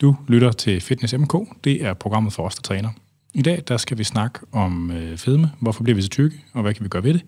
[0.00, 1.34] Du lytter til Fitness MK.
[1.64, 2.90] Det er programmet for os, der træner.
[3.34, 5.50] I dag der skal vi snakke om øh, fedme.
[5.60, 7.24] Hvorfor bliver vi så tykke, og hvad kan vi gøre ved det?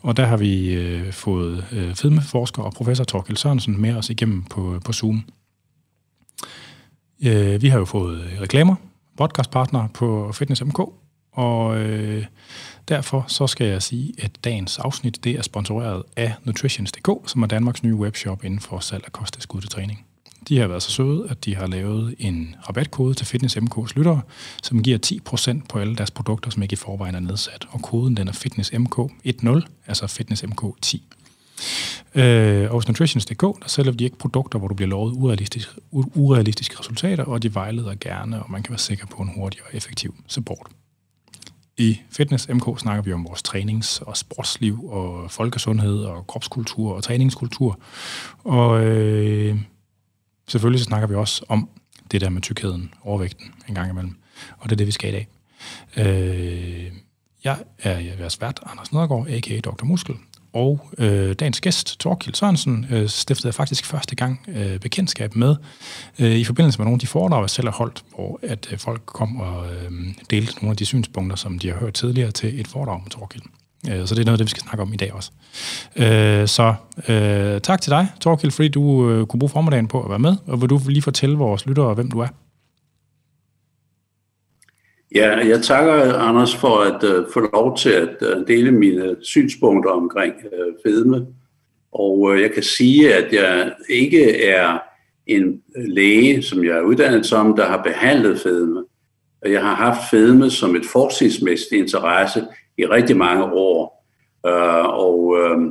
[0.00, 4.42] Og der har vi øh, fået øh, fedmeforsker og professor Torkel Sørensen med os igennem
[4.42, 5.24] på, øh, på Zoom.
[7.24, 8.74] Øh, vi har jo fået øh, reklamer,
[9.16, 10.78] podcastpartner på Fitness MK,
[11.32, 12.24] og øh,
[12.88, 17.46] derfor så skal jeg sige, at dagens afsnit det er sponsoreret af Nutritions.dk, som er
[17.46, 20.07] Danmarks nye webshop inden for salg af kosttilskud til træning.
[20.48, 24.20] De har været så søde, at de har lavet en rabatkode til Fitness MK's lyttere,
[24.62, 24.98] som giver
[25.60, 27.66] 10% på alle deres produkter, som ikke i forvejen er nedsat.
[27.70, 31.00] Og koden den er Fitness MK10, altså Fitness MK10.
[32.14, 36.78] Øh, og hos Nutritions.dk, der sælger de ikke produkter, hvor du bliver lovet urealistiske, urealistiske
[36.80, 40.14] resultater, og de vejleder gerne, og man kan være sikker på en hurtig og effektiv
[40.26, 40.66] support.
[41.76, 47.04] I Fitness MK snakker vi om vores trænings- og sportsliv, og folkesundhed, og kropskultur, og
[47.04, 47.80] træningskultur.
[48.44, 49.56] Og øh,
[50.48, 51.68] selvfølgelig så snakker vi også om
[52.10, 54.16] det der med tykkheden, overvægten en gang imellem.
[54.58, 55.28] Og det er det, vi skal i dag.
[55.96, 56.92] Øh,
[57.44, 59.60] jeg er jeres vært, Anders Nedergaard, a.k.a.
[59.60, 59.84] Dr.
[59.84, 60.14] Muskel,
[60.52, 65.56] og øh, dagens gæst, Torkild Sørensen, øh, stiftede jeg faktisk første gang øh, bekendtskab med
[66.18, 68.78] øh, i forbindelse med nogle af de foredrag, jeg selv har holdt, hvor at øh,
[68.78, 69.92] folk kom og øh,
[70.30, 73.42] delte nogle af de synspunkter, som de har hørt tidligere til et foredrag med Torkild.
[73.90, 75.30] Øh, så det er noget af det, vi skal snakke om i dag også.
[75.96, 76.74] Øh, så
[77.08, 78.82] øh, tak til dig, Torkild, fordi du
[79.28, 82.10] kunne bruge formiddagen på at være med, og vil du lige fortælle vores lyttere, hvem
[82.10, 82.28] du er?
[85.14, 90.34] Ja, jeg takker Anders for at uh, få lov til at dele mine synspunkter omkring
[90.86, 91.26] fedme.
[91.92, 94.78] Og jeg kan sige, at jeg ikke er
[95.26, 98.84] en læge, som jeg er uddannet som, der har behandlet fedme.
[99.46, 102.44] Jeg har haft fedme som et forskningsmæssigt interesse
[102.78, 104.04] i rigtig mange år.
[104.46, 105.62] Øh, og øh,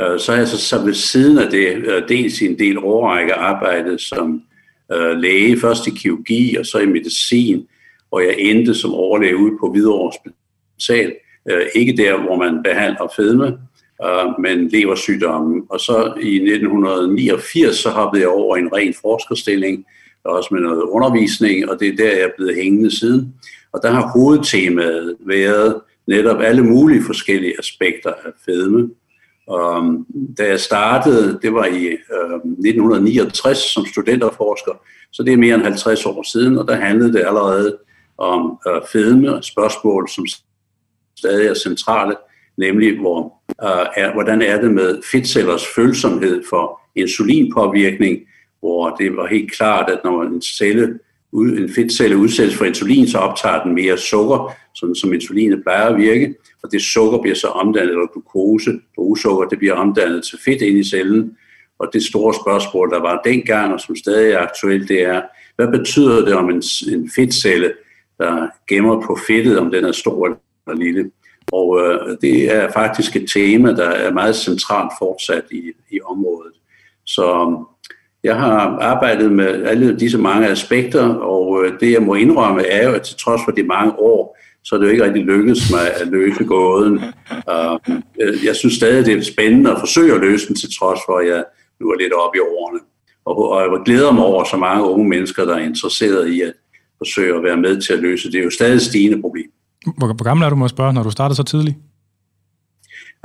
[0.00, 2.78] øh så har jeg så, så ved siden af det øh, dels i en del
[2.78, 4.42] årrække arbejdet som
[4.92, 7.66] øh, læge, først i kirurgi og så i medicin,
[8.10, 11.14] og jeg endte som overlæge ude på Hvidovre Hospital.
[11.50, 13.58] Øh, ikke der, hvor man behandler fedme,
[14.04, 15.62] øh, men leversygdommen.
[15.70, 19.84] Og så i 1989, så hoppede jeg over i en ren forskerstilling,
[20.24, 23.34] også med noget undervisning, og det er der, jeg er blevet hængende siden.
[23.72, 25.80] Og der har hovedtemaet været
[26.10, 28.90] netop alle mulige forskellige aspekter af fedme.
[29.46, 30.06] Og øhm,
[30.38, 34.72] da jeg startede, det var i øh, 1969 som studenterforsker,
[35.12, 37.78] så det er mere end 50 år siden, og der handlede det allerede
[38.18, 40.26] om øh, fedme og spørgsmål, som
[41.18, 42.16] stadig er centrale,
[42.56, 48.18] nemlig hvor, øh, er, hvordan er det med fedtcellers følsomhed for insulinpåvirkning,
[48.60, 50.98] hvor det var helt klart, at når en celle
[51.32, 55.96] en fedtcelle udsættes for insulin, så optager den mere sukker, sådan som insulinet plejer at
[55.96, 60.62] virke, og det sukker bliver så omdannet, eller glukose, blodsukker, det bliver omdannet til fedt
[60.62, 61.36] ind i cellen.
[61.78, 65.22] Og det store spørgsmål, der var dengang, og som stadig er aktuelt, det er,
[65.56, 67.72] hvad betyder det om en, en fedtcelle
[68.18, 71.10] der gemmer på fedtet, om den er stor eller lille.
[71.52, 76.52] Og øh, det er faktisk et tema, der er meget centralt fortsat i, i området.
[77.06, 77.56] Så
[78.24, 82.88] jeg har arbejdet med alle disse mange aspekter, og øh, det jeg må indrømme er
[82.88, 85.70] jo, at til trods for de mange år, så er det jo ikke rigtig lykkedes
[85.70, 86.94] mig at løse gåden.
[86.94, 87.94] Uh,
[88.44, 91.26] jeg synes stadig, det er spændende at forsøge at løse den, til trods for, at
[91.28, 91.44] jeg
[91.80, 92.80] nu er lidt oppe i årene.
[93.24, 96.52] Og, jeg glæder mig over så mange unge mennesker, der er interesseret i at
[96.98, 98.32] forsøge at være med til at løse.
[98.32, 99.50] Det er jo stadig stigende problem.
[99.98, 101.76] Hvor gammel er du, må jeg spørge, når du startede så tidligt?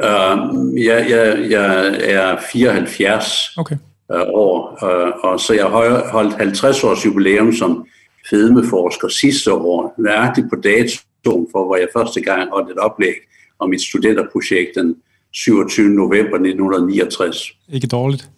[0.04, 3.76] Uh, jeg, jeg, jeg er 74 okay.
[4.14, 7.86] Uh, år, uh, og så jeg har holdt 50 års jubilæum som
[8.30, 13.16] fedmeforsker sidste år, nøjagtigt på datoen for, hvor jeg første gang holdt et oplæg
[13.60, 14.96] om mit studenterprojekt den
[15.34, 15.90] 27.
[15.90, 17.52] november 1969.
[17.74, 18.30] Ikke dårligt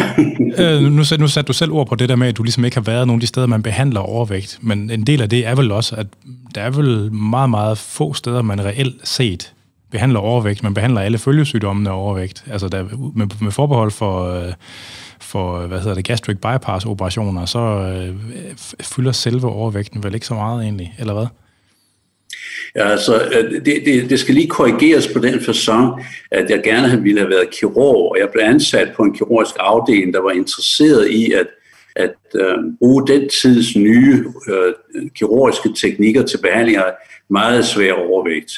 [0.60, 2.78] øh, nu, nu satte du selv ord på det der med, at du ligesom ikke
[2.78, 4.60] har været nogen af de steder, man behandler overvægt.
[4.62, 6.08] Men en del af det er vel også, at
[6.56, 9.54] der er vel meget, meget få steder, man reelt set
[9.92, 10.64] behandler overvægt.
[10.64, 12.44] Man behandler alle følgesygdommene af overvægt.
[12.52, 12.84] Altså der,
[13.16, 14.54] med, med forbehold for, øh,
[15.22, 18.16] for øh, hvad hedder det, gastric bypass operationer, så øh,
[18.82, 21.28] fylder selve overvægten vel ikke så meget egentlig, eller hvad?
[22.76, 27.02] Ja, altså, øh, det, det, det skal lige korrigeres på den façon, at jeg gerne
[27.02, 31.10] ville have været kirurg, og jeg blev ansat på en kirurgisk afdeling, der var interesseret
[31.10, 31.48] i at,
[31.96, 34.74] at øh, bruge den tids nye øh,
[35.16, 36.92] kirurgiske teknikker til behandling af
[37.30, 38.52] meget svær overvægt.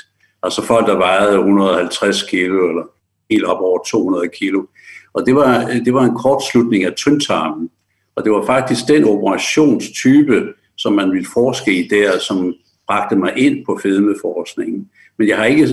[0.43, 2.83] Altså folk, der vejede 150 kilo eller
[3.29, 4.65] helt op over 200 kilo.
[5.13, 7.69] Og det var, det var en kortslutning af tyndtarmen.
[8.15, 12.55] Og det var faktisk den operationstype, som man ville forske i der, som
[12.87, 14.89] bragte mig ind på fedmeforskningen.
[15.17, 15.65] Men jeg har ikke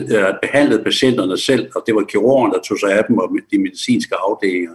[0.42, 4.14] behandlet patienterne selv, og det var kirurgen, der tog sig af dem, og de medicinske
[4.14, 4.74] afdelinger,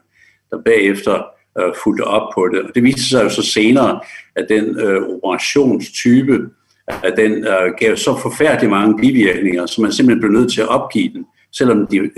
[0.51, 1.23] der bagefter
[1.59, 2.61] uh, fulgte op på det.
[2.61, 3.99] Og det viste sig jo så senere,
[4.35, 6.49] at den øh, operationstype,
[6.87, 10.67] at den øh, gav så forfærdeligt mange bivirkninger, så man simpelthen blev nødt til at
[10.67, 12.09] opgive den, selvom, de, øh,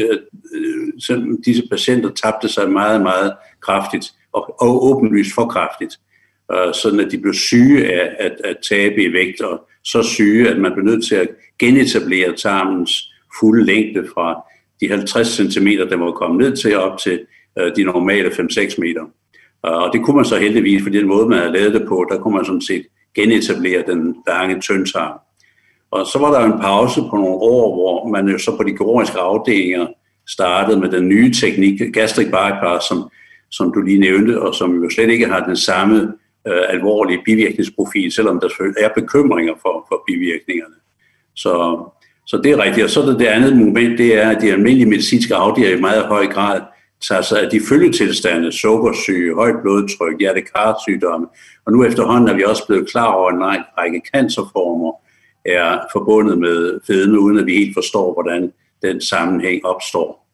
[0.56, 5.94] øh, selvom disse patienter tabte sig meget, meget kraftigt, og, og åbenlyst for kraftigt,
[6.54, 10.50] øh, sådan at de blev syge af at, at tabe i vægt, og så syge,
[10.50, 11.30] at man blev nødt til at
[11.60, 12.92] genetablere tarmens
[13.40, 14.42] fulde længde fra
[14.82, 17.26] de 50 cm, der var kommet ned til, op til
[17.60, 19.04] øh, de normale 5-6 meter.
[19.66, 22.06] Øh, og det kunne man så heldigvis, fordi den måde, man havde lavet det på,
[22.12, 22.86] der kunne man sådan set
[23.16, 25.20] genetablere den lange tyndtarm.
[25.92, 28.78] Og så var der en pause på nogle år, hvor man jo så på de
[28.78, 29.88] kirurgiske afdelinger
[30.28, 33.10] startede med den nye teknik, gastric bypass, som,
[33.52, 36.14] som du lige nævnte, og som jo slet ikke har den samme
[36.48, 40.76] øh, alvorlige bivirkningsprofil, selvom der selvfølgelig er bekymringer for, for bivirkningerne.
[41.36, 41.84] Så,
[42.28, 42.84] så det er rigtigt.
[42.84, 45.82] Og så er det, det andet moment, det er, at de almindelige medicinske afdelinger i
[45.82, 46.62] meget høj grad
[47.08, 51.28] tager sig af de følgetilstande, sukkersyge, højt blodtryk, hjertekarsygdomme.
[51.66, 54.94] Og nu efterhånden er vi også blevet klar over, at en række cancerformer
[55.46, 60.26] er forbundet med fedme, uden at vi helt forstår, hvordan den sammenhæng opstår.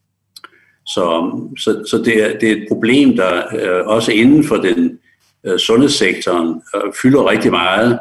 [0.86, 5.00] Så, så, så det, er, det er et problem, der øh, også inden for den
[5.44, 8.00] øh, sundhedssektoren øh, fylder rigtig meget,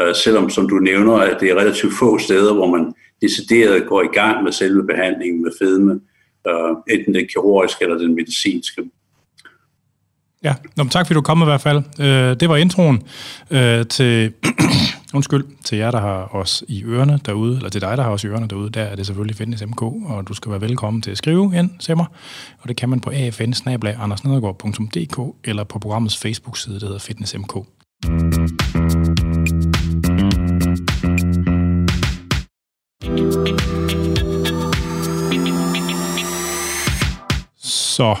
[0.00, 4.02] øh, selvom som du nævner, at det er relativt få steder, hvor man decideret går
[4.02, 6.00] i gang med selve behandlingen med fedme
[6.48, 8.82] øh, enten den kirurgiske eller den medicinske.
[10.44, 11.82] Ja, Nå, tak fordi du kom i hvert fald.
[12.00, 13.02] Øh, det var introen
[13.50, 14.32] øh, til,
[15.14, 18.24] undskyld, til jer, der har os i ørerne derude, eller til dig, der har os
[18.24, 21.10] i ørerne derude, der er det selvfølgelig Fitness MK, og du skal være velkommen til
[21.10, 22.06] at skrive ind til mig,
[22.58, 24.12] og det kan man på afn
[25.44, 27.56] eller på programmets Facebook-side, der hedder Fitness MK.
[37.90, 38.16] Så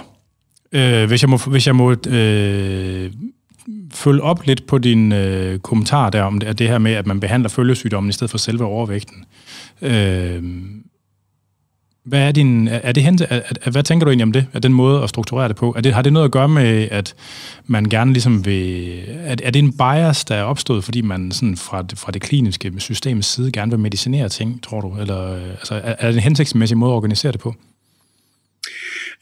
[0.72, 3.12] øh, hvis jeg må, hvis jeg må øh,
[3.92, 7.20] følge op lidt på din øh, kommentar der om det, det her med, at man
[7.20, 9.24] behandler følgesygdommen i stedet for selve overvægten.
[9.82, 10.42] Øh,
[12.04, 14.46] hvad er din, er det hen, er, er, hvad tænker du egentlig om det?
[14.52, 15.74] Er den måde at strukturere det på?
[15.76, 17.14] Er det, har det noget at gøre med, at
[17.66, 18.98] man gerne ligesom vil...
[19.08, 22.72] Er, er det en bias, der er opstået, fordi man sådan fra, fra det kliniske
[22.78, 24.96] systemets side gerne vil medicinere ting, tror du?
[25.00, 27.54] Eller øh, altså, er, er det en hensigtsmæssig måde at organisere det på?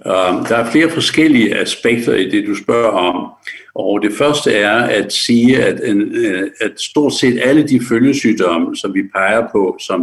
[0.06, 3.30] Øhm, der er flere forskellige aspekter i det, du spørger om.
[3.74, 8.76] Og det første er at sige, at, en, øh, at stort set alle de følgesygdomme,
[8.76, 10.00] som vi peger på, som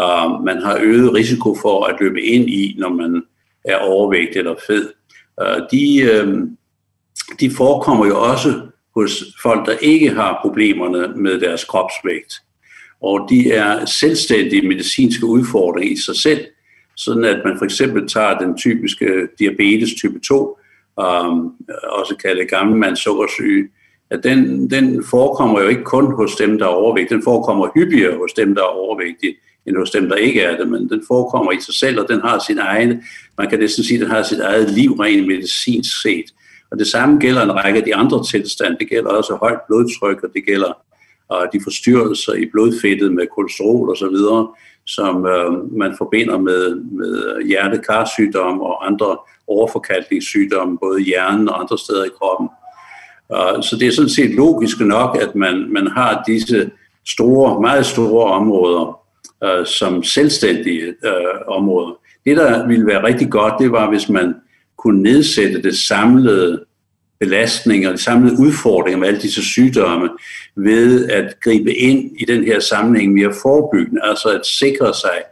[0.00, 3.22] uh, man har øget risiko for at løbe ind i, når man
[3.64, 4.90] er overvægtig eller fed,
[5.42, 6.48] uh, de, uh,
[7.40, 8.60] de forekommer jo også
[8.94, 12.34] hos folk, der ikke har problemerne med deres kropsvægt.
[13.02, 16.46] Og de er selvstændige medicinske udfordringer i sig selv,
[16.96, 20.58] sådan at man for eksempel tager den typiske diabetes type 2,
[20.96, 21.50] um, øhm,
[21.88, 23.68] også kaldet gammelmandssukkersyge,
[24.10, 28.16] at den, den forekommer jo ikke kun hos dem, der er overvægtige, den forekommer hyppigere
[28.18, 31.52] hos dem, der er overvægtige, end hos dem, der ikke er det, men den forekommer
[31.52, 33.02] i sig selv, og den har sin egen,
[33.38, 36.24] man kan næsten sige, den har sit eget liv rent medicinsk set.
[36.70, 38.76] Og det samme gælder en række af de andre tilstande.
[38.78, 40.72] Det gælder også højt blodtryk, og det gælder
[41.28, 44.16] og de forstyrrelser i blodfedtet med kolesterol osv.,
[44.86, 51.78] som øh, man forbinder med, med hjertekarsygdom og andre overforkalkningssygdomme, både i hjernen og andre
[51.78, 52.48] steder i kroppen.
[53.30, 56.70] Uh, så det er sådan set logisk nok, at man, man har disse
[57.06, 59.00] store, meget store områder
[59.44, 61.98] øh, som selvstændige øh, områder.
[62.24, 64.34] Det, der ville være rigtig godt, det var, hvis man
[64.78, 66.64] kunne nedsætte det samlede
[67.20, 70.08] belastninger, de samlede udfordringer med alle disse sygdomme,
[70.56, 75.22] ved at gribe ind i den her sammenhæng mere forebyggende, altså at sikre sig,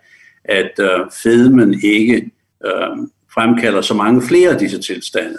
[0.44, 2.30] at øh, fedmen ikke
[2.66, 2.96] øh,
[3.34, 5.38] fremkalder så mange flere af disse tilstande.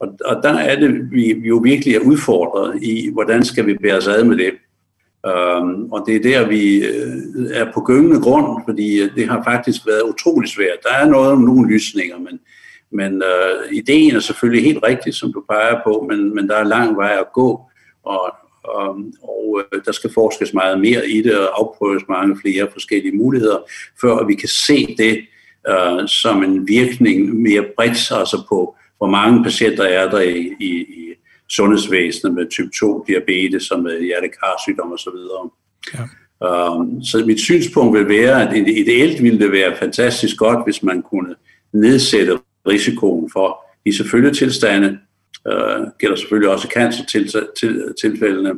[0.00, 3.96] Og, og der er det, vi, jo virkelig er udfordret i, hvordan skal vi bære
[3.96, 4.52] os ad med det.
[5.26, 7.16] Um, og det er der, vi øh,
[7.52, 10.78] er på gyngende grund, fordi øh, det har faktisk været utrolig svært.
[10.82, 12.40] Der er noget om nogle lysninger, men,
[12.92, 16.64] men uh, ideen er selvfølgelig helt rigtig, som du peger på, men, men der er
[16.64, 17.60] lang vej at gå,
[18.04, 18.34] og,
[18.64, 18.88] og,
[19.22, 23.58] og øh, der skal forskes meget mere i det, og afprøves mange flere forskellige muligheder,
[24.00, 25.24] før vi kan se det
[25.70, 30.70] uh, som en virkning mere bredt, altså på, hvor mange patienter er der i, i,
[30.80, 31.14] i
[31.50, 35.12] sundhedsvæsenet med type 2 diabetes og med hjertekarsygdom osv.
[35.94, 36.04] Ja.
[36.42, 41.02] Um, så mit synspunkt vil være, at ideelt ville det være fantastisk godt, hvis man
[41.02, 41.34] kunne
[41.72, 42.38] nedsætte
[42.68, 44.98] risikoen for disse følgetilstande.
[45.52, 48.50] Uh, gælder selvfølgelig også cancer-tilfældene,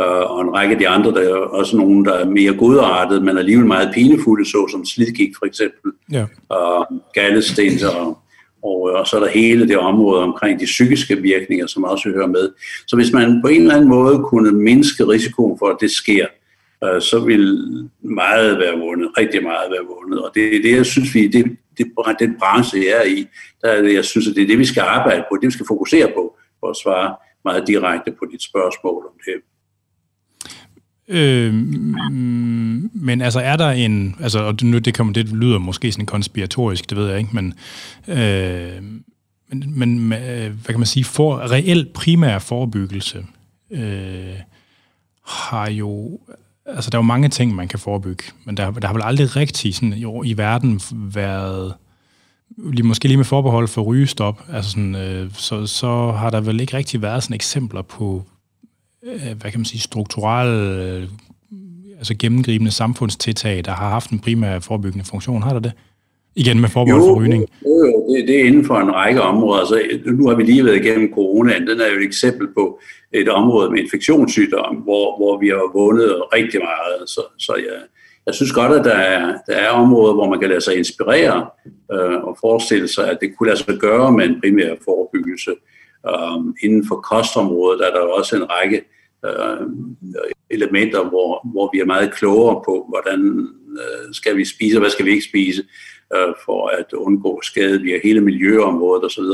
[0.00, 3.22] uh, og en række af de andre, der er også nogle, der er mere godartet,
[3.22, 6.22] men alligevel meget pinefulde, såsom slidgik for eksempel, ja.
[6.22, 8.18] uh, gallesten og,
[8.62, 12.08] Og, øh, og så er der hele det område omkring de psykiske virkninger, som også
[12.08, 12.48] hører med.
[12.86, 16.26] Så hvis man på en eller anden måde kunne mindske risikoen for, at det sker,
[16.84, 17.44] øh, så vil
[18.02, 20.18] meget være vundet, rigtig meget være vundet.
[20.24, 23.26] Og det er det, jeg synes, vi, det, det, den branche, jeg er i,
[23.62, 25.52] der er det, jeg synes, at det er det, vi skal arbejde på, det vi
[25.52, 29.42] skal fokusere på, for at svare meget direkte på dit spørgsmål om det.
[31.08, 31.54] Øh,
[32.94, 36.90] men altså er der en, altså og nu det, kommer, det lyder måske sådan konspiratorisk,
[36.90, 37.54] det ved jeg ikke, men,
[38.08, 38.82] øh,
[39.48, 43.26] men, men øh, hvad kan man sige, for reelt primær forebyggelse
[43.70, 44.36] øh,
[45.26, 46.20] har jo,
[46.74, 49.36] altså der er jo mange ting, man kan forebygge, men der, der har vel aldrig
[49.36, 51.74] rigtig sådan, jo, i verden været,
[52.56, 56.60] lige, måske lige med forbehold for rygestop, altså sådan, øh, så, så har der vel
[56.60, 58.24] ikke rigtig været sådan eksempler på
[59.02, 61.08] Øh, hvad kan man sige, strukturelle, øh,
[61.98, 65.42] altså gennemgribende samfundstiltag, der har haft en primær forebyggende funktion.
[65.42, 65.72] Har der det?
[66.36, 67.46] Igen med forbehold for rygning.
[67.64, 69.60] Jo, jo det, det er inden for en række områder.
[69.60, 71.58] Altså, nu har vi lige været igennem corona.
[71.58, 72.80] Den er jo et eksempel på
[73.12, 77.08] et område med infektionssygdom, hvor, hvor vi har vundet rigtig meget.
[77.08, 77.80] Så, så jeg,
[78.26, 81.46] jeg synes godt, at der er, der er områder, hvor man kan lade sig inspirere
[81.92, 85.50] øh, og forestille sig, at det kunne lade sig gøre med en primær forebyggelse.
[86.10, 88.82] Um, inden for kostområdet er der også en række
[89.28, 89.66] uh,
[90.50, 93.20] elementer, hvor, hvor vi er meget klogere på, hvordan
[93.82, 95.62] uh, skal vi spise, og hvad skal vi ikke spise,
[96.16, 99.24] uh, for at undgå skade via hele miljøområdet osv.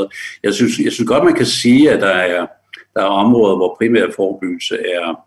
[0.42, 2.46] Jeg synes, jeg synes godt, man kan sige, at der er,
[2.94, 5.20] der er områder, hvor primær forebyggelse er,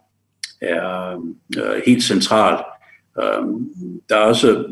[0.61, 1.15] er
[1.57, 2.65] uh, helt centralt.
[3.17, 3.61] Uh,
[4.09, 4.65] der er også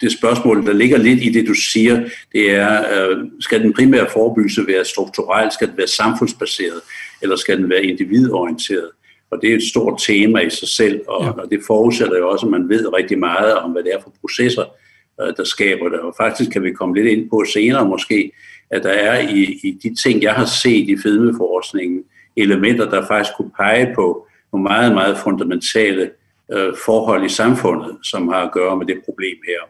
[0.00, 4.06] det spørgsmål, der ligger lidt i det, du siger, det er, øh, skal den primære
[4.12, 6.80] forebyggelse være strukturel, skal den være samfundsbaseret,
[7.22, 8.90] eller skal den være individorienteret?
[9.30, 11.30] Og det er et stort tema i sig selv, og, ja.
[11.30, 14.12] og det forudsætter jo også, at man ved rigtig meget om, hvad det er for
[14.20, 14.85] processer, øh,
[15.18, 16.00] der skaber det.
[16.00, 18.32] Og faktisk kan vi komme lidt ind på senere måske,
[18.70, 22.02] at der er i, i de ting, jeg har set i fedmeforskningen,
[22.36, 26.10] elementer, der faktisk kunne pege på nogle meget, meget fundamentale
[26.52, 29.60] øh, forhold i samfundet, som har at gøre med det problem her.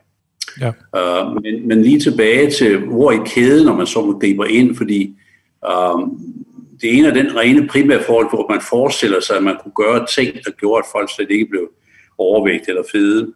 [0.61, 0.73] Ja.
[0.97, 5.15] Uh, men, men lige tilbage til, hvor i kæden, når man så griber ind, fordi
[5.69, 6.09] uh,
[6.81, 10.07] det ene er den rene primære forhold, hvor man forestiller sig, at man kunne gøre
[10.07, 11.71] ting, der gjorde, at folk slet ikke blev
[12.19, 13.33] overvægt eller fede.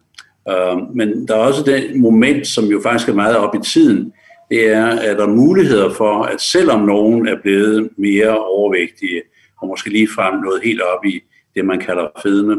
[0.49, 4.13] Øhm, men der er også det moment, som jo faktisk er meget op i tiden,
[4.49, 9.21] det er, at der er muligheder for, at selvom nogen er blevet mere overvægtige,
[9.61, 11.19] og måske lige frem noget helt op i
[11.55, 12.53] det, man kalder fedme,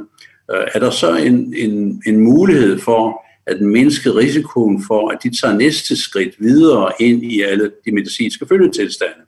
[0.53, 5.41] øh, er der så en, en, en mulighed for at mindske risikoen for, at de
[5.41, 9.23] tager næste skridt videre ind i alle de medicinske følgetilstande.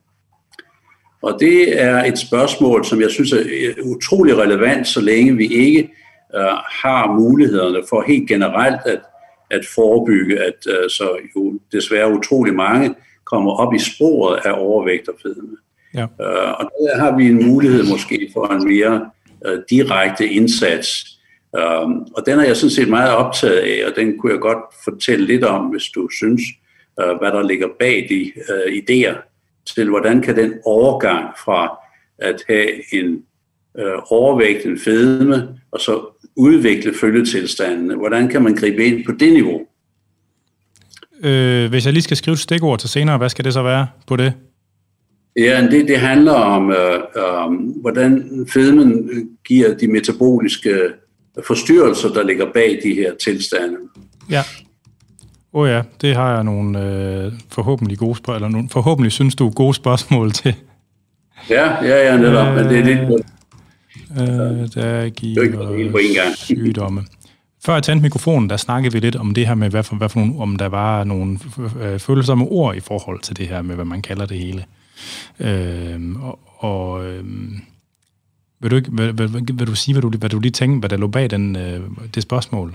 [1.23, 5.46] Og det er et spørgsmål, som jeg synes er øh, utrolig relevant, så længe vi
[5.46, 5.90] ikke
[6.36, 9.00] uh, har mulighederne for helt generelt at,
[9.50, 15.08] at forebygge, at uh, så jo desværre utrolig mange kommer op i sporet af overvægt
[15.08, 15.56] og fedme.
[15.94, 16.04] Ja.
[16.04, 19.10] Uh, og der har vi en mulighed måske for en mere
[19.48, 21.14] uh, direkte indsats,
[21.82, 24.58] Um, og den er jeg sådan set meget optaget af, og den kunne jeg godt
[24.84, 26.40] fortælle lidt om, hvis du synes,
[27.02, 29.14] uh, hvad der ligger bag de uh, idéer
[29.74, 31.78] til, hvordan kan den overgang fra
[32.18, 33.22] at have en
[33.78, 39.32] uh, overvægt, en fedme, og så udvikle følgetilstandene, hvordan kan man gribe ind på det
[39.32, 39.60] niveau?
[41.22, 43.86] Øh, hvis jeg lige skal skrive et stikord til senere, hvad skal det så være
[44.06, 44.32] på det?
[45.36, 49.10] Ja, det, det handler om, øh, om, hvordan fedmen
[49.44, 50.74] giver de metaboliske
[51.46, 53.76] forstyrrelser, der ligger bag de her tilstande.
[54.30, 54.42] Ja.
[55.52, 59.34] Åh oh ja, det har jeg nogle øh, forhåbentlig gode spørgsmål, eller nogle, forhåbentlig synes
[59.34, 60.54] du gode spørgsmål til.
[61.50, 63.22] Ja, ja, ja, netop, øh, men det er lidt...
[64.18, 67.02] Øh, der giver sygdomme.
[67.64, 70.09] Før jeg tændte mikrofonen, der snakkede vi lidt om det her med, hvad for, hvad
[70.09, 71.38] for nogle, om der var nogle
[71.83, 74.64] øh, følsomme ord i forhold til det her med, hvad man kalder det hele.
[75.40, 77.25] Øh, og og øh,
[78.61, 80.88] vil du, ikke, vil, vil, vil du sige, hvad du, hvad du lige tænkte, hvad
[80.88, 81.80] der lå bag den, øh,
[82.14, 82.75] det spørgsmål?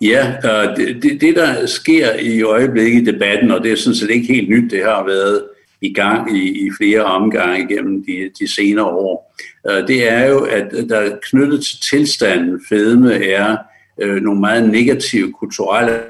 [0.00, 3.94] Ja, øh, det, det, det der sker i øjeblikket i debatten, og det er sådan
[3.94, 5.44] set ikke helt nyt, det har været
[5.80, 9.34] i gang i, i flere omgange gennem de, de senere år,
[9.70, 13.56] øh, det er jo, at der er knyttet til tilstanden fedme er
[14.02, 16.00] øh, nogle meget negative kulturelle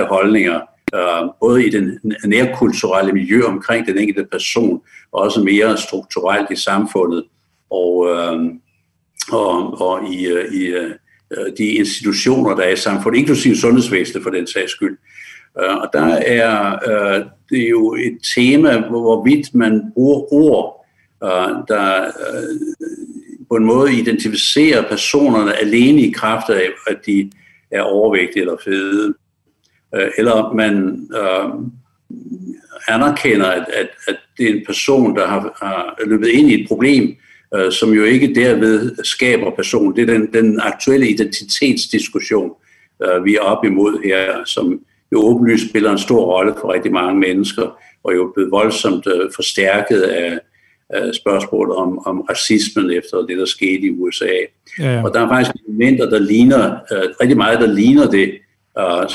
[0.00, 0.60] holdninger,
[0.94, 4.80] øh, både i den nærkulturelle miljø omkring den enkelte person,
[5.12, 7.24] og også mere strukturelt i samfundet,
[7.70, 8.50] og, øh,
[9.32, 10.90] og, og i, øh, i øh,
[11.58, 14.98] de institutioner, der er i samfundet, inklusive sundhedsvæsenet for den sags skyld.
[15.62, 20.86] Øh, og der er øh, det er jo et tema, hvorvidt man bruger ord,
[21.24, 22.86] øh, der øh,
[23.48, 27.30] på en måde identificerer personerne alene i kraft af, at de
[27.70, 29.14] er overvægtige eller fede.
[29.94, 31.50] Øh, eller man øh,
[32.88, 36.68] anerkender, at, at, at det er en person, der har, har løbet ind i et
[36.68, 37.16] problem,
[37.54, 39.96] øh, som jo ikke derved skaber personen.
[39.96, 42.52] Det er den, den aktuelle identitetsdiskussion,
[43.02, 44.80] øh, vi er op imod her, som
[45.12, 49.30] jo åbenlyst spiller en stor rolle for rigtig mange mennesker, og jo blevet voldsomt øh,
[49.34, 50.38] forstærket af,
[50.90, 54.30] af spørgsmålet om, om racismen efter det, der skete i USA.
[54.78, 55.02] Ja, ja.
[55.04, 58.38] Og der er faktisk elementer, der ligner, øh, rigtig meget, der ligner det,
[58.78, 59.08] øh,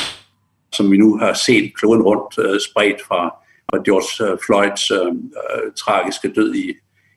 [0.74, 3.36] som vi nu har set kloden rundt øh, spredt fra,
[3.69, 6.74] fra George øh, Floyds øh, øh, tragiske død i,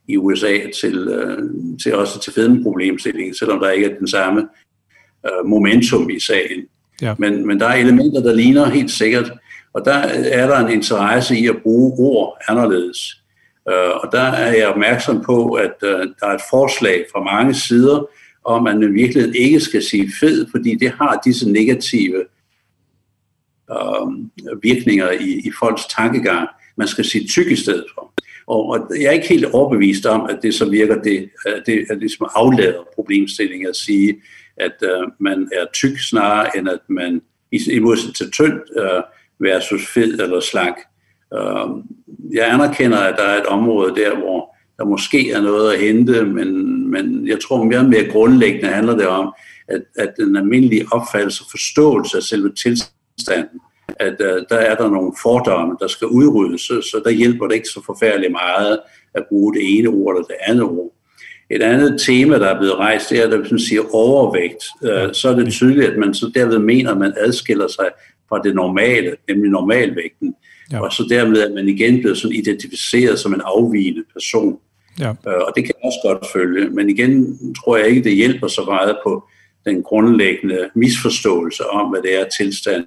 [0.08, 1.38] i USA til, øh,
[1.82, 4.48] til også til fedmeproblemstillingen, selvom der ikke er den samme
[5.26, 6.66] øh, momentum i sagen.
[7.02, 7.14] Ja.
[7.18, 9.32] Men, men der er elementer, der ligner helt sikkert,
[9.72, 13.22] og der er der en interesse i at bruge ord anderledes.
[13.68, 17.54] Øh, og der er jeg opmærksom på, at øh, der er et forslag fra mange
[17.54, 18.06] sider
[18.44, 22.24] om, at man virkelig ikke skal sige fed, fordi det har disse negative
[23.70, 26.48] øh, virkninger i, i folks tankegang.
[26.76, 28.12] Man skal sige tyk i stedet for.
[28.46, 31.78] Og, og jeg er ikke helt overbevist om, at det så virker, det, at det,
[31.78, 34.16] at det ligesom aflader problemstilling at sige,
[34.56, 39.02] at øh, man er tyk snarere, end at man i, i modsætning til tynd øh,
[39.40, 40.76] versus fed eller slank.
[41.34, 41.66] Øh,
[42.32, 46.24] jeg anerkender, at der er et område der, hvor der måske er noget at hente,
[46.24, 49.34] men, men jeg tror mere mere grundlæggende handler det om,
[49.68, 53.60] at, at den almindelige opfattelse og forståelse af selve tilstanden,
[54.00, 57.54] at øh, der er der nogle fordomme, der skal udryddes, så, så der hjælper det
[57.54, 58.80] ikke så forfærdeligt meget
[59.14, 60.92] at bruge det ene ord eller det andet ord.
[61.50, 64.64] Et andet tema, der er blevet rejst, det er, at man siger overvægt.
[64.82, 67.88] Uh, så er det tydeligt, at man så derved mener, at man adskiller sig
[68.28, 70.34] fra det normale, nemlig normalvægten.
[70.72, 70.80] Ja.
[70.80, 74.58] Og så dermed at man igen bliver sådan identificeret som en afvigende person.
[75.00, 75.08] Ja.
[75.08, 76.70] Øh, og det kan jeg også godt følge.
[76.70, 79.24] Men igen tror jeg ikke, det hjælper så meget på
[79.66, 82.84] den grundlæggende misforståelse om, hvad det er tilstand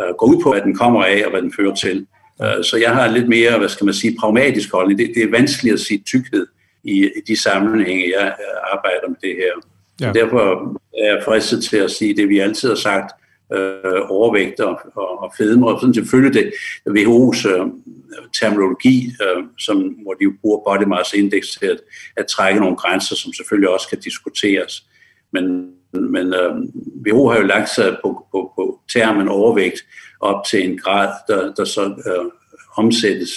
[0.00, 2.06] øh, går ud på, hvad den kommer af og hvad den fører til.
[2.42, 4.98] Øh, så jeg har lidt mere, hvad skal man sige, pragmatisk holdning.
[4.98, 6.46] Det, det er vanskeligt at sige tykkhed
[6.84, 8.36] i, i de sammenhænge, jeg
[8.72, 9.52] arbejder med det her.
[10.00, 10.12] Ja.
[10.12, 13.12] Derfor er jeg fristet til at sige det, vi altid har sagt,
[13.52, 16.52] øh, overvægt og, og, og fedme, og sådan selvfølgelig det
[16.88, 17.66] WHO's øh,
[18.40, 21.80] terminologi, øh, som, hvor de jo bruger body mass index til at,
[22.16, 24.86] at trække nogle grænser, som selvfølgelig også kan diskuteres.
[25.32, 26.54] Men, men øh,
[27.06, 29.84] WHO har jo lagt sig på, på, på termen overvægt
[30.20, 32.30] op til en grad, der, der så øh,
[32.76, 33.30] omsættes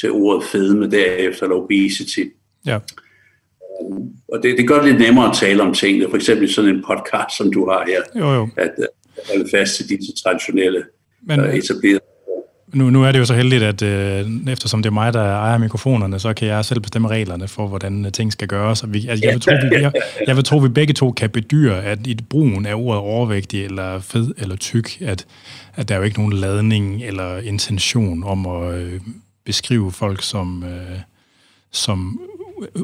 [0.00, 2.24] til ordet fedme derefter, eller obesity.
[2.66, 2.78] Ja.
[4.28, 6.84] Og det, det gør det lidt nemmere at tale om tingene, for eksempel sådan en
[6.86, 8.48] podcast, som du har her, jo, jo.
[8.56, 8.74] at,
[9.30, 10.84] holde fast til disse traditionelle
[11.22, 12.00] Men, uh, etablerede
[12.74, 15.58] nu, nu er det jo så heldigt, at øh, eftersom det er mig, der ejer
[15.58, 18.82] mikrofonerne, så kan jeg selv bestemme reglerne for, hvordan øh, ting skal gøres.
[18.82, 19.92] Og vi, altså, jeg, vil tro, vi, jeg,
[20.26, 24.00] jeg vil tro, vi begge to kan bedyre, at i brugen af ordet overvægtig, eller
[24.00, 25.26] fed, eller tyk, at,
[25.74, 29.00] at der er jo ikke nogen ladning eller intention om at øh,
[29.44, 30.98] beskrive folk som, øh,
[31.72, 32.20] som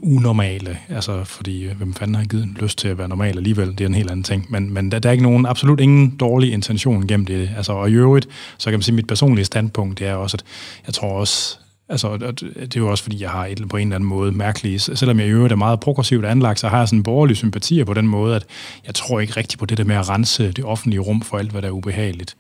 [0.03, 3.81] unormale, altså fordi øh, hvem fanden har givet lyst til at være normal alligevel, det
[3.81, 6.53] er en helt anden ting, men, men der, der er ikke nogen, absolut ingen dårlig
[6.53, 8.29] intention gennem det, altså og i øvrigt,
[8.59, 10.45] så kan man sige, mit personlige standpunkt, det er også, at
[10.87, 11.59] jeg tror også,
[11.91, 14.83] Altså, det er jo også, fordi jeg har et, på en eller anden måde mærkeligt,
[14.83, 17.95] selvom jeg i øvrigt er meget progressivt anlagt, så har jeg sådan borgerlige sympatier på
[17.95, 18.47] den måde, at
[18.87, 21.51] jeg tror ikke rigtig på det der med at rense det offentlige rum for alt,
[21.51, 22.37] hvad der er ubehageligt.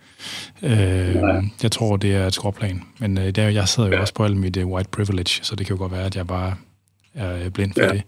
[0.62, 1.16] Øh,
[1.62, 2.82] jeg tror, det er et skråplan.
[2.98, 5.66] Men øh, der, jeg sidder jo også på alt mit uh, white privilege, så det
[5.66, 6.54] kan jo godt være, at jeg bare
[7.14, 7.88] er blind for ja.
[7.88, 8.02] det.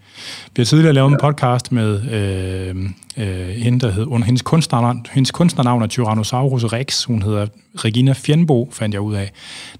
[0.56, 2.76] Vi har tidligere lavet en podcast med øh,
[3.16, 7.04] øh, hende, der hed, under hendes kunstnernavn, hendes kunstnernavn er Tyrannosaurus Rex.
[7.04, 9.32] Hun hedder Regina Fjernbo, fandt jeg ud af.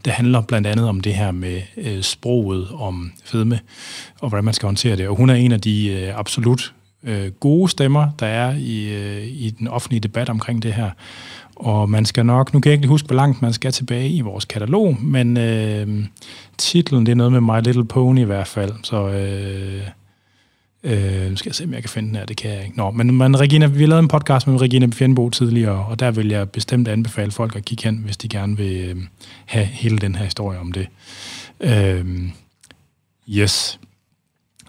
[0.05, 3.61] Det handler blandt andet om det her med øh, sproget, om fedme,
[4.21, 5.09] og hvordan man skal håndtere det.
[5.09, 9.27] Og hun er en af de øh, absolut øh, gode stemmer, der er i, øh,
[9.27, 10.91] i den offentlige debat omkring det her.
[11.63, 14.21] Og man skal nok, nu kan jeg ikke huske, hvor langt man skal tilbage i
[14.21, 16.05] vores katalog, men øh,
[16.59, 19.83] titlen, det er noget med My Little Pony i hvert fald, så øh,
[20.83, 22.77] øh, nu skal jeg se, om jeg kan finde den her, det kan jeg ikke.
[22.77, 26.29] Nå, men, men Regina, vi lavede en podcast med Regina Fjernbo tidligere, og der vil
[26.29, 28.97] jeg bestemt anbefale folk at kigge hen, hvis de gerne vil øh,
[29.47, 30.87] have hele den her historie om det.
[31.61, 32.05] Øh,
[33.29, 33.81] yes.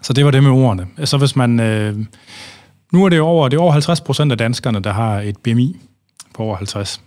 [0.02, 0.86] Så det var det med ordene.
[1.04, 1.60] Så hvis man...
[1.60, 1.98] Øh,
[2.92, 5.76] nu er det over, det er over 50 procent af danskerne, der har et BMI
[6.34, 7.00] på over 50.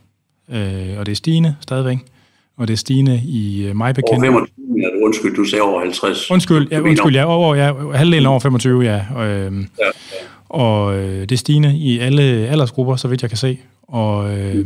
[0.51, 1.97] Øh, og det er stigende stadigvæk.
[2.57, 4.25] Og det er stigende i øh, mig bekendt.
[4.25, 6.31] Over 25, ja, undskyld, du sagde over 50.
[6.31, 9.05] Undskyld, ja, undskyld, ja, over, ja, halvdelen over 25, ja.
[9.15, 9.91] Og, øh, ja, ja.
[10.49, 13.59] og øh, det er stigende i alle aldersgrupper, så vidt jeg kan se.
[13.83, 14.65] Og, øh,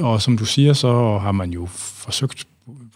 [0.00, 2.46] og som du siger, så har man jo forsøgt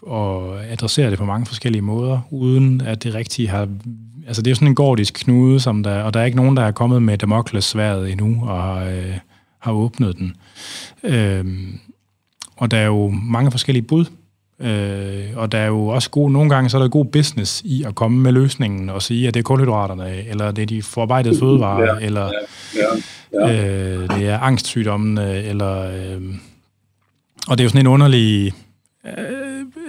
[0.07, 3.67] at adressere det på mange forskellige måder, uden at det rigtigt har...
[4.27, 6.57] Altså det er jo sådan en gordisk knude, som der, og der er ikke nogen,
[6.57, 9.17] der er kommet med Damocles sværet endnu og har, øh,
[9.59, 10.35] har åbnet den.
[11.03, 11.45] Øh,
[12.57, 14.05] og der er jo mange forskellige bud,
[14.59, 17.83] øh, og der er jo også gode, nogle gange så er der god business i
[17.83, 21.39] at komme med løsningen og sige, at det er kulhydraterne, eller det er de forarbejdede
[21.39, 22.31] fødevarer, ja, eller
[22.75, 22.81] ja,
[23.33, 23.93] ja, ja.
[23.93, 25.81] Øh, det er angstsygdommene, eller...
[25.81, 26.21] Øh,
[27.47, 28.53] og det er jo sådan en underlig...
[29.05, 29.13] Øh,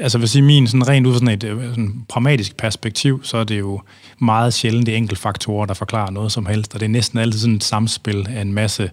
[0.03, 3.37] altså vil sige, min sådan rent ud fra sådan et øh, sådan pragmatisk perspektiv, så
[3.37, 3.81] er det jo
[4.19, 7.41] meget sjældent de enkelte faktorer, der forklarer noget som helst, og det er næsten altid
[7.41, 8.91] sådan et samspil af en masse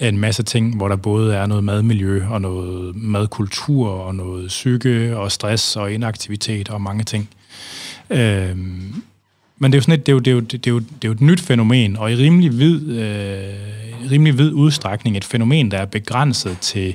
[0.00, 5.16] en masse ting, hvor der både er noget madmiljø og noget madkultur og noget psyke
[5.16, 7.28] og stress og inaktivitet og mange ting.
[8.10, 9.02] Øhm,
[9.58, 10.78] men det er jo sådan et, det er jo, det er jo, det er jo,
[10.78, 15.24] det er jo et nyt fænomen, og i rimelig vid, øh, rimelig vid udstrækning et
[15.24, 16.94] fænomen, der er begrænset til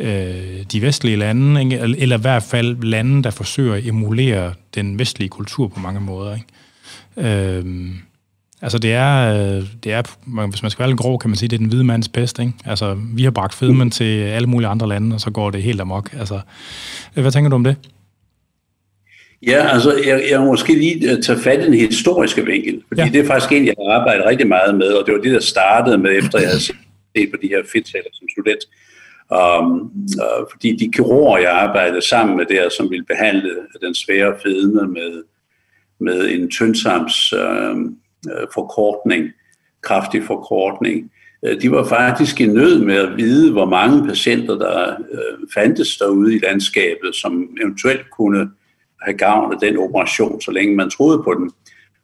[0.00, 1.78] øh, de vestlige lande, ikke?
[1.78, 6.34] eller i hvert fald lande, der forsøger at emulere den vestlige kultur på mange måder.
[6.34, 7.30] Ikke?
[7.36, 7.64] Øh,
[8.62, 9.32] altså det er,
[9.84, 10.02] det er,
[10.46, 12.38] hvis man skal være lidt grov, kan man sige, det er den hvide mands pest.
[12.38, 12.52] Ikke?
[12.64, 15.80] Altså vi har bragt fedmen til alle mulige andre lande, og så går det helt
[15.80, 16.10] amok.
[16.18, 16.40] Altså,
[17.14, 17.76] hvad tænker du om det?
[19.46, 23.00] Ja, altså jeg, jeg må måske lige øh, tage fat i den historiske vinkel, fordi
[23.00, 23.08] ja.
[23.08, 25.40] det er faktisk en, jeg har arbejdet rigtig meget med, og det var det, der
[25.40, 28.62] startede med, efter jeg havde set på de her fedtceller som student.
[29.30, 33.50] Um, uh, fordi de kirurger, jeg arbejdede sammen med der, som ville behandle
[33.82, 35.22] den svære fedme med,
[36.00, 37.96] med en tyndsams uh, øhm,
[38.30, 39.28] øh, forkortning,
[39.82, 41.10] kraftig forkortning,
[41.42, 45.96] uh, de var faktisk i nød med at vide, hvor mange patienter, der uh, fandtes
[45.96, 48.50] derude i landskabet, som eventuelt kunne
[49.02, 51.50] have gavn af den operation, så længe man troede på den.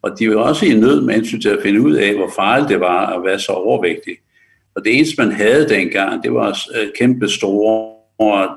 [0.03, 2.69] Og de var også i nød med hensyn til at finde ud af, hvor farligt
[2.69, 4.17] det var at være så overvægtig.
[4.77, 7.97] Og det eneste, man havde dengang, det var øh, kæmpe store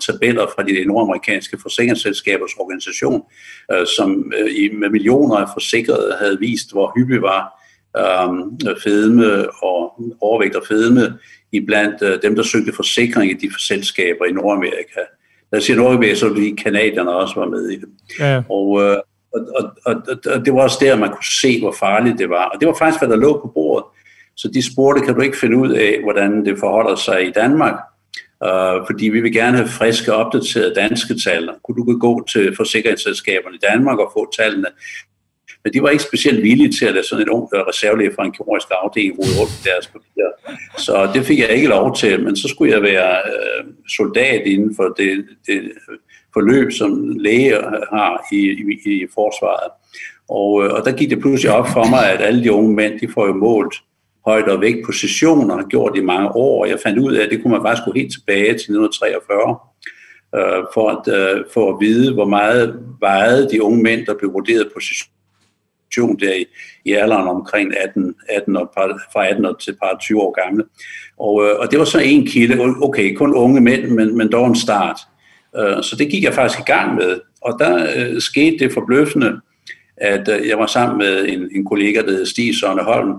[0.08, 3.24] tabeller fra de nordamerikanske forsikringsselskabers organisation,
[3.72, 7.56] øh, som øh, med millioner af forsikrede havde vist, hvor hyppig var
[8.84, 11.18] fedme og overvægt og fedme
[11.52, 15.00] i blandt dem, der søgte forsikring i de selskaber i Nordamerika.
[15.52, 17.90] Der siger Nordamerika, så ville kanadierne også var med i det.
[18.20, 18.44] Ja.
[18.50, 19.04] Og, og,
[19.56, 19.96] og, og,
[20.34, 22.46] og det var også der, man kunne se, hvor farligt det var.
[22.46, 23.86] Og det var faktisk, hvad der lå på bordet.
[24.40, 27.74] Så de spurgte, kan du ikke finde ud af, hvordan det forholder sig i Danmark?
[28.46, 31.50] Uh, fordi vi vil gerne have friske, opdaterede danske tal.
[31.64, 34.68] Kunne du gå til forsikringsselskaberne i Danmark og få tallene?
[35.64, 38.26] Men de var ikke specielt villige til at lade sådan en ung øh, reservelæge fra
[38.26, 40.32] en kirurgisk afdeling rode rundt i deres papirer.
[40.78, 43.64] Så det fik jeg ikke lov til, men så skulle jeg være øh,
[43.98, 45.72] soldat inden for det, det
[46.34, 47.56] forløb, som læge
[47.94, 49.72] har i, i, i forsvaret.
[50.30, 53.00] Og, øh, og der gik det pludselig op for mig, at alle de unge mænd,
[53.00, 53.76] de får jo målt
[54.30, 56.66] højde- og vægtpositioner, har gjort i mange år.
[56.66, 59.58] Jeg fandt ud af, at det kunne man faktisk gå helt tilbage til 1943,
[60.38, 64.34] øh, for, at, øh, for at vide, hvor meget vejede de unge mænd, der blev
[64.34, 66.46] vurderet position der i,
[66.86, 70.64] i alderen omkring 18, 18 og par, fra 18 og til par 20 år gamle.
[71.20, 74.48] Og, øh, og det var så en kilde, okay, kun unge mænd, men, men dog
[74.48, 75.00] en start.
[75.58, 77.20] Øh, så det gik jeg faktisk i gang med.
[77.42, 79.40] Og der øh, skete det forbløffende,
[79.98, 83.14] at øh, jeg var sammen med en, en kollega, der hed Stig Sonne Holm,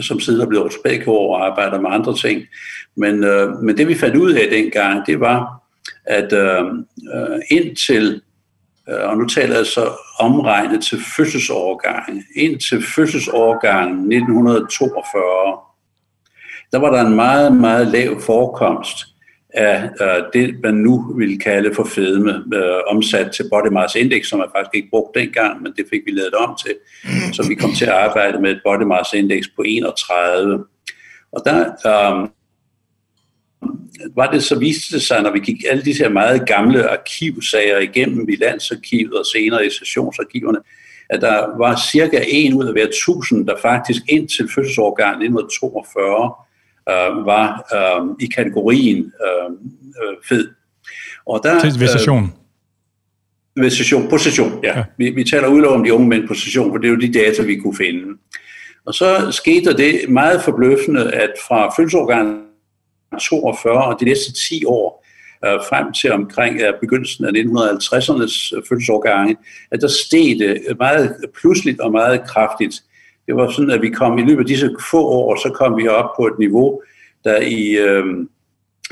[0.00, 2.42] som siden er blevet bliver ortopædkirurg og arbejder med andre ting.
[2.96, 5.62] Men, øh, men det vi fandt ud af dengang, det var,
[6.04, 6.64] at øh,
[7.14, 8.22] øh indtil,
[8.88, 9.88] øh, og nu taler jeg så
[10.20, 15.58] omregnet til fødselsårgangen, indtil fødselsårgangen 1942,
[16.72, 19.06] der var der en meget, meget lav forekomst
[19.54, 24.26] af øh, det, man nu vil kalde for fedme, øh, omsat til body mass index,
[24.26, 26.74] som man faktisk ikke brugte dengang, men det fik vi lavet om til.
[27.32, 30.64] Så vi kom til at arbejde med et body mass index på 31.
[31.32, 32.28] Og der øh,
[34.16, 37.78] var det så viste det sig, når vi gik alle disse her meget gamle arkivsager
[37.78, 40.58] igennem i landsarkivet og senere i sessionsarkiverne,
[41.10, 46.34] at der var cirka en ud af hver tusind, der faktisk indtil fødselsårgang 1942
[46.88, 49.50] øh, var øh, i kategorien øh,
[50.02, 50.48] øh, fed.
[51.26, 52.34] Og der, Til session.
[54.04, 54.78] Øh, på session, ja.
[54.78, 54.84] ja.
[54.96, 57.12] Vi, vi taler udelukkende om de unge mænd på session, for det er jo de
[57.12, 58.18] data, vi kunne finde.
[58.86, 62.42] Og så skete der det meget forbløffende, at fra fødselsårgang
[63.20, 65.06] 42 og de næste 10 år,
[65.44, 69.36] øh, frem til omkring øh, begyndelsen af 1950'ernes øh, fødselsårgange,
[69.70, 72.74] at der steg det meget pludseligt og meget kraftigt.
[73.30, 75.88] Det var sådan, at vi kom i løbet af disse få år, så kom vi
[75.88, 76.82] op på et niveau,
[77.24, 78.04] der i, øh,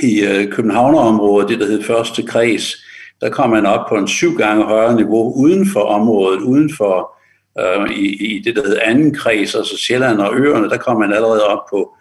[0.03, 2.77] i øh, Københavnerområdet, det der hed første kreds,
[3.21, 7.13] der kom man op på en syv gange højere niveau uden for området, uden for
[7.61, 11.13] øh, i, i det, der hed anden kreds, altså Sjælland og Øerne, der kom man
[11.13, 11.95] allerede op på,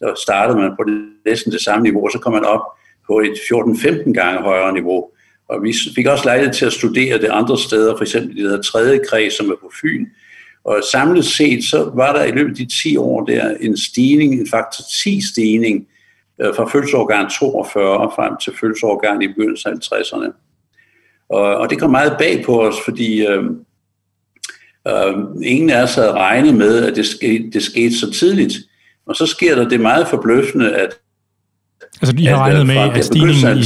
[0.00, 2.62] der startede man på det, næsten det samme niveau, og så kom man op
[3.06, 5.10] på et 14-15 gange højere niveau.
[5.48, 8.62] Og vi fik også lejlighed til at studere det andre steder, for eksempel det der
[8.62, 10.06] tredje kreds, som er på Fyn,
[10.64, 14.40] og samlet set, så var der i løbet af de 10 år der en stigning,
[14.40, 15.86] en faktor 10 stigning
[16.40, 20.32] øh, fra fødselsårgang 42 frem til fødselsårgang i begyndelsen af 50'erne.
[21.28, 23.44] Og, og det kom meget bag på os, fordi øh,
[24.88, 28.54] øh, ingen af os havde regnet med, at det skete, det skete så tidligt.
[29.06, 30.90] Og så sker der det meget forbløffende, at...
[32.02, 33.62] Altså, I har regnet øh, med, at stigningen i...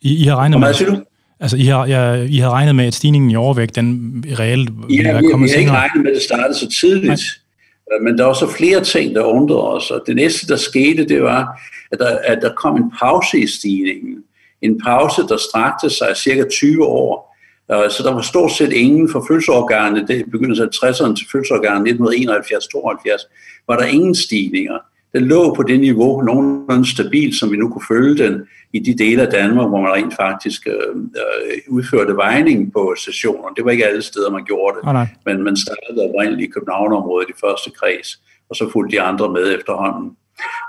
[0.00, 0.68] I, I har regnet med...
[0.68, 1.02] Hvad
[1.40, 5.12] Altså, I har, ja, I har regnet med, at stigningen i overvægt, den reelt ja,
[5.12, 5.64] være kommet senere?
[5.64, 7.06] Ja, vi har ikke regnet med, at det startede så tidligt.
[7.06, 7.98] Nej.
[8.02, 9.90] Men der var så flere ting, der undrede os.
[9.90, 11.60] Og det næste, der skete, det var,
[11.92, 14.16] at der, at der kom en pause i stigningen.
[14.62, 17.36] En pause, der strakte sig cirka 20 år.
[17.72, 21.90] Øh, så der var stort set ingen for fødselsårgangene, det begyndte af 60'erne til fødselsårgangene
[21.90, 24.78] 1971-72, var der ingen stigninger
[25.16, 29.04] den lå på det niveau, nogenlunde stabilt, som vi nu kunne følge den i de
[29.04, 33.48] dele af Danmark, hvor man rent faktisk øh, øh udførte vejning på stationer.
[33.56, 35.06] Det var ikke alle steder, man gjorde det, oh, nej.
[35.26, 38.08] men man startede oprindeligt i Københavnområdet i første kreds,
[38.50, 40.10] og så fulgte de andre med efterhånden.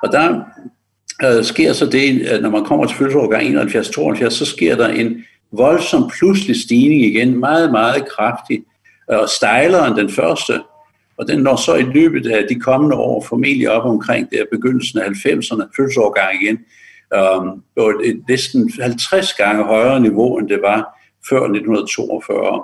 [0.03, 0.41] Og der
[1.25, 5.23] øh, sker så det, at når man kommer til fødselsårgang 71-72, så sker der en
[5.51, 8.63] voldsom pludselig stigning igen, meget, meget kraftig,
[9.07, 10.53] og stejlere end den første,
[11.17, 14.99] og den når så i løbet af de kommende år formentlig op omkring der begyndelsen
[14.99, 16.59] af 90'erne, fødselsårgang igen,
[17.17, 20.99] um, på et næsten 50 gange højere niveau, end det var
[21.29, 22.63] før 1942.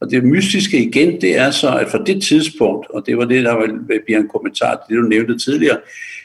[0.00, 3.44] Og det mystiske igen, det er så, at fra det tidspunkt, og det var det,
[3.44, 3.56] der
[4.04, 5.78] bliver en kommentar til det, du nævnte tidligere,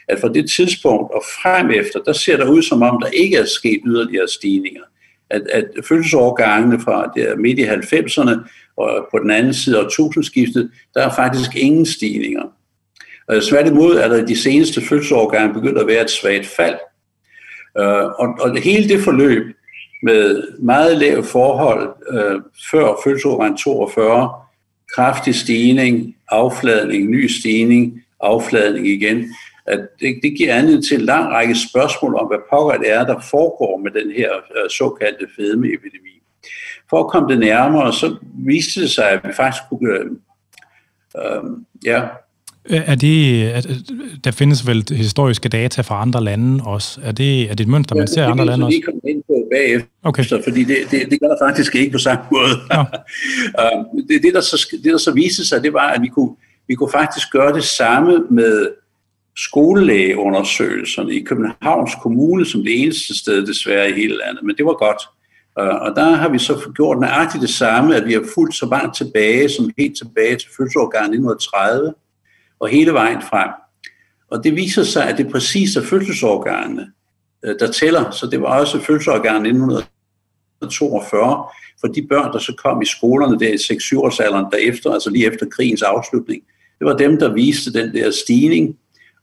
[0.08, 3.36] at fra det tidspunkt og frem efter, der ser der ud som om, der ikke
[3.36, 4.82] er sket yderligere stigninger.
[5.30, 10.70] At, at fødselsårgangene fra der midt i 90'erne og på den anden side af tusindskiftet,
[10.94, 12.42] der er faktisk ingen stigninger.
[13.28, 16.76] Og tværtimod er der de seneste fødselsårgange begyndt at være et svagt fald.
[17.78, 19.56] Øh, og, og hele det forløb
[20.02, 24.30] med meget lave forhold øh, før fødselsårgang 42,
[24.94, 29.34] kraftig stigning, affladning, ny stigning, affladning igen,
[29.68, 33.06] at det, det giver anledning til en lang række spørgsmål om, hvad pokker det er,
[33.06, 36.22] der foregår med den her øh, såkaldte fedmeepidemi.
[36.90, 39.90] For at komme det nærmere, så viste det sig, at vi faktisk kunne...
[39.90, 40.06] Øh,
[41.16, 41.42] øh,
[41.84, 42.02] ja,
[42.68, 43.60] er det, er,
[44.24, 47.00] der findes vel historiske data fra andre lande også.
[47.02, 48.80] Er det, er det et mønster, man ja, ser i andre lande også?
[49.04, 50.24] Det ind på bagefter, okay.
[50.44, 52.54] fordi det, det, det gør der faktisk ikke på samme måde.
[52.72, 52.80] Ja.
[53.78, 56.30] um, det, det, der så, det, der så viste sig, det var, at vi kunne,
[56.68, 58.68] vi kunne faktisk gøre det samme med
[59.36, 64.44] skolelægeundersøgelserne i Københavns Kommune, som det eneste sted desværre i hele landet.
[64.44, 65.02] Men det var godt.
[65.58, 68.66] Øh, og der har vi så gjort nøjagtigt det samme, at vi har fulgt så
[68.66, 71.94] langt tilbage, som helt tilbage til fødselsårgangen 1930,
[72.60, 73.50] og hele vejen frem.
[74.30, 76.92] Og det viser sig, at det præcis er fødselsårgangene,
[77.44, 78.10] øh, der tæller.
[78.10, 81.44] Så det var også fødselsårgangen 1942,
[81.80, 85.46] for de børn, der så kom i skolerne der i 6-7-årsalderen derefter, altså lige efter
[85.46, 86.42] krigens afslutning,
[86.78, 88.76] det var dem, der viste den der stigning.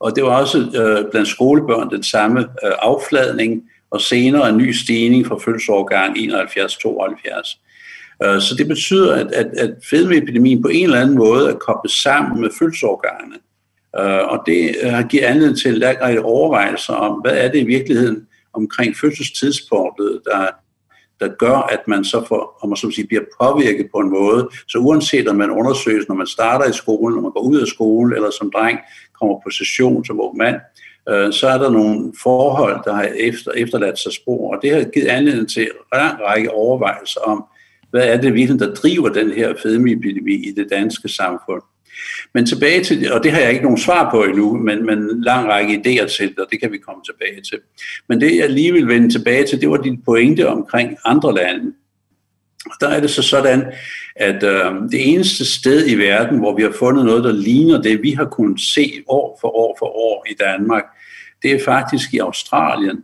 [0.04, 4.72] Og det var også øh, blandt skolebørn den samme øh, affladning, og senere en ny
[4.72, 7.60] stigning fra fødselsårgang 71-72.
[8.24, 11.92] Øh, så det betyder, at, at, at fedmeepidemien på en eller anden måde er koblet
[11.92, 13.36] sammen med fødselsårgangene.
[14.00, 17.60] Øh, og det øh, giver anledning til en lang række overvejelser om, hvad er det
[17.60, 20.48] i virkeligheden omkring fødselstidspunktet, der,
[21.20, 24.50] der gør, at man så får, om man så sige, bliver påvirket på en måde.
[24.68, 27.68] Så uanset om man undersøges, når man starter i skolen, når man går ud af
[27.68, 28.80] skolen, eller som dreng
[29.24, 30.56] kommer på session som ung mand,
[31.10, 34.84] øh, så er der nogle forhold, der har efter, efterladt sig spor, og det har
[34.94, 37.46] givet anledning til en lang række overvejelser om,
[37.92, 41.62] hvad er det virkelig, der driver den her fedmeepidemi i det danske samfund.
[42.34, 45.24] Men tilbage til, og det har jeg ikke nogen svar på endnu, men, men en
[45.24, 47.60] lang række idéer til og det kan vi komme tilbage til.
[48.10, 51.74] Men det jeg lige vil vende tilbage til, det var din pointe omkring andre lande.
[52.66, 53.66] Og der er det så sådan,
[54.16, 58.04] at øh, det eneste sted i verden, hvor vi har fundet noget, der ligner det,
[58.04, 60.84] vi har kunnet se år for år for år i Danmark,
[61.44, 63.04] det er faktisk i Australien.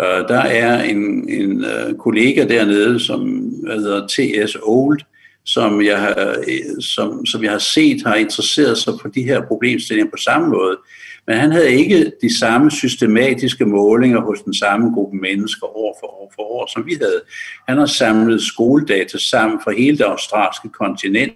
[0.00, 4.56] Øh, der er en, en øh, kollega dernede, som hedder T.S.
[4.62, 5.00] Old,
[5.44, 9.42] som jeg, har, øh, som, som jeg har set har interesseret sig for de her
[9.42, 10.76] problemstillinger på samme måde.
[11.26, 16.06] Men han havde ikke de samme systematiske målinger hos den samme gruppe mennesker år for
[16.06, 17.22] år for år, som vi havde.
[17.68, 21.32] Han har samlet skoledata sammen fra hele det australske kontinent,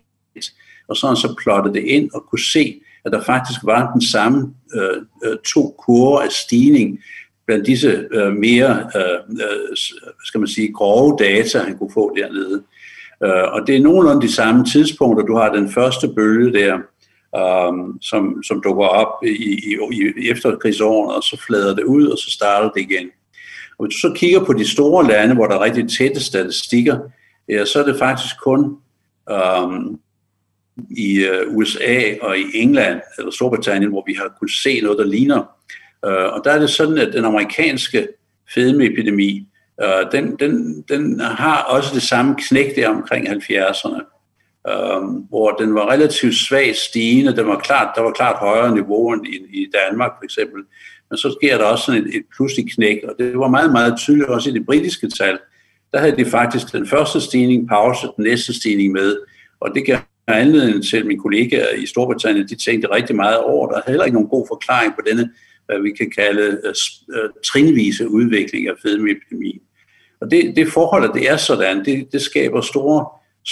[0.89, 4.03] og så han så plottet det ind og kunne se, at der faktisk var den
[4.03, 7.01] samme øh, øh to kurver af stigning
[7.47, 9.77] blandt disse øh, mere, øh, øh
[10.25, 12.63] skal man sige, grove data, han kunne få dernede.
[13.25, 15.27] Øh, og det er nogenlunde de samme tidspunkter.
[15.27, 16.79] Du har den første bølge der,
[17.37, 19.77] um, som, som dukker op i, i,
[20.17, 23.11] i efterkrigsårene, og så flader det ud, og så starter det igen.
[23.79, 26.99] Og hvis du så kigger på de store lande, hvor der er rigtig tætte statistikker,
[27.49, 28.77] ja, så er det faktisk kun
[29.31, 30.01] um,
[30.91, 34.99] i øh, uh, USA og i England eller Storbritannien, hvor vi har kunnet se noget,
[34.99, 35.39] der ligner.
[36.05, 38.09] Øh, og der er det sådan, at den amerikanske
[38.55, 39.49] fedmeepidemi,
[39.83, 44.18] øh, den, den, den har også det samme knæk der omkring 70'erne,
[44.69, 47.37] øh, hvor den var relativt svagt stigende.
[47.37, 50.63] Den var klart, der var klart højere niveau end i, i Danmark for eksempel.
[51.11, 53.99] Men så sker der også sådan et, et pludselig knæk, og det var meget, meget
[53.99, 55.39] tydeligt også i det britiske tal.
[55.93, 59.17] Der havde de faktisk den første stigning pause, den næste stigning med,
[59.61, 63.69] og det gav anledning til, at mine kollegaer i Storbritannien, de tænkte rigtig meget over,
[63.69, 65.31] der er heller ikke nogen god forklaring på denne,
[65.67, 66.61] hvad vi kan kalde
[67.09, 69.61] uh, trinvise udvikling af fedmeepidemien.
[70.21, 73.07] Og det, det forhold, at det er sådan, det, det skaber store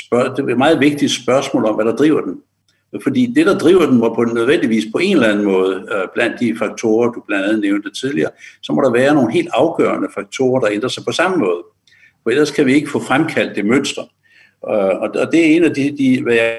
[0.05, 2.41] spørg- det er et meget vigtigt spørgsmål om, hvad der driver den.
[3.03, 6.41] Fordi det, der driver den, må på nødvendigvis på en eller anden måde, øh, blandt
[6.41, 8.31] de faktorer, du blandt andet nævnte tidligere,
[8.63, 11.63] så må der være nogle helt afgørende faktorer, der ændrer sig på samme måde.
[12.23, 14.03] For ellers kan vi ikke få fremkaldt det mønster.
[14.71, 16.57] Øh, og, og det er en af de, de hvad jeg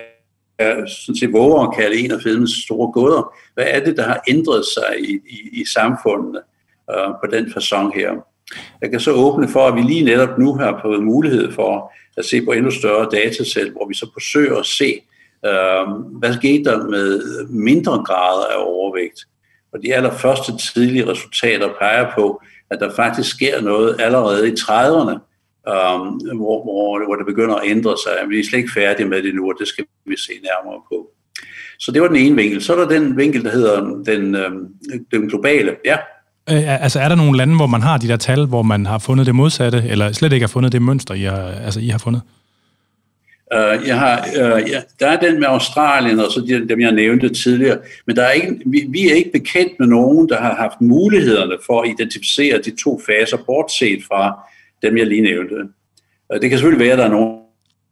[0.88, 3.34] sådan set våger at kalde en af filmens store gåder.
[3.54, 6.42] Hvad er det, der har ændret sig i, i, i samfundet
[6.92, 8.12] øh, på den fasong her?
[8.82, 12.26] Jeg kan så åbne for, at vi lige netop nu har fået mulighed for at
[12.26, 15.02] se på endnu større datasæt, hvor vi så forsøger at se,
[15.46, 15.88] øh,
[16.20, 19.20] hvad skete der med mindre grader af overvægt.
[19.74, 25.16] Og de allerførste tidlige resultater peger på, at der faktisk sker noget allerede i 30'erne,
[25.70, 26.00] øh,
[26.38, 28.30] hvor, hvor, hvor det begynder at ændre sig.
[28.30, 31.12] Vi er slet ikke færdige med det nu, og det skal vi se nærmere på.
[31.80, 32.64] Så det var den ene vinkel.
[32.64, 34.52] Så er der den vinkel, der hedder den, øh,
[35.12, 35.76] den globale.
[35.86, 35.98] Ja.
[36.50, 39.00] Øh, altså er der nogle lande, hvor man har de der tal, hvor man har
[39.00, 41.98] fundet det modsatte, eller slet ikke har fundet det mønster, I har, altså, I har
[41.98, 42.22] fundet?
[43.56, 46.92] Uh, jeg har, uh, ja, der er den med Australien, og så de, dem, jeg
[46.92, 50.56] nævnte tidligere, men der er ikke, vi, vi er ikke bekendt med nogen, der har
[50.56, 54.40] haft mulighederne for at identificere de to faser, bortset fra
[54.82, 55.56] dem, jeg lige nævnte.
[55.56, 57.38] Uh, det kan selvfølgelig være, at der er nogen,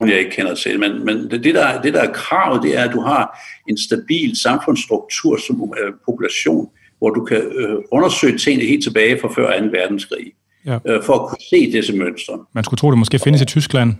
[0.02, 2.84] jeg ikke kender til, men, men det, det, der, det, der er kravet, det er,
[2.84, 3.40] at du har
[3.70, 5.70] en stabil samfundsstruktur som uh,
[6.06, 9.66] population, hvor du kan uh, undersøge tingene helt tilbage fra før 2.
[9.66, 10.34] verdenskrig,
[10.66, 10.76] ja.
[10.76, 12.40] uh, for at kunne se disse mønstre.
[12.54, 13.94] Man skulle tro, det måske findes i Tyskland.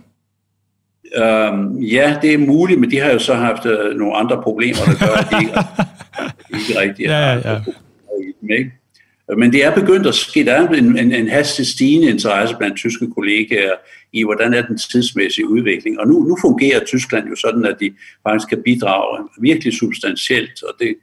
[1.14, 4.78] Øhm, ja, det er muligt, men de har jo så haft øh, nogle andre problemer,
[4.84, 5.54] der gør, at de ikke,
[6.58, 7.60] ikke rigtig ja, ja, ja.
[8.58, 8.72] Ikke?
[9.36, 10.44] Men det er begyndt at ske.
[10.44, 13.72] Der er en, en, en hastigt stigende interesse blandt tyske kollegaer
[14.12, 16.00] i, hvordan er den tidsmæssige udvikling.
[16.00, 17.92] Og nu, nu fungerer Tyskland jo sådan, at de
[18.28, 20.94] faktisk kan bidrage virkelig substantielt, og det øh,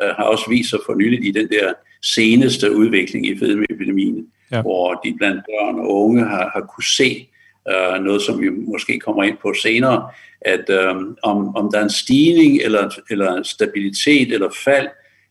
[0.00, 4.62] har også vist sig for nyligt i den der seneste udvikling i fedmeepidemien, ja.
[4.62, 7.28] hvor de blandt børn og unge har, har kunne se,
[7.70, 10.08] uh, noget som vi måske kommer ind på senere,
[10.40, 14.88] at um, om, om der er en stigning eller, eller stabilitet eller fald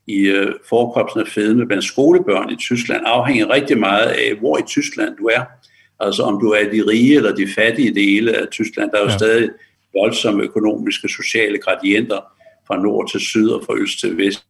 [0.07, 4.63] i uh, forekomsten af fedme blandt skolebørn i Tyskland, afhænger rigtig meget af, hvor i
[4.67, 5.43] Tyskland du er.
[5.99, 8.91] Altså om du er i de rige eller de fattige dele af Tyskland.
[8.91, 9.17] Der er jo ja.
[9.17, 9.49] stadig
[9.93, 12.19] voldsomme økonomiske, sociale gradienter
[12.67, 14.45] fra nord til syd og fra øst til vest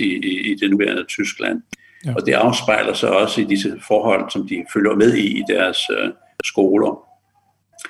[0.00, 1.62] i, i, i det nuværende Tyskland.
[2.06, 2.14] Ja.
[2.14, 5.78] Og det afspejler sig også i disse forhold, som de følger med i i deres
[5.90, 6.10] uh,
[6.44, 7.08] skoler.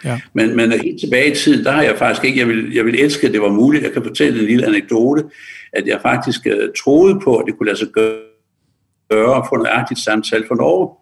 [0.04, 0.20] Ja.
[0.32, 3.00] Men, men helt tilbage i tiden, der har jeg faktisk ikke, jeg vil, jeg vil
[3.00, 3.84] elske, at det var muligt.
[3.84, 5.24] Jeg kan fortælle en lille anekdote,
[5.72, 10.00] at jeg faktisk uh, troede på, at det kunne lade sig gøre at få nøjagtigt
[10.00, 10.96] samtale for Norge.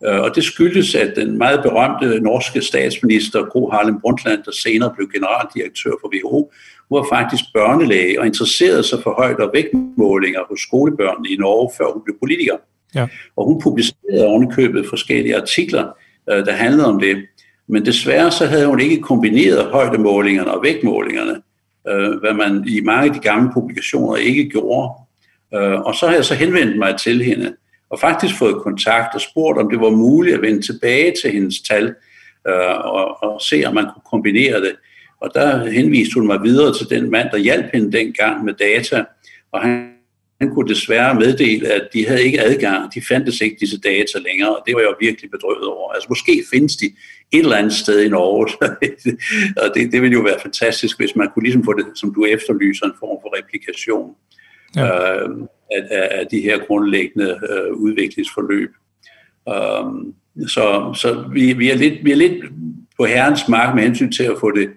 [0.00, 4.92] Uh, og det skyldes, at den meget berømte norske statsminister Gro Harlem Brundtland, der senere
[4.96, 6.52] blev generaldirektør for WHO,
[6.90, 11.92] var faktisk børnelæge og interesserede sig for højde- og vægtmålinger hos skolebørnene i Norge, før
[11.92, 12.56] hun blev politiker.
[12.94, 13.06] Ja.
[13.36, 15.84] Og hun publicerede ovenikøbet forskellige artikler,
[16.26, 17.16] der handlede om det.
[17.68, 21.42] Men desværre så havde hun ikke kombineret højdemålingerne og vægtmålingerne,
[21.88, 24.92] øh, hvad man i mange af de gamle publikationer ikke gjorde.
[25.54, 27.56] Øh, og så har jeg så henvendt mig til hende,
[27.90, 31.60] og faktisk fået kontakt og spurgt, om det var muligt at vende tilbage til hendes
[31.60, 31.94] tal,
[32.48, 34.76] øh, og, og se, om man kunne kombinere det.
[35.20, 39.04] Og der henviste hun mig videre til den mand, der hjalp hende dengang med data,
[39.52, 39.96] og han
[40.40, 44.56] han kunne desværre meddele, at de havde ikke adgang, de fandtes ikke disse data længere,
[44.56, 45.92] og det var jeg virkelig bedrøvet over.
[45.92, 46.86] Altså måske findes de
[47.32, 48.46] et eller andet sted i Norge,
[49.62, 52.24] og det, det ville jo være fantastisk, hvis man kunne ligesom få det, som du
[52.24, 54.14] efterlyser, en form for replikation
[54.76, 55.14] ja.
[55.14, 55.28] øh,
[55.70, 58.70] af, af de her grundlæggende øh, udviklingsforløb.
[59.46, 60.14] Um,
[60.48, 62.44] så så vi, vi, er lidt, vi er lidt
[62.96, 64.70] på herrens mark med hensyn til at få det,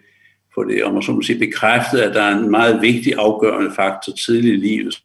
[0.56, 3.72] få det om man så må sige, bekræftet, at der er en meget vigtig afgørende
[3.76, 4.96] faktor tidligt i livet,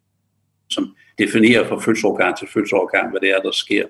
[0.71, 3.85] som definerer fra fødselsorgan til fødselsorgan, hvad det er, der sker.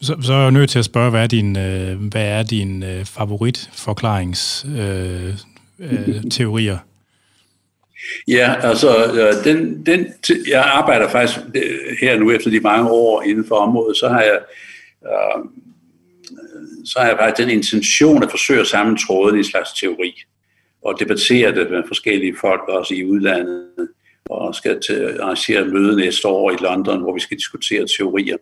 [0.00, 2.82] Så, så er jeg nødt til at spørge, hvad er din, øh, hvad er din
[2.82, 5.34] øh, favoritforklaringsteorier?
[5.80, 6.84] Øh, øh,
[8.28, 10.06] Ja, altså, øh, den, den,
[10.48, 14.22] jeg arbejder faktisk øh, her nu efter de mange år inden for området, så har
[14.22, 14.38] jeg,
[15.06, 15.44] øh,
[16.84, 20.14] så har jeg faktisk den intention at forsøge at samle tråden i en slags teori
[20.82, 23.88] og debattere det med forskellige folk også i udlandet.
[24.30, 28.36] og skal til arrangere et møde næste år i London, hvor vi skal diskutere teorier,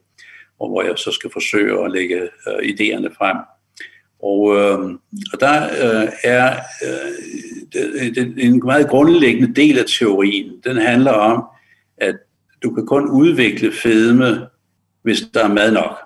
[0.60, 3.36] og hvor jeg så skal forsøge at lægge øh, idéerne frem.
[4.22, 4.78] Og, øh,
[5.32, 6.56] og der øh, er
[6.86, 10.52] øh, det, en meget grundlæggende del af teorien.
[10.64, 11.44] Den handler om,
[11.96, 12.14] at
[12.62, 14.46] du kan kun udvikle fedme,
[15.02, 15.98] hvis der er mad nok.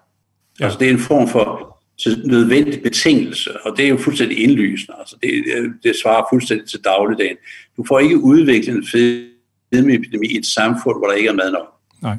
[0.60, 0.64] Ja.
[0.64, 1.76] Altså det er en form for
[2.24, 4.94] nødvendig betingelse, og det er jo fuldstændig indlysende.
[4.98, 5.44] Altså det,
[5.82, 7.36] det svarer fuldstændig til dagligdagen.
[7.76, 8.86] Du får ikke udviklet en
[9.72, 11.66] fedmeepidemi i et samfund, hvor der ikke er mad nok.
[12.02, 12.16] Nej.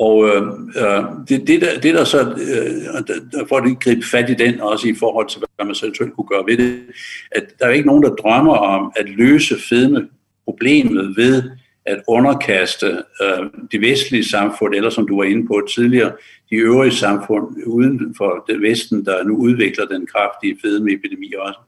[0.00, 0.42] Og, øh,
[0.76, 4.88] øh, det, det, der, det der så, øh, for at gribe fat i den, også
[4.88, 6.82] i forhold til, hvad man så eventuelt kunne gøre ved det,
[7.30, 10.08] at der er ikke nogen, der drømmer om at løse fedme
[10.44, 11.42] problemet ved
[11.86, 12.86] at underkaste
[13.22, 16.12] øh, de vestlige samfund, eller som du var inde på tidligere,
[16.50, 21.58] de øvrige samfund uden for det Vesten, der nu udvikler den kraftige fedmeepidemi også,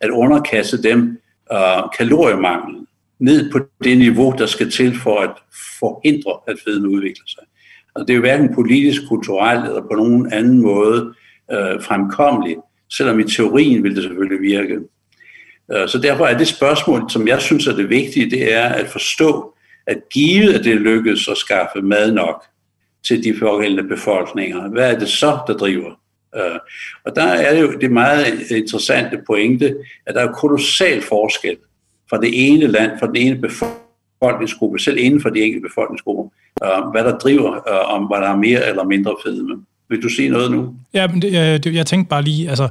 [0.00, 1.18] at underkaste dem
[1.52, 2.86] øh, kaloriemangel
[3.24, 5.30] ned på det niveau, der skal til for at
[5.78, 7.44] forhindre, at fedme udvikler sig.
[7.94, 11.14] Og det er jo hverken politisk, kulturelt eller på nogen anden måde
[11.52, 12.60] øh, fremkommeligt,
[12.92, 14.78] selvom i teorien vil det selvfølgelig virke.
[15.72, 18.88] Øh, så derfor er det spørgsmål, som jeg synes er det vigtige, det er at
[18.88, 19.54] forstå,
[19.86, 22.44] at givet at det lykkedes at skaffe mad nok
[23.06, 25.90] til de pågældende befolkninger, hvad er det så, der driver?
[26.36, 26.58] Øh,
[27.04, 31.56] og der er jo det meget interessante pointe, at der er kolossal forskel
[32.14, 36.24] fra det ene land, fra den ene befolkningsgruppe, selv inden for de enkelte befolkningsgrupper,
[36.64, 39.54] øh, hvad der driver, øh, om hvad der er mere eller mindre fedme.
[39.88, 40.74] Vil du sige noget nu?
[40.94, 42.68] Ja, men det, det, jeg tænkte bare lige, altså,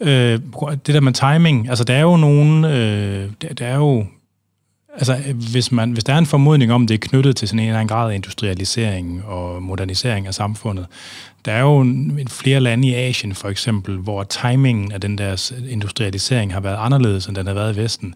[0.00, 0.38] øh,
[0.86, 4.04] det der med timing, altså der er jo nogen, øh, der, der er jo
[4.96, 5.16] Altså,
[5.52, 7.80] hvis, man, hvis der er en formodning om, det er knyttet til sådan en eller
[7.80, 10.86] anden grad af industrialisering og modernisering af samfundet,
[11.44, 11.86] der er jo
[12.28, 17.26] flere lande i Asien for eksempel, hvor timingen af den der industrialisering har været anderledes,
[17.26, 18.14] end den har været i Vesten.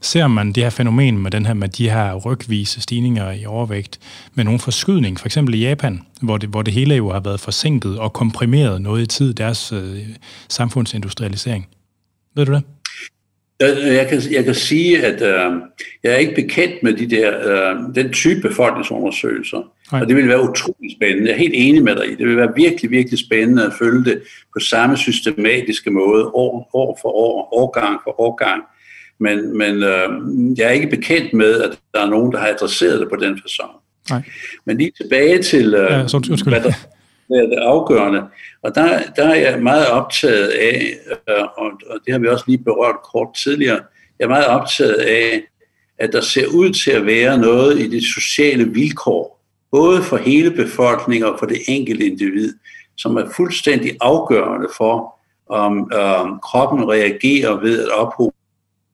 [0.00, 3.98] Ser man det her fænomen med, den her, med de her rygvise stigninger i overvægt
[4.34, 7.40] med nogen forskydning, for eksempel i Japan, hvor det, hvor det hele jo har været
[7.40, 9.98] forsinket og komprimeret noget i tid, deres øh,
[10.48, 11.68] samfundsindustrialisering.
[12.34, 12.62] Ved du det?
[13.60, 15.60] Jeg kan, jeg kan sige, at øh,
[16.02, 19.62] jeg er ikke bekendt med de der, øh, den type befolkningsundersøgelser.
[19.92, 20.00] Nej.
[20.00, 21.28] Og det vil være utrolig spændende.
[21.28, 22.14] Jeg er helt enig med dig i.
[22.14, 24.22] Det vil være virkelig, virkelig spændende at følge det
[24.54, 28.62] på samme systematiske måde, år, år for år, årgang for årgang.
[29.18, 30.08] Men, men øh,
[30.58, 33.40] jeg er ikke bekendt med, at der er nogen, der har adresseret det på den
[33.42, 33.70] fasong.
[34.10, 34.22] Nej.
[34.64, 36.72] Men lige tilbage til, øh, ja, så, hvad, der,
[37.30, 38.22] er det afgørende.
[38.62, 40.96] Og der, der er jeg meget optaget af,
[41.28, 43.80] øh, og, og det har vi også lige berørt kort tidligere,
[44.18, 45.42] jeg er meget optaget af,
[45.98, 50.50] at der ser ud til at være noget i de sociale vilkår, både for hele
[50.50, 52.54] befolkningen og for det enkelte individ,
[52.96, 58.35] som er fuldstændig afgørende for, om øh, kroppen reagerer ved at ophobe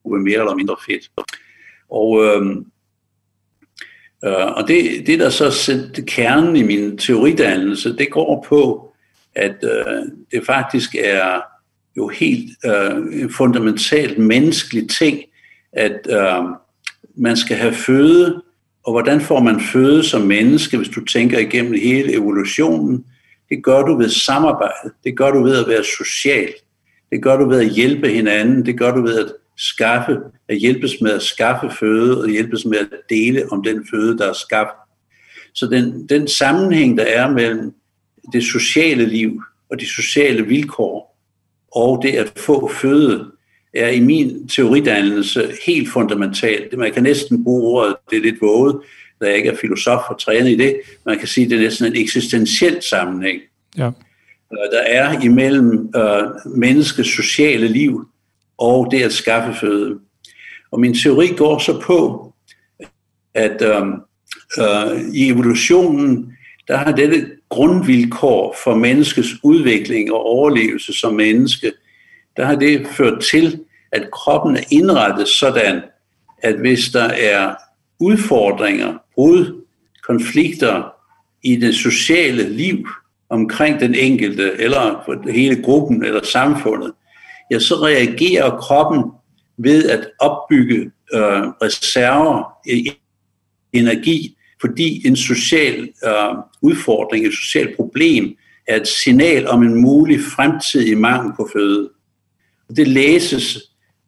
[0.05, 1.11] mere eller mindre fedt.
[1.91, 2.57] Og, øh,
[4.25, 8.93] øh, og det, det, der så er kernen i min teoridannelse, det går på,
[9.35, 11.41] at øh, det faktisk er
[11.97, 15.19] jo helt øh, fundamentalt menneskelig ting,
[15.73, 16.45] at øh,
[17.17, 18.43] man skal have føde,
[18.85, 23.05] og hvordan får man føde som menneske, hvis du tænker igennem hele evolutionen?
[23.49, 26.49] Det gør du ved samarbejde, det gør du ved at være social,
[27.11, 29.33] det gør du ved at hjælpe hinanden, det gør du ved at
[29.63, 30.17] skaffe,
[30.49, 34.29] at hjælpes med at skaffe føde, og hjælpes med at dele om den føde, der
[34.29, 34.77] er skabt.
[35.55, 37.73] Så den, den sammenhæng, der er mellem
[38.33, 41.19] det sociale liv og de sociale vilkår
[41.73, 43.27] og det at få føde,
[43.75, 46.79] er i min teoridannelse helt fundamentalt.
[46.79, 48.81] Man kan næsten bruge ordet, det er lidt våget,
[49.21, 51.63] da jeg ikke er filosof og trænet i det, man kan sige, at det er
[51.63, 53.41] næsten en eksistentiel sammenhæng.
[53.79, 53.91] Ja.
[54.51, 56.23] Der er imellem øh,
[56.57, 58.09] menneskets sociale liv
[58.63, 59.99] og det at skaffe føde.
[60.71, 62.33] Og min teori går så på,
[63.35, 63.87] at øh,
[64.59, 66.33] øh, i evolutionen,
[66.69, 71.73] der har dette grundvilkår for menneskets udvikling og overlevelse som menneske,
[72.37, 73.61] der har det ført til,
[73.93, 75.83] at kroppen er indrettet sådan,
[76.39, 77.55] at hvis der er
[78.01, 79.65] udfordringer, brud,
[80.07, 80.93] konflikter
[81.43, 82.89] i det sociale liv
[83.29, 86.93] omkring den enkelte, eller hele gruppen eller samfundet,
[87.51, 89.03] ja, så reagerer kroppen
[89.59, 92.45] ved at opbygge øh, reserver,
[93.73, 98.37] energi, fordi en social øh, udfordring, et socialt problem,
[98.69, 101.91] er et signal om en mulig fremtidig mangel på føde.
[102.77, 103.59] Det læses,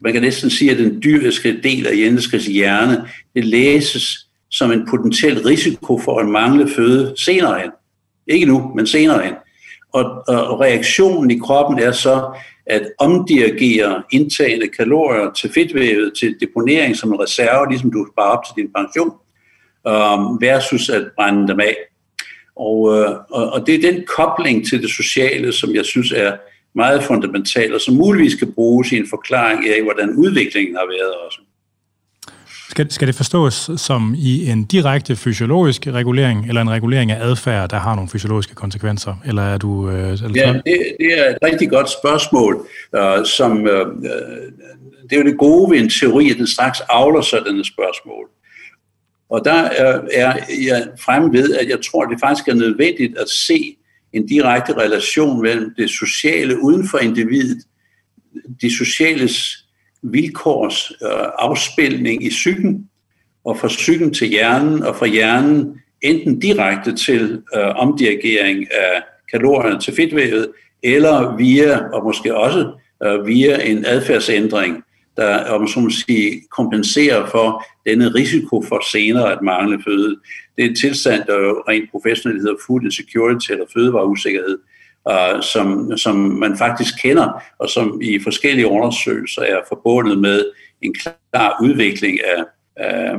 [0.00, 4.86] man kan næsten sige, at den dyriske del af menneskets hjerne, det læses som en
[4.90, 7.70] potentiel risiko for at mangle føde senere hen.
[8.26, 9.34] Ikke nu, men senere hen.
[9.92, 12.36] Og, og reaktionen i kroppen er så
[12.66, 18.44] at omdirigere indtagende kalorier til fedtvævet, til deponering som en reserve, ligesom du sparer op
[18.44, 19.12] til din pension,
[19.88, 21.76] øh, versus at brænde dem af.
[22.56, 26.36] Og, øh, og, og det er den kobling til det sociale, som jeg synes er
[26.74, 31.14] meget fundamental, og som muligvis kan bruges i en forklaring af, hvordan udviklingen har været
[31.26, 31.40] også.
[32.74, 37.70] Skal, skal det forstås som i en direkte fysiologisk regulering, eller en regulering af adfærd,
[37.70, 39.14] der har nogle fysiologiske konsekvenser?
[39.26, 39.90] Eller er du...
[39.90, 42.66] Øh, eller ja, det, det er et rigtig godt spørgsmål,
[42.96, 43.66] øh, som...
[43.66, 43.86] Øh,
[45.02, 48.28] det er jo det gode ved en teori, at den straks afler sådanne spørgsmål.
[49.30, 53.18] Og der er, er jeg fremme ved, at jeg tror, at det faktisk er nødvendigt
[53.18, 53.76] at se
[54.12, 57.62] en direkte relation mellem det sociale uden for individet,
[58.62, 59.63] de sociales
[60.04, 62.88] vilkårs øh, afspilning i psyken,
[63.44, 69.02] og fra psyken til hjernen, og fra hjernen enten direkte til øh, omdirigering af
[69.32, 70.48] kalorierne til fedtvævet,
[70.82, 72.72] eller via, og måske også
[73.04, 74.84] øh, via en adfærdsændring,
[75.16, 80.16] der om så må sige, kompenserer for denne risiko for senere at mangle føde.
[80.56, 84.58] Det er en tilstand, der jo rent professionelt hedder food insecurity eller fødevareusikkerhed,
[85.10, 90.44] uh, som, som man faktisk kender, og som i forskellige undersøgelser er forbundet med
[90.82, 92.44] en klar udvikling af,
[92.76, 93.14] af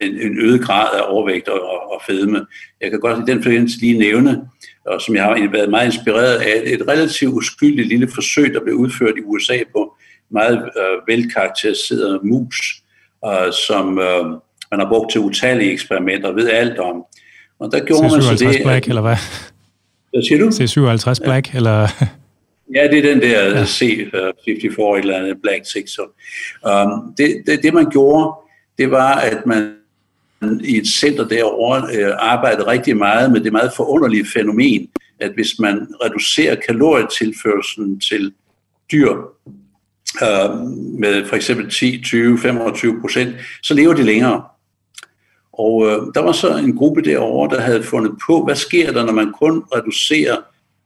[0.00, 2.46] en, en øget grad af overvægt og, og fedme.
[2.80, 4.40] Jeg kan godt i den forbindelse lige nævne,
[4.86, 8.74] og som jeg har været meget inspireret af, et relativt uskyldigt lille forsøg, der blev
[8.74, 9.94] udført i USA på
[10.30, 12.82] meget øh, velkarakteriseret mus,
[13.26, 14.24] øh, som øh,
[14.70, 17.04] man har brugt til utallige eksperimenter og ved alt om.
[17.60, 18.60] Og der gjorde man så det...
[18.64, 19.16] Black, eller hvad?
[20.12, 20.48] Hvad siger du?
[20.48, 21.58] C57 Black, ja.
[21.58, 21.88] eller...
[22.74, 23.64] Ja, det er den der ja.
[23.64, 25.98] C54 eller andet Black 6.
[25.98, 28.34] Um, det, det, det, man gjorde,
[28.78, 29.74] det var, at man
[30.64, 34.88] i et center derovre øh, arbejdede rigtig meget med det meget forunderlige fænomen,
[35.20, 38.32] at hvis man reducerer kalorietilførselen til
[38.92, 39.10] dyr
[40.22, 40.56] øh,
[40.98, 44.42] med for eksempel 10, 20, 25 procent, så lever de længere.
[45.60, 49.04] Og øh, der var så en gruppe derovre, der havde fundet på, hvad sker der,
[49.04, 50.36] når man kun reducerer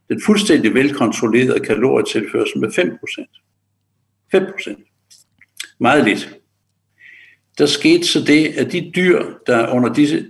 [0.08, 3.30] den fuldstændig velkontrollerede kalorietilførsel med 5 procent.
[4.32, 4.78] 5 procent.
[5.80, 6.38] Meget lidt.
[7.58, 10.26] Der skete så det, at de dyr, der under disse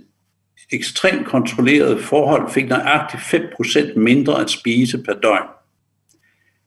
[0.71, 5.47] ekstremt kontrollerede forhold fik nøjagtigt 5% mindre at spise per døgn.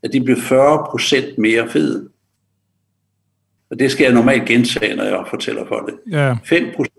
[0.02, 2.08] At de blev 40% mere fede.
[3.70, 6.12] Og det skal jeg normalt gentage, når jeg fortæller for det.
[6.12, 6.34] Ja.
[6.34, 6.97] 5%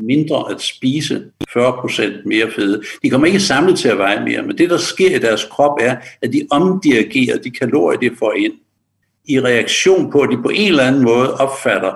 [0.00, 2.82] mindre at spise, 40% mere fede.
[3.02, 5.78] De kommer ikke samlet til at veje mere, men det, der sker i deres krop,
[5.80, 8.52] er, at de omdirigerer de kalorier, de får ind,
[9.24, 11.94] i reaktion på, at de på en eller anden måde opfatter,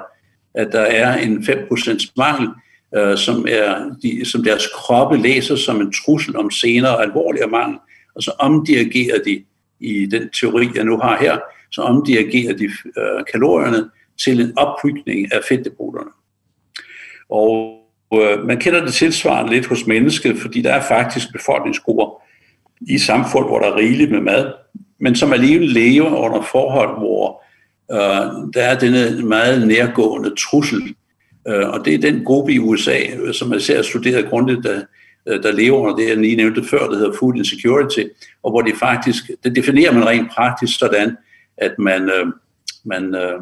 [0.55, 2.49] at der er en 5% mangel,
[2.97, 7.79] øh, som, er, de, som deres kroppe læser som en trussel om senere alvorligere mangel,
[8.15, 9.45] og så omdirigerer de
[9.81, 11.39] i den teori, jeg nu har her,
[11.71, 13.91] så omdirigerer de øh, kalorierne
[14.25, 16.11] til en opbygning af fedtdepoterne.
[17.29, 17.82] Og
[18.21, 22.23] øh, man kender det tilsvarende lidt hos mennesket, fordi der er faktisk befolkningsgrupper
[22.81, 24.53] i samfund, hvor der er rigeligt med mad,
[25.01, 27.43] men som alligevel lever under forhold, hvor
[27.93, 30.95] øh, der er denne meget nærgående trussel.
[31.49, 34.81] Øh, og det er den gruppe i USA, øh, som jeg ser studeret grundigt, der,
[35.29, 38.03] øh, der lever under det, jeg lige nævnte før, der hedder food insecurity,
[38.43, 41.17] og hvor det faktisk, det definerer man rent praktisk sådan,
[41.57, 42.27] at man, øh,
[42.85, 43.41] man øh,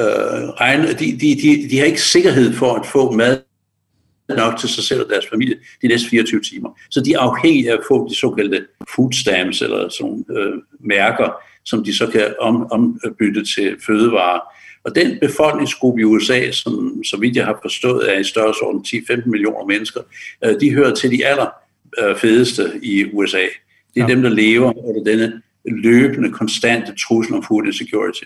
[0.00, 3.38] øh, regner, de, de, de, de har ikke sikkerhed for at få mad
[4.36, 6.78] nok til sig selv og deres familie de næste 24 timer.
[6.90, 11.32] Så de er afhængige af at få de såkaldte food stamps, eller sådan øh, mærker,
[11.64, 14.40] som de så kan om, ombytte til fødevarer.
[14.84, 19.30] Og den befolkningsgruppe i USA, som så vidt jeg har forstået er i størrelsesorden 10-15
[19.30, 20.00] millioner mennesker,
[20.44, 21.46] øh, de hører til de aller
[21.98, 23.42] øh, fedeste i USA.
[23.94, 24.14] Det er ja.
[24.14, 28.24] dem, der lever under denne løbende, konstante trussel om food insecurity.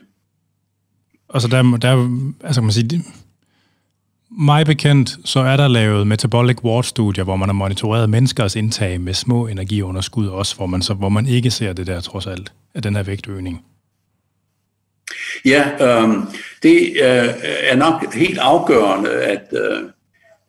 [1.35, 2.11] Altså der, der
[2.45, 3.05] altså kan man sige,
[4.39, 9.15] mig bekendt, så er der lavet metabolic ward-studier, hvor man har monitoreret menneskers indtag med
[9.15, 12.83] små energiunderskud også, hvor man, så, hvor man ikke ser det der trods alt, af
[12.83, 13.65] den her vægtøgning.
[15.45, 16.09] Ja, øh,
[16.63, 17.29] det øh,
[17.63, 19.83] er nok helt afgørende, at, øh,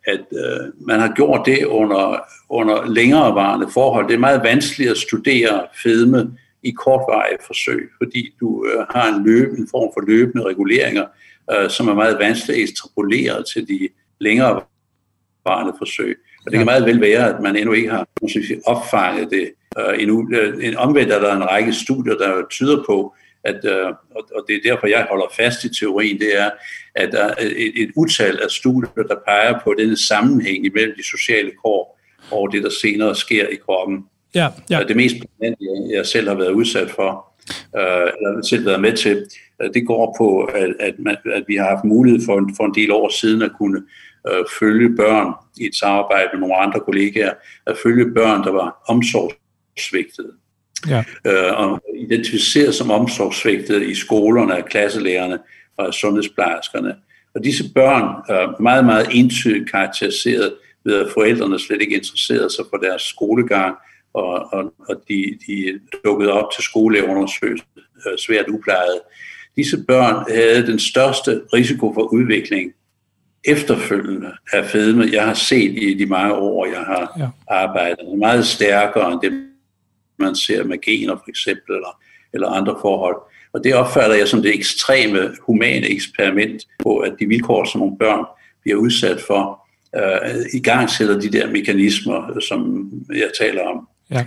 [0.07, 2.17] at øh, man har gjort det under,
[2.49, 4.07] under længerevarende forhold.
[4.07, 6.31] Det er meget vanskeligt at studere fedme
[6.63, 11.05] i kortvarige forsøg, fordi du øh, har en, løb, en form for løbende reguleringer,
[11.51, 13.89] øh, som er meget vanskeligt at ekstrapolere til de
[14.19, 14.61] længere
[15.45, 16.17] varende forsøg.
[16.45, 19.51] Og det kan meget vel være, at man endnu ikke har måske, opfanget det.
[19.79, 20.29] Øh, endnu.
[20.33, 24.55] Øh, en omvendt er der en række studier, der tyder på, at, øh, og det
[24.55, 26.49] er derfor, jeg holder fast i teorien, det er,
[26.95, 31.03] at der er et, et utal af studier, der peger på denne sammenhæng imellem de
[31.03, 31.99] sociale kår
[32.31, 34.05] og det, der senere sker i kroppen.
[34.35, 34.83] Ja, ja.
[34.83, 37.33] Det mest prominente, jeg selv har været udsat for,
[37.77, 39.25] øh, eller selv været med til,
[39.73, 42.75] det går på, at, at, man, at vi har haft mulighed for en, for en
[42.75, 43.83] del år siden at kunne
[44.29, 47.33] øh, følge børn i et samarbejde med nogle andre kollegaer,
[47.67, 50.31] at følge børn, der var omsorgssvigtede.
[50.89, 51.03] Ja.
[51.27, 55.39] Øh, og identificeret som omsorgssvigtede i skolerne af klasselærerne
[55.77, 56.95] og sundhedsplejerskerne.
[57.35, 60.53] Og disse børn er meget, meget entydigt karakteriseret
[60.85, 63.75] ved, at forældrene slet ikke interesserede sig for deres skolegang,
[64.13, 67.65] og, og, og de, de dukkede op til skoleundersøgelser
[68.07, 68.99] øh, svært uplejet.
[69.55, 72.73] Disse børn havde den største risiko for udvikling
[73.45, 77.27] efterfølgende af fedme, jeg har set i de mange år, jeg har ja.
[77.47, 78.17] arbejdet.
[78.17, 79.47] Meget stærkere end det,
[80.19, 82.01] man ser med gener for eksempel, eller,
[82.33, 83.15] eller andre forhold.
[83.53, 87.97] Og det opfatter jeg som det ekstreme humane eksperiment på, at de vilkår, som nogle
[87.97, 88.25] børn
[88.61, 93.87] bliver udsat for, øh, i gang sætter de der mekanismer, som jeg taler om.
[94.11, 94.23] Ja.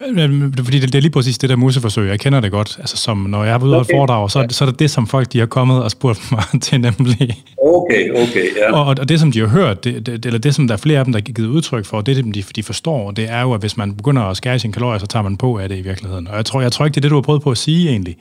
[0.00, 2.76] Men, øhm, fordi det, det er lige præcis det der museforsøg, jeg kender det godt.
[2.78, 3.80] Altså som når jeg er ude okay.
[3.80, 6.62] og foredrag, så, så er det det, som folk de har kommet og spurgt mig
[6.62, 7.44] til nemlig.
[7.62, 8.72] Okay, okay, ja.
[8.72, 10.98] Og, og det, som de har hørt, det, det, eller det, som der er flere
[10.98, 13.60] af dem, der har givet udtryk for, det, de, de forstår, det er jo, at
[13.60, 16.28] hvis man begynder at skære sine kalorier, så tager man på af det i virkeligheden.
[16.28, 17.88] Og jeg tror, jeg tror ikke, det er det, du har prøvet på at sige
[17.88, 18.16] egentlig.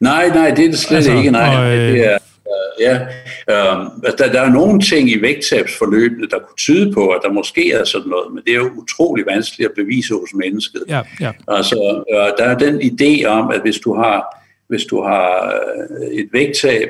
[0.00, 1.30] Nej, nej, det er det slet altså, ikke.
[1.30, 2.18] Nej, og, øh, det er,
[2.80, 3.00] Ja,
[3.50, 3.76] øh,
[4.18, 7.84] der, der er nogle ting i vægttabsforløbet, der kunne tyde på, at der måske er
[7.84, 10.82] sådan noget, men det er jo utrolig vanskeligt at bevise hos mennesket.
[10.88, 11.32] Ja, ja.
[11.48, 15.54] Altså, øh, der er den idé om, at hvis du har, hvis du har
[16.00, 16.88] øh, et vægttab,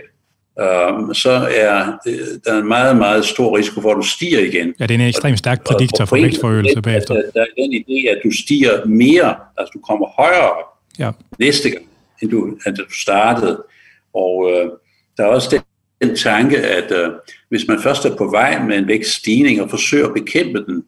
[0.61, 4.41] øh, så er øh, der er en meget, meget stor risiko for, at du stiger
[4.41, 4.75] igen.
[4.81, 7.15] Ja, det er en ekstremt stærk prædiktor for vægtforøgelse bagefter.
[7.15, 10.53] Der, der er den idé, at du stiger mere, altså du kommer højere
[10.99, 11.11] ja.
[11.39, 11.85] næste gang,
[12.23, 13.63] end du, end du startede.
[14.15, 14.71] Og øh,
[15.19, 15.63] der er også
[16.03, 17.11] den tanke, at øh,
[17.49, 20.85] hvis man først er på vej med en vækststigning og forsøger at bekæmpe den,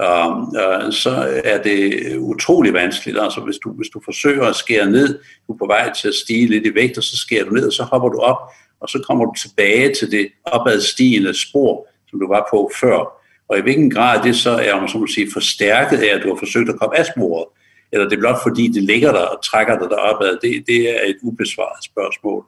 [0.00, 0.28] øh,
[0.62, 3.18] øh, så er det utrolig vanskeligt.
[3.20, 6.14] Altså hvis du, hvis du forsøger at skære ned, du er på vej til at
[6.14, 8.38] stige lidt i vægt, og så skærer du ned, og så hopper du op,
[8.80, 13.22] og så kommer du tilbage til det opadstigende spor, som du var på før.
[13.48, 16.38] Og i hvilken grad det så er, om man sige, forstærket af, at du har
[16.38, 17.46] forsøgt at komme af sporet,
[17.92, 21.00] eller det er blot fordi, det ligger der og trækker dig deropad, det, det er
[21.06, 22.44] et ubesvaret spørgsmål.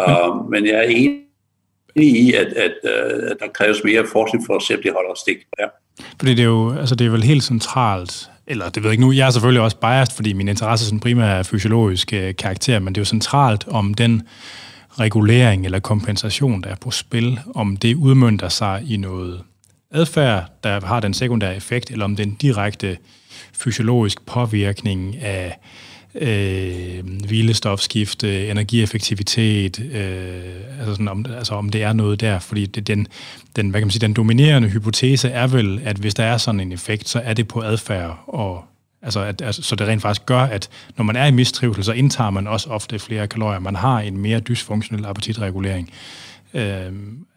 [0.00, 1.18] Uh, men jeg er enig
[1.96, 5.14] i, at, at, øh, at der kræves mere forskning for at se, om det holder
[5.14, 5.36] stik.
[5.60, 5.66] Ja.
[6.18, 9.04] Fordi det er jo altså det er vel helt centralt, eller det ved jeg ikke
[9.04, 12.78] nu, jeg er selvfølgelig også biased, fordi min interesse sådan primært er fysiologisk øh, karakter,
[12.78, 14.22] men det er jo centralt om den
[15.00, 19.42] regulering eller kompensation, der er på spil, om det udmyndter sig i noget
[19.90, 22.96] adfærd, der har den sekundære effekt, eller om det en direkte
[23.52, 25.58] fysiologisk påvirkning af
[26.14, 32.86] øh, hvilestofskifte, energieffektivitet, øh, altså, sådan, om, altså om det er noget der, fordi det,
[32.86, 33.06] den,
[33.56, 36.60] den, hvad kan man sige, den dominerende hypotese er vel, at hvis der er sådan
[36.60, 38.64] en effekt, så er det på adfærd, og
[39.02, 41.92] altså, at, altså, så det rent faktisk gør, at når man er i mistrivsel, så
[41.92, 43.58] indtager man også ofte flere kalorier.
[43.58, 45.92] Man har en mere dysfunktionel appetitregulering.
[46.54, 46.62] Øh,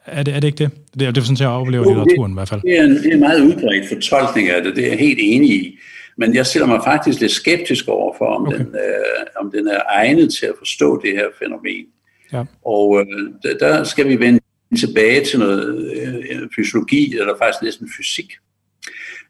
[0.06, 0.70] er, det, er det ikke det?
[0.98, 2.60] Det er, det er sådan, jeg oplever jo, litteraturen i hvert fald.
[2.60, 5.18] Det er, en, det er en meget udbredt fortolkning af det, det er jeg helt
[5.22, 5.78] enig i.
[6.18, 8.58] Men jeg stiller mig faktisk lidt skeptisk over for, om, okay.
[8.58, 11.86] den, øh, om den er egnet til at forstå det her fænomen.
[12.32, 12.44] Ja.
[12.64, 14.40] Og øh, der skal vi vende
[14.78, 18.32] tilbage til noget øh, fysiologi, eller faktisk næsten fysik.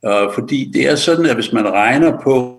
[0.07, 2.59] Øh, fordi det er sådan, at hvis man regner på,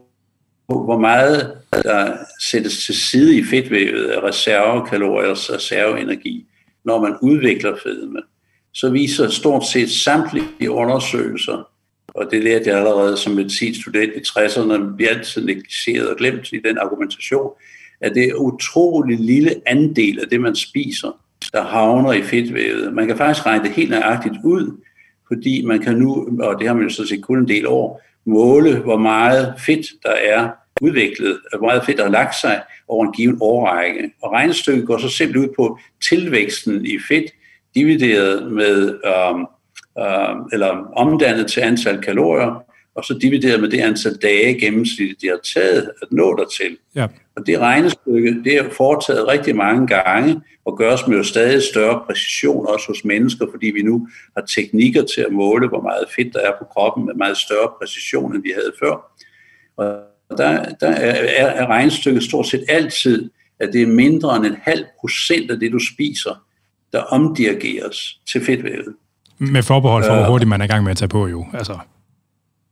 [0.68, 6.46] hvor meget der sættes til side i fedtvævet af reservekalorier og reserveenergi,
[6.86, 8.22] når man udvikler fedme,
[8.74, 11.70] så viser stort set samtlige undersøgelser,
[12.14, 16.60] og det lærte jeg allerede som medicinstudent i 60'erne, vi altid negligeret og glemt i
[16.66, 17.52] den argumentation,
[18.02, 21.20] at det er utrolig lille andel af det, man spiser,
[21.54, 22.94] der havner i fedtvævet.
[22.94, 24.78] Man kan faktisk regne det helt nøjagtigt ud,
[25.28, 28.02] fordi man kan nu, og det har man jo så set kun en del år,
[28.26, 30.50] måle, hvor meget fedt der er
[30.82, 34.12] udviklet, hvor meget fedt der har lagt sig over en given årrække.
[34.22, 37.32] Og regnestykket går så simpelthen ud på tilvæksten i fedt,
[37.76, 39.00] divideret med
[39.34, 39.48] um,
[40.00, 42.64] øh, eller omdannet til antal kalorier,
[42.96, 46.78] og så divideret med det antal dage gennemsnitligt, de har taget at nå dertil.
[46.96, 47.08] Ja.
[47.36, 52.04] Og det regnestykke, det er foretaget rigtig mange gange, og gøres med jo stadig større
[52.08, 56.34] præcision også hos mennesker, fordi vi nu har teknikker til at måle, hvor meget fedt
[56.34, 59.12] der er på kroppen med meget større præcision, end vi havde før.
[59.78, 63.30] Og der, der er, er regnestykket stort set altid,
[63.60, 66.46] at det er mindre end en halv procent af det, du spiser,
[66.94, 68.96] der omdirigeres til fedtvævet.
[69.52, 71.46] Med forbehold for, hvor hurtigt man er i gang med at tage på, jo.
[71.54, 71.78] Altså.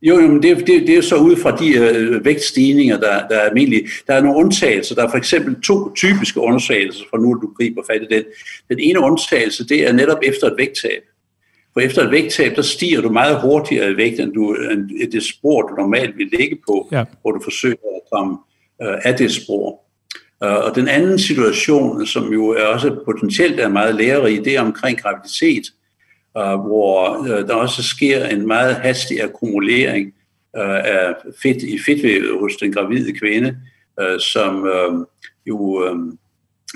[0.01, 3.35] Jo, jo men det, det, det er så ud fra de øh, vægtstigninger, der, der
[3.35, 3.87] er almindelige.
[4.07, 4.95] Der er nogle undtagelser.
[4.95, 8.23] Der er for eksempel to typiske undersøgelser, for nu du griber fat i den.
[8.69, 11.01] Den ene undtagelse, det er netop efter et vægttab.
[11.73, 15.23] For efter et vægttab, der stiger du meget hurtigere i vægt, end, du, end det
[15.23, 17.03] spor, du normalt vil ligge på, ja.
[17.21, 18.37] hvor du forsøger at komme
[18.83, 19.81] øh, af det spor.
[20.45, 24.61] Uh, og den anden situation, som jo er også potentielt er meget lærerig, det er
[24.61, 25.63] omkring graviditet.
[26.35, 30.07] Uh, hvor uh, der også sker en meget hastig akkumulering
[30.57, 33.57] uh, af fedt i fedtvævet hos den gravide kvinde,
[34.01, 35.05] uh, som uh,
[35.47, 35.97] jo uh,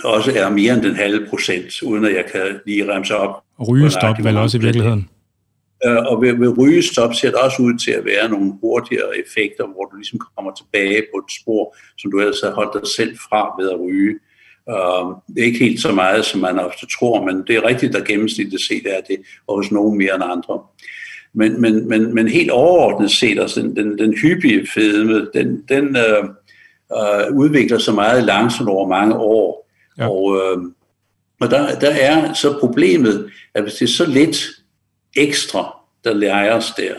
[0.03, 3.43] også er mere end den halve procent, uden at jeg kan lige remse op.
[3.69, 5.09] Rygestop vel også i virkeligheden?
[5.83, 9.85] Og ved, ved rygestop ser det også ud til at være nogle hurtigere effekter, hvor
[9.85, 13.55] du ligesom kommer tilbage på et spor, som du ellers har holdt dig selv fra
[13.59, 14.19] ved at ryge.
[14.67, 18.07] Det er ikke helt så meget, som man ofte tror, men det er rigtigt, at
[18.07, 20.61] gennemsnitligt set er det, og hos nogen mere end andre.
[21.33, 25.97] Men, men, men, men helt overordnet set, altså den, den, den hyppige fedme, den, den
[25.97, 26.29] uh,
[26.97, 29.69] uh, udvikler sig meget langsomt over mange år.
[29.97, 30.09] Ja.
[30.09, 30.63] Og, uh,
[31.41, 34.45] og der, der er så problemet, at hvis det er så lidt
[35.15, 36.93] ekstra, der læres der,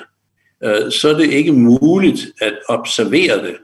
[0.67, 3.57] uh, så er det ikke muligt at observere det.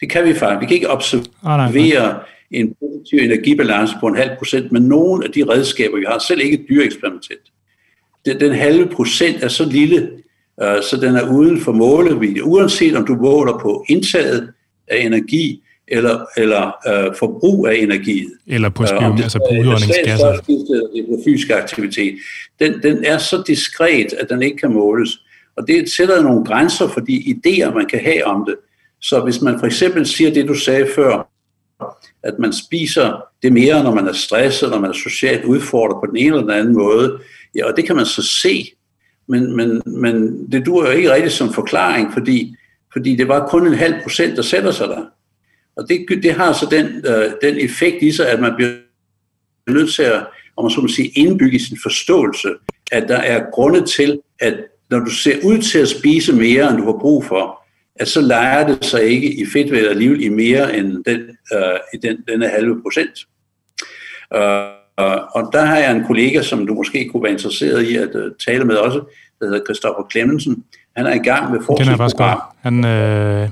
[0.00, 0.60] Det kan vi faktisk.
[0.60, 2.14] Vi kan ikke observere oh, nej, nej
[2.52, 6.40] en positiv energibalance på en halv procent med nogle af de redskaber, vi har, selv
[6.40, 7.38] ikke et dyreeksperimentet.
[8.26, 10.10] Den, den halve procent er så lille,
[10.62, 12.44] uh, så den er uden for målevidde.
[12.44, 14.52] Uanset om du måler på indtaget
[14.88, 18.26] af energi, eller, eller uh, forbrug af energi.
[18.46, 20.28] Eller på spion, uh, altså på udåndingsgasser.
[20.28, 22.14] Eller på fysisk aktivitet.
[22.60, 25.10] Den, den er så diskret, at den ikke kan måles.
[25.56, 28.54] Og det sætter nogle grænser for de idéer, man kan have om det.
[29.00, 31.31] Så hvis man for eksempel siger det, du sagde før,
[32.22, 36.06] at man spiser det mere, når man er stresset, når man er socialt udfordret på
[36.06, 37.18] den ene eller den anden måde.
[37.54, 38.72] Ja, og det kan man så se,
[39.28, 42.56] men, men, men det duer jo ikke rigtigt som forklaring, fordi,
[42.92, 45.04] fordi det var kun en halv procent, der sætter sig der.
[45.76, 48.70] Og det, det har så den, øh, den effekt i sig, at man bliver
[49.68, 50.26] nødt til at,
[50.56, 52.48] om man så må sige, indbygge sin forståelse,
[52.92, 54.54] at der er grunde til, at
[54.90, 57.61] når du ser ud til at spise mere, end du har brug for,
[58.02, 61.20] at så leger det sig ikke i fedtvævet alligevel i mere end den,
[61.54, 63.26] øh, i den, denne halve procent.
[64.34, 68.14] Uh, og der har jeg en kollega, som du måske kunne være interesseret i at
[68.14, 68.98] uh, tale med også,
[69.40, 70.64] der hedder Christoffer Clemmensen.
[70.96, 72.40] Han er i gang med forskningsprogram.
[72.60, 73.48] Han, øh,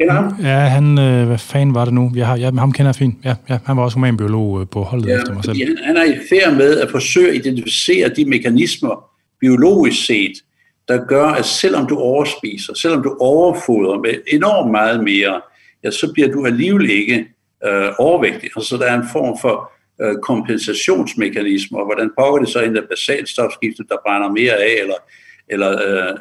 [0.00, 0.34] kender ham?
[0.42, 2.12] Ja, han, øh, hvad fanden var det nu?
[2.14, 3.14] Jeg har, ja, ham kender jeg fint.
[3.24, 5.58] Ja, ja, han var også humanbiolog øh, på holdet ja, efter mig selv.
[5.58, 9.04] Han, han er i færd med at forsøge at identificere de mekanismer,
[9.40, 10.32] biologisk set,
[10.88, 15.40] der gør, at selvom du overspiser, selvom du overfodrer med enormt meget mere,
[15.84, 17.26] ja, så bliver du alligevel ikke
[17.66, 18.50] øh, overvægtig.
[18.56, 19.72] Og så der er en form for
[20.02, 25.00] øh, kompensationsmekanisme, og hvordan pågår det så ind af basalstofskiftet, der brænder mere af, eller,
[25.48, 26.14] eller, øh,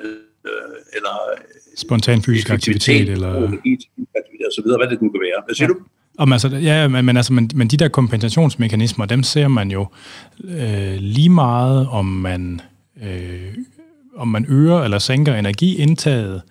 [0.46, 1.16] øh, eller
[1.78, 3.34] spontan fysisk aktivitet, aktivitet eller
[4.48, 5.44] og så videre, hvad det nu kan være.
[5.46, 5.74] Hvad siger ja.
[5.74, 5.80] du?
[6.18, 9.88] Om altså, ja, men, men, altså, men, men de der kompensationsmekanismer, dem ser man jo
[10.44, 12.62] øh, lige meget, om man
[13.04, 13.54] øh,
[14.18, 16.42] om man øger eller sænker energiindtaget,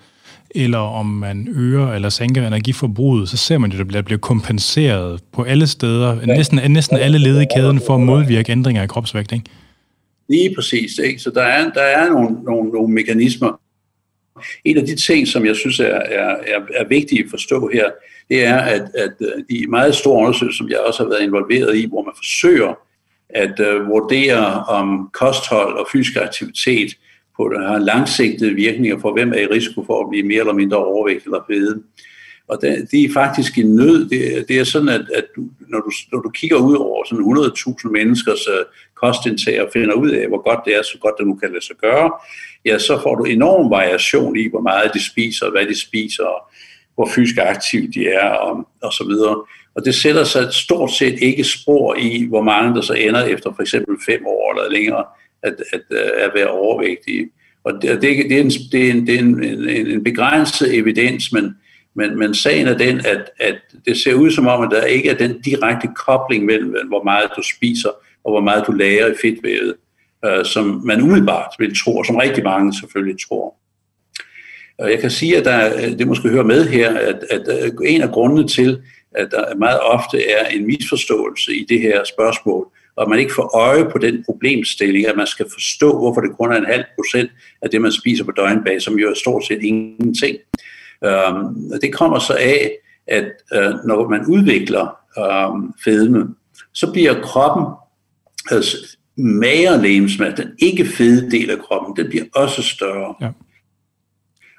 [0.51, 5.21] eller om man øger eller sænker energiforbruget, så ser man jo, at det bliver kompenseret
[5.33, 6.27] på alle steder, ja.
[6.27, 9.45] næsten, næsten alle led i kæden for at modvirke ændringer i kropsvægt, ikke?
[10.29, 11.19] Lige præcis, ikke?
[11.19, 13.61] Så der er, der er nogle, nogle, nogle mekanismer.
[14.65, 17.85] En af de ting, som jeg synes er, er, er, er vigtige at forstå her,
[18.29, 19.13] det er, at, at
[19.51, 22.75] de meget store undersøgelser, som jeg også har været involveret i, hvor man forsøger
[23.29, 26.97] at uh, vurdere om kosthold og fysisk aktivitet
[27.37, 30.77] på, har langsigtede virkninger for, hvem er i risiko for at blive mere eller mindre
[30.77, 31.83] overvægt eller fede.
[32.49, 34.09] Og det, det er faktisk en nød.
[34.09, 37.25] Det, det er sådan, at, at du, når, du, når du kigger ud over sådan
[37.25, 41.27] 100.000 menneskers uh, kostindtag og finder ud af, hvor godt det er, så godt det
[41.27, 42.11] nu kan lade sig gøre,
[42.65, 46.51] ja, så får du enorm variation i, hvor meget de spiser, hvad de spiser,
[46.95, 49.45] hvor fysisk aktive de er, og, og så videre.
[49.75, 53.53] Og det sætter sig stort set ikke spor i, hvor mange der så ender efter
[53.55, 55.05] for eksempel fem år eller længere
[55.47, 57.29] at, at, øh, at være overvægtige.
[57.65, 61.33] Og det, det, er en, det er en, det er en, en, en begrænset evidens,
[61.33, 61.55] men,
[61.95, 65.11] men, men sagen er den, at, at det ser ud som om, at der ikke
[65.11, 67.91] er den direkte kobling mellem, hvor meget du spiser
[68.25, 69.75] og hvor meget du lærer i fedtvævet,
[70.25, 73.55] øh, som man umiddelbart vil tro, og som rigtig mange selvfølgelig tror.
[74.79, 77.73] Og jeg kan sige, at der, øh, det måske hører med her, at, at øh,
[77.85, 78.83] en af grundene til,
[79.15, 83.57] at der meget ofte er en misforståelse i det her spørgsmål, og man ikke får
[83.57, 87.31] øje på den problemstilling, at man skal forstå, hvorfor det kun er en halv procent
[87.63, 90.37] af det, man spiser på døgnbase, som jo er stort set ingenting.
[91.07, 92.71] Um, det kommer så af,
[93.07, 94.97] at uh, når man udvikler
[95.51, 96.29] um, fedme,
[96.75, 97.65] så bliver kroppen,
[98.51, 103.15] altså magerlemsmasse, den ikke fede del af kroppen, den bliver også større.
[103.21, 103.31] Ja.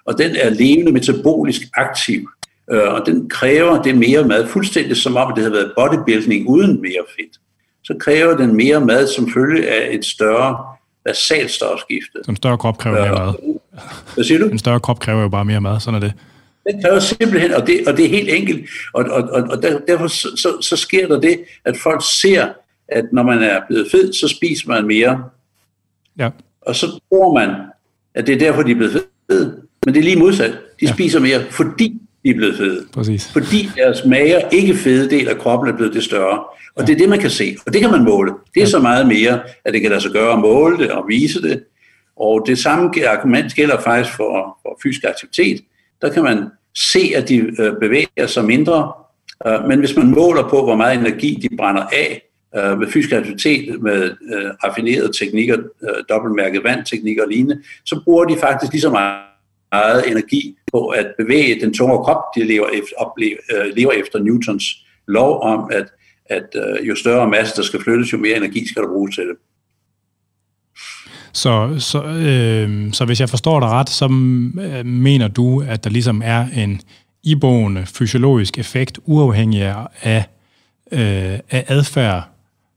[0.05, 2.29] Og den er levende metabolisk aktiv,
[2.71, 6.81] uh, og den kræver det mere mad, fuldstændig som om det havde været bodybuilding uden
[6.81, 7.39] mere fedt
[7.87, 10.57] så kræver den mere mad som følge af et større
[11.05, 12.19] basalstofskifte.
[12.25, 13.59] Så en større krop kræver mere mad.
[14.13, 14.45] Hvad siger du?
[14.45, 16.13] En større krop kræver jo bare mere mad, sådan er det.
[16.65, 20.07] Det kræver simpelthen, og det, og det er helt enkelt, og, og, og, og derfor
[20.07, 22.47] så, så, så sker der det, at folk ser,
[22.87, 25.23] at når man er blevet fed, så spiser man mere.
[26.19, 26.29] Ja.
[26.61, 27.49] Og så tror man,
[28.15, 29.61] at det er derfor, de er blevet fede.
[29.85, 30.51] Men det er lige modsat.
[30.51, 30.93] De ja.
[30.93, 32.85] spiser mere, fordi de er blevet fede.
[32.93, 33.31] Præcis.
[33.33, 36.39] Fordi deres mager ikke fede del af kroppen er blevet det større.
[36.75, 36.85] Og ja.
[36.85, 37.57] det er det, man kan se.
[37.65, 38.31] Og det kan man måle.
[38.31, 38.69] Det er ja.
[38.69, 41.63] så meget mere, at det kan lade sig gøre at måle det og vise det.
[42.15, 45.61] Og det samme argument gælder faktisk for, for fysisk aktivitet.
[46.01, 48.91] Der kan man se, at de øh, bevæger sig mindre.
[49.47, 52.21] Øh, men hvis man måler på, hvor meget energi de brænder af
[52.57, 54.11] øh, med fysisk aktivitet, med
[54.63, 55.57] raffinerede teknikker,
[56.09, 61.61] dobbeltmærket vandteknikker og lignende, så bruger de faktisk lige så meget energi på at bevæge
[61.61, 62.21] den tunge krop.
[62.35, 64.63] De lever efter, oplever, øh, lever efter Newtons
[65.07, 65.85] lov om, at,
[66.25, 69.23] at øh, jo større masse der skal flyttes, jo mere energi skal der bruges til
[69.23, 69.35] det.
[71.33, 75.89] Så, så, øh, så hvis jeg forstår dig ret, så øh, mener du, at der
[75.89, 76.81] ligesom er en
[77.23, 80.25] iboende fysiologisk effekt, uafhængig af,
[80.91, 82.29] øh, af adfærd,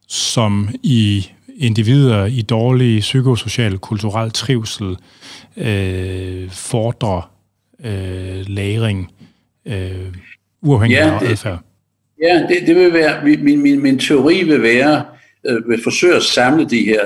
[0.08, 4.96] som i individer i dårlig psykosocial kulturel trivsel
[5.56, 7.30] øh, fordrer
[7.84, 9.12] øh, lagring,
[9.66, 10.14] øh,
[10.62, 11.58] uafhængig ja, af adfærd.
[12.22, 15.04] Ja, det, det vil være, min, min, min teori vil være,
[15.46, 17.04] øh, vil forsøge at samle de her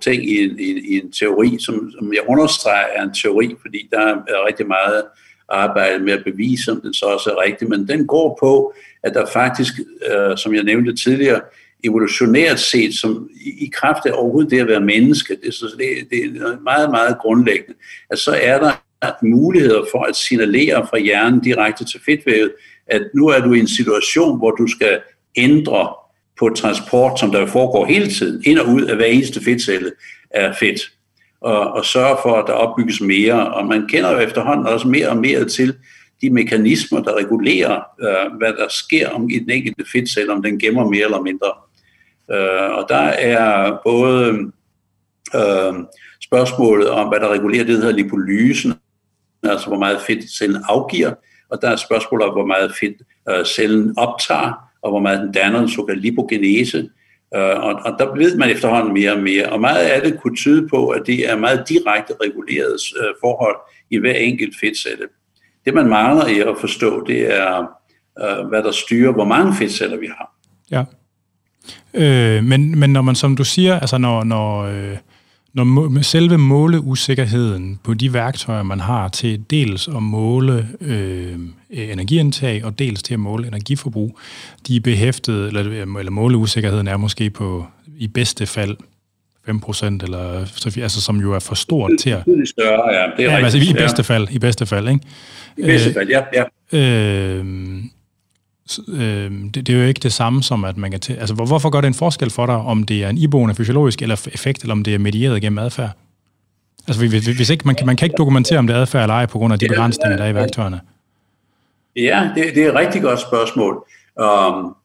[0.00, 3.88] ting i en, i, i en teori, som, som jeg understreger er en teori, fordi
[3.90, 5.02] der er rigtig meget
[5.48, 9.14] arbejde med at bevise, om den så også er rigtig, men den går på, at
[9.14, 9.72] der faktisk,
[10.12, 11.40] øh, som jeg nævnte tidligere,
[11.84, 15.88] evolutionært set, som i, i kraft af overhovedet det at være menneske, det, så det,
[16.10, 17.74] det er meget, meget grundlæggende,
[18.10, 22.52] at så er der at muligheder for at signalere fra hjernen direkte til fedtvævet,
[22.86, 25.00] at nu er du i en situation, hvor du skal
[25.36, 25.94] ændre
[26.38, 29.92] på transport, som der foregår hele tiden, ind og ud af hver eneste fedtcelle
[30.30, 30.80] er fedt,
[31.40, 33.54] og, og sørge for, at der opbygges mere.
[33.54, 35.74] Og man kender jo efterhånden også mere og mere til
[36.20, 40.58] de mekanismer, der regulerer, øh, hvad der sker om i den enkelte fedtcelle, om den
[40.58, 41.52] gemmer mere eller mindre.
[42.30, 44.52] Øh, og der er både
[45.34, 45.74] øh,
[46.20, 48.74] spørgsmålet om, hvad der regulerer det, der hedder lipolysen,
[49.50, 51.12] altså hvor meget fedt cellen afgiver,
[51.50, 52.96] og der er spørgsmål om, hvor meget fedt
[53.30, 56.78] øh, cellen optager, og hvor meget den danner, en såkaldt lipogenese.
[57.34, 59.48] Øh, og, og der ved man efterhånden mere og mere.
[59.48, 63.56] Og meget af det kunne tyde på, at det er meget direkte reguleret øh, forhold
[63.90, 65.04] i hver enkelt fedtcelle.
[65.64, 67.58] Det man mangler i at forstå, det er,
[68.20, 70.32] øh, hvad der styrer, hvor mange fedtceller vi har.
[70.70, 70.84] Ja.
[71.94, 74.96] Øh, men, men når man, som du siger, altså når, når øh,
[75.56, 81.38] når selve måleusikkerheden på de værktøjer, man har til dels at måle øh,
[81.70, 84.18] energiindtag og dels til at måle energiforbrug,
[84.66, 85.62] de er behæftet, eller,
[85.98, 87.66] eller måleusikkerheden er måske på
[87.98, 88.76] i bedste fald
[89.48, 90.46] 5% eller
[90.82, 92.24] altså som jo er for stort til at...
[92.24, 93.06] Det er større, ja.
[93.16, 95.00] Det er ja, altså i bedste fald, i bedste fald, ikke?
[95.56, 96.20] I bedste fald, ja.
[96.32, 96.78] ja.
[96.78, 97.44] Øh,
[98.88, 101.00] øh, det, det er jo ikke det samme som, at man kan...
[101.00, 103.54] Til, altså, hvor, hvorfor gør det en forskel for dig, om det er en iboende
[103.54, 105.90] fysiologisk eller effekt, eller om det er medieret gennem adfærd?
[106.86, 109.14] Altså, hvis, hvis ikke, man, kan, man kan ikke dokumentere, om det er adfærd eller
[109.14, 110.80] ej, på grund af de begrænsninger, der er i værktøjerne.
[111.96, 113.74] Ja, det, det er et rigtig godt spørgsmål.
[114.20, 114.76] Um,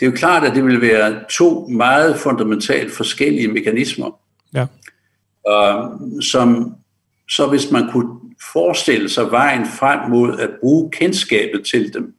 [0.00, 4.18] det er jo klart, at det vil være to meget fundamentalt forskellige mekanismer.
[4.54, 4.66] Ja.
[5.52, 6.74] Um, som,
[7.28, 8.08] så hvis man kunne
[8.52, 12.14] forestille sig vejen frem mod at bruge kendskabet til dem,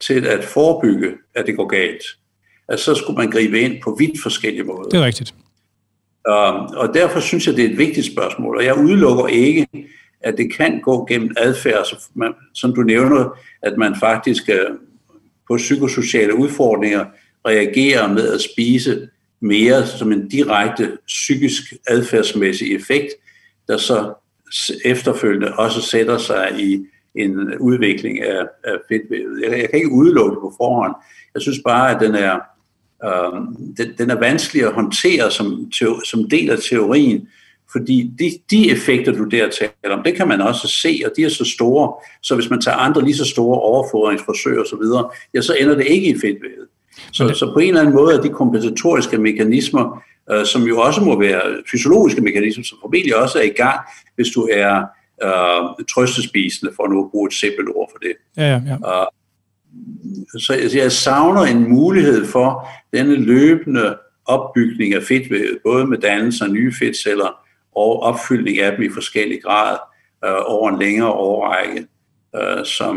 [0.00, 2.02] til at forebygge, at det går galt,
[2.68, 4.88] at så skulle man gribe ind på vidt forskellige måder.
[4.88, 5.34] Det er rigtigt.
[6.28, 9.66] Um, og derfor synes jeg, det er et vigtigt spørgsmål, og jeg udelukker ikke,
[10.20, 14.76] at det kan gå gennem adfærd, så man, som du nævner, at man faktisk uh,
[15.48, 17.04] på psykosociale udfordringer
[17.46, 19.08] reagerer med at spise
[19.40, 23.08] mere som en direkte psykisk adfærdsmæssig effekt,
[23.68, 24.14] der så
[24.84, 26.86] efterfølgende også sætter sig i
[27.16, 29.42] en udvikling af, af fedtvævet.
[29.42, 30.94] Jeg, jeg kan ikke udelukke det på forhånd.
[31.34, 32.38] Jeg synes bare, at den er,
[33.04, 33.40] øh,
[33.76, 35.72] den, den er vanskelig at håndtere som,
[36.04, 37.28] som del af teorien,
[37.72, 41.24] fordi de, de effekter, du der taler om, det kan man også se, og de
[41.24, 45.56] er så store, så hvis man tager andre lige så store overfodringsforsøg osv., ja, så
[45.60, 46.68] ender det ikke i fedtvævet.
[47.12, 50.02] Så, så på en eller anden måde er de kompensatoriske mekanismer
[50.32, 53.80] øh, som jo også må være fysiologiske mekanismer, som formentlig også er i gang,
[54.14, 54.84] hvis du er
[55.22, 58.12] øh, trøstespisende, for nu at bruge et simpelt ord for det.
[58.36, 59.02] Ja, ja, ja.
[59.02, 59.06] Uh,
[60.40, 66.44] så jeg, jeg savner en mulighed for denne løbende opbygning af fedtvævet, både med dannelse
[66.44, 67.46] af nye fedtceller
[67.76, 69.78] og opfyldning af dem i forskellige grad
[70.24, 71.86] øh, over en længere årrække,
[72.36, 72.96] øh, som,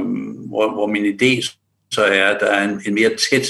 [0.49, 1.55] hvor, hvor min idé
[1.91, 3.47] så er, at der er en, en mere tæt,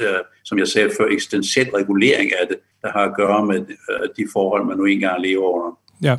[0.00, 0.06] øh,
[0.44, 4.26] som jeg sagde før, eksistentiel regulering af det, der har at gøre med øh, de
[4.32, 5.78] forhold, man nu engang lever under.
[6.02, 6.16] Ja.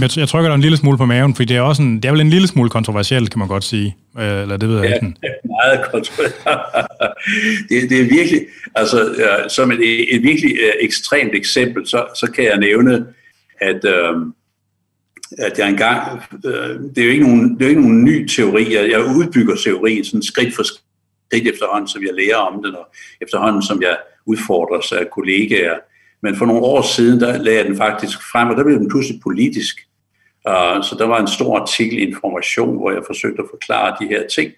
[0.00, 2.04] Jeg, jeg trykker dig en lille smule på maven, for det er også en, det
[2.04, 3.96] er vel en lille smule kontroversielt, kan man godt sige.
[4.18, 5.16] Øh, eller det ved jeg ja, ikke.
[5.22, 6.34] Ja, meget kontroversielt.
[7.68, 9.14] det, det er virkelig, altså
[9.48, 13.06] som et, et virkelig uh, ekstremt eksempel, så, så kan jeg nævne,
[13.60, 14.14] at, øh,
[15.38, 18.28] at jeg engang, øh, det, er jo ikke nogen, det er jo ikke nogen ny
[18.28, 22.74] teori, jeg, jeg udbygger teorien sådan skridt for skridt efterhånden, som jeg lærer om den,
[22.74, 22.86] og
[23.20, 25.74] efterhånden, som jeg udfordres af kollegaer.
[26.22, 28.88] Men for nogle år siden, der lagde jeg den faktisk frem, og der blev den
[28.88, 29.76] pludselig politisk.
[30.48, 34.22] Uh, så der var en stor artikel information, hvor jeg forsøgte at forklare de her
[34.26, 34.52] ting.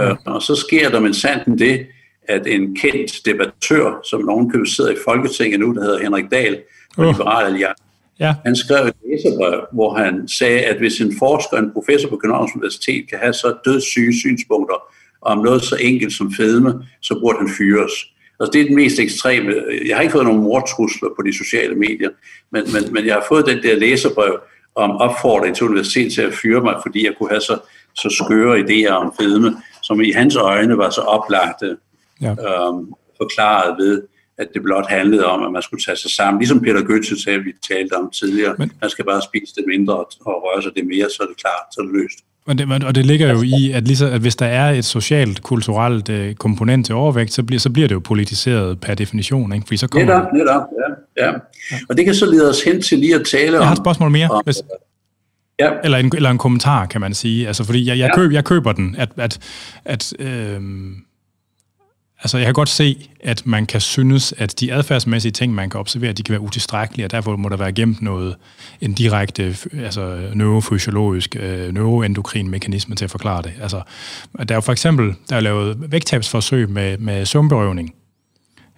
[0.00, 1.86] Uh, og så sker der med sandt det,
[2.28, 6.58] at en kendt debattør, som nogen kan sidder i Folketinget nu, der hedder Henrik Dahl,
[6.94, 7.08] fra uh.
[7.08, 7.82] Liberal Alliance,
[8.20, 8.34] ja.
[8.44, 12.54] han skrev et læserbrev, hvor han sagde, at hvis en forsker, en professor på Københavns
[12.54, 14.76] Universitet, kan have så dødssyge synspunkter
[15.22, 17.92] om noget så enkelt som fedme, så burde han fyres.
[18.40, 19.52] Altså det er den mest ekstreme.
[19.86, 22.10] Jeg har ikke fået nogen mortrusler på de sociale medier,
[22.52, 24.40] men, men, men jeg har fået den der læserbrev
[24.74, 27.58] om opfordring til universitetet til at fyre mig, fordi jeg kunne have så,
[27.94, 31.76] så skøre idéer om fedme, som i hans øjne var så oplagte
[32.20, 32.30] ja.
[32.30, 34.02] øhm, forklaret ved,
[34.38, 36.40] at det blot handlede om, at man skulle tage sig sammen.
[36.40, 38.72] Ligesom Peter Goethe sagde, vi talte om tidligere, Men...
[38.80, 41.64] man skal bare spise det mindre og røre sig det mere, så er det klart,
[41.74, 42.18] så er det løst.
[42.50, 45.42] Og det, og det ligger jo i, at, lige at hvis der er et socialt,
[45.42, 49.52] kulturelt øh, komponent til overvægt, så bliver, så bliver det jo politiseret per definition.
[49.52, 49.66] Ikke?
[49.66, 50.62] Fordi så kommer netop, netop,
[51.18, 51.32] ja, ja.
[51.88, 53.60] Og det kan så lede os hen til lige at tale om...
[53.60, 54.28] Jeg har et spørgsmål mere.
[54.28, 54.62] Om, hvis,
[55.60, 55.70] ja.
[55.84, 57.46] eller, en, eller en kommentar, kan man sige.
[57.46, 58.16] Altså, fordi jeg, jeg, ja.
[58.16, 59.38] køb, jeg køber den, at, at,
[59.84, 60.60] at øh,
[62.22, 65.80] Altså, jeg kan godt se, at man kan synes, at de adfærdsmæssige ting, man kan
[65.80, 68.36] observere, de kan være utilstrækkelige, og derfor må der være gemt noget,
[68.80, 73.52] en direkte altså, neurofysiologisk, øh, neuroendokrin mekanisme til at forklare det.
[73.60, 73.82] Altså,
[74.38, 77.94] der er jo for eksempel, der er lavet vægttabsforsøg med, med søvnberøvning,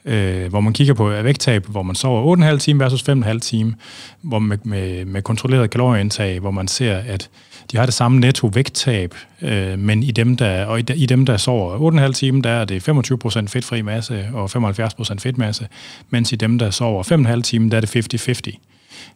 [0.04, 3.72] øh, hvor man kigger på vægttab, hvor man sover 8,5 timer versus 5,5 timer,
[4.20, 7.30] hvor med, med, med kontrolleret kalorieindtag, hvor man ser, at
[7.72, 11.26] de har det samme netto vægttab, øh, men i dem, der, og i, i dem,
[11.26, 15.68] der sover 8,5 timer, der er det 25% fedtfri masse og 75% fedtmasse,
[16.10, 18.56] mens i dem, der sover 5,5 timer, der er det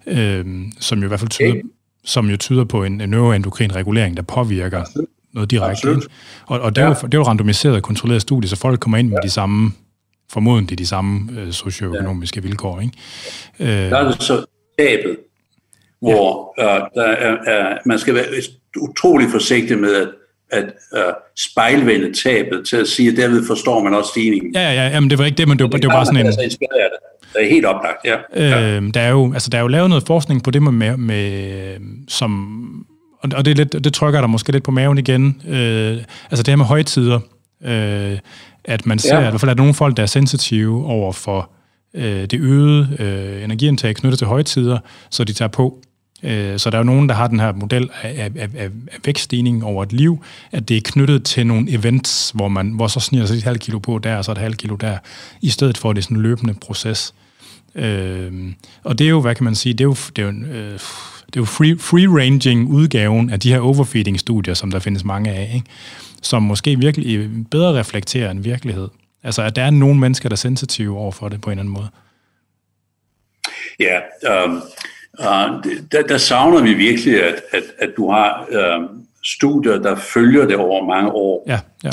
[0.06, 0.44] 50-50, øh,
[0.80, 1.62] som jo i hvert fald tyder, okay.
[2.04, 5.08] som jo tyder på en, en neuroendokrin regulering, der påvirker Absolut.
[5.34, 5.88] noget direkte.
[5.88, 6.06] Absolut.
[6.46, 9.08] Og, og det, er jo, det er jo randomiseret kontrolleret studie, så folk kommer ind
[9.08, 9.26] med ja.
[9.26, 9.72] de samme
[10.28, 12.46] formodentlig de samme øh, socioøkonomiske ja.
[12.46, 12.80] vilkår.
[12.80, 12.92] Ikke?
[13.60, 14.44] Øh, der er det så
[14.78, 15.16] tabet,
[16.12, 16.76] hvor ja.
[16.76, 18.24] øh, der er, er, man skal være
[18.80, 20.08] utrolig forsigtig med at,
[20.50, 24.54] at uh, spejlvende tabet til at sige, at derved forstår man også stigningen.
[24.54, 26.20] Ja, ja, ja, men det var ikke det, men det, det, det var bare sådan
[26.20, 26.26] en...
[26.26, 26.68] Altså det.
[27.34, 28.16] det er helt oplagt, ja.
[28.34, 31.76] Øh, der, er jo, altså, der er jo lavet noget forskning på det med, med
[32.08, 32.86] som,
[33.22, 35.98] og det, er lidt, det trykker der måske lidt på maven igen, øh,
[36.30, 37.20] altså det her med højtider,
[37.64, 38.18] øh,
[38.64, 39.20] at man ser, ja.
[39.20, 41.50] at i hvert fald er nogle folk, der er sensitive over for
[41.94, 44.78] øh, det øgede øh, energiindtag knyttet til højtider,
[45.10, 45.78] så de tager på.
[46.22, 48.70] Øh, så der er jo nogen, der har den her model af, af, af, af
[49.04, 53.00] vækststigning over et liv, at det er knyttet til nogle events, hvor, man, hvor så
[53.00, 54.98] sniger sig et halvt kilo på der, og så et halvt kilo der,
[55.40, 57.14] i stedet for at det er sådan en løbende proces.
[57.74, 58.32] Øh,
[58.84, 60.80] og det er jo, hvad kan man sige, det er jo, det er jo, øh,
[61.26, 65.50] det er jo free, free-ranging udgaven af de her overfeeding-studier, som der findes mange af,
[65.54, 65.66] ikke?
[66.22, 68.88] som måske virkelig øh, bedre reflekterer en virkelighed.
[69.22, 71.62] Altså, at der er nogle mennesker, der er sensitive over for det på en eller
[71.62, 71.88] anden måde.
[73.80, 74.00] Ja,
[74.44, 74.62] um,
[75.20, 78.84] uh, der, der savner vi virkelig, at, at, at du har uh,
[79.24, 81.44] studier, der følger det over mange år.
[81.48, 81.90] Ja, ja.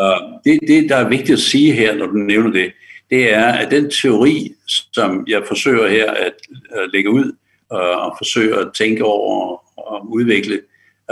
[0.00, 2.72] Uh, det, det, der er vigtigt at sige her, når du nævner det,
[3.10, 4.52] det er, at den teori,
[4.92, 6.32] som jeg forsøger her at
[6.76, 7.24] uh, lægge ud
[7.70, 10.60] uh, og forsøger at tænke over og udvikle,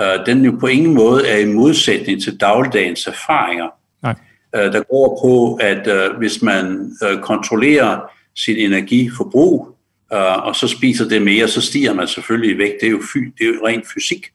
[0.01, 3.69] uh, den jo på ingen måde er i modsætning til dagligdagens erfaringer.
[4.03, 4.15] Nej.
[4.57, 8.01] Uh, der går på, at uh, hvis man uh, kontrollerer
[8.37, 9.72] sit energiforbrug,
[10.13, 12.77] øh, og så spiser det mere, så stiger man selvfølgelig i vægt.
[12.81, 14.27] Det er jo, fy, det er jo rent fysik.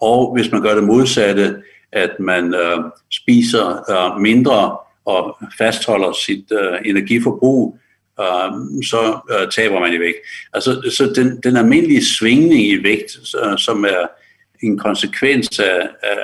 [0.00, 1.56] Og hvis man gør det modsatte,
[1.92, 2.78] at man øh,
[3.10, 7.78] spiser øh, mindre og fastholder sit øh, energiforbrug,
[8.20, 8.52] øh,
[8.84, 10.18] så øh, taber man i vægt.
[10.52, 14.06] Altså, så den, den almindelige svingning i vægt, så, som er
[14.62, 16.18] en konsekvens af, af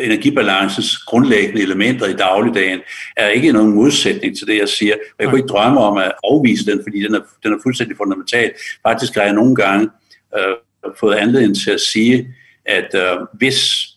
[0.00, 2.80] energibalancens grundlæggende elementer i dagligdagen,
[3.16, 4.94] er ikke nogen modsætning til det, jeg siger.
[5.18, 8.52] jeg kunne ikke drømme om at afvise den, fordi den er, den er fuldstændig fundamental.
[8.86, 9.88] Faktisk har jeg nogle gange
[10.38, 10.54] øh,
[11.00, 12.34] fået anledning til at sige,
[12.66, 13.88] at øh, hvis,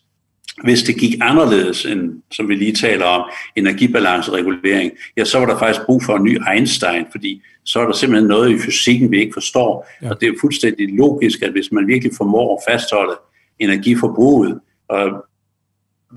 [0.64, 5.58] hvis det gik anderledes end, som vi lige taler om, energibalanceregulering, ja, så var der
[5.58, 9.20] faktisk brug for en ny Einstein, fordi så er der simpelthen noget i fysikken, vi
[9.20, 9.88] ikke forstår.
[10.02, 10.10] Ja.
[10.10, 13.16] Og det er fuldstændig logisk, at hvis man virkelig formår at fastholde
[13.58, 15.25] energiforbruget, og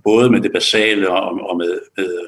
[0.04, 2.20] både med det basale og, og med, med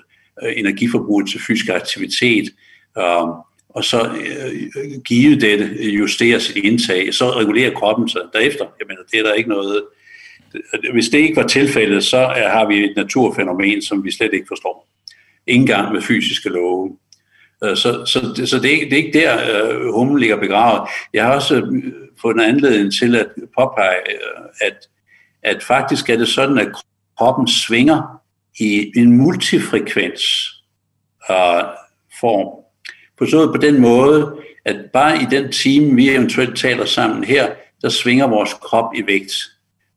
[0.43, 2.49] øh, energiforbruget til fysisk aktivitet,
[2.97, 3.27] øh,
[3.69, 8.65] og så øh, give det, øh, justere sit indtag, så regulerer kroppen sig derefter.
[8.79, 9.83] Jeg mener, det er der ikke noget...
[10.55, 14.33] Øh, hvis det ikke var tilfældet, så er, har vi et naturfænomen, som vi slet
[14.33, 14.87] ikke forstår.
[15.47, 16.97] Ingen gang med fysiske love.
[17.61, 19.33] Så, så, det, så det, er ikke, det er ikke der,
[19.79, 20.89] uh, humlen ligger begravet.
[21.13, 21.83] Jeg har også uh,
[22.21, 23.27] fået en anledning til at
[23.59, 24.77] påpege, uh, at,
[25.43, 26.67] at faktisk er det sådan, at
[27.21, 28.21] kroppen svinger
[28.59, 30.23] i en multifrekvens
[31.29, 31.63] uh,
[32.19, 32.63] form.
[33.17, 37.51] Forstået på den måde, at bare i den time, vi eventuelt taler sammen her,
[37.81, 39.31] der svinger vores krop i vægt.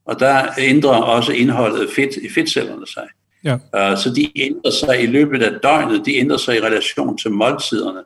[0.06, 3.08] Og der ændrer også indholdet af fedt i fedtcellerne sig.
[3.44, 3.54] Ja.
[3.54, 7.30] Uh, så de ændrer sig i løbet af døgnet, de ændrer sig i relation til
[7.30, 8.00] måltiderne.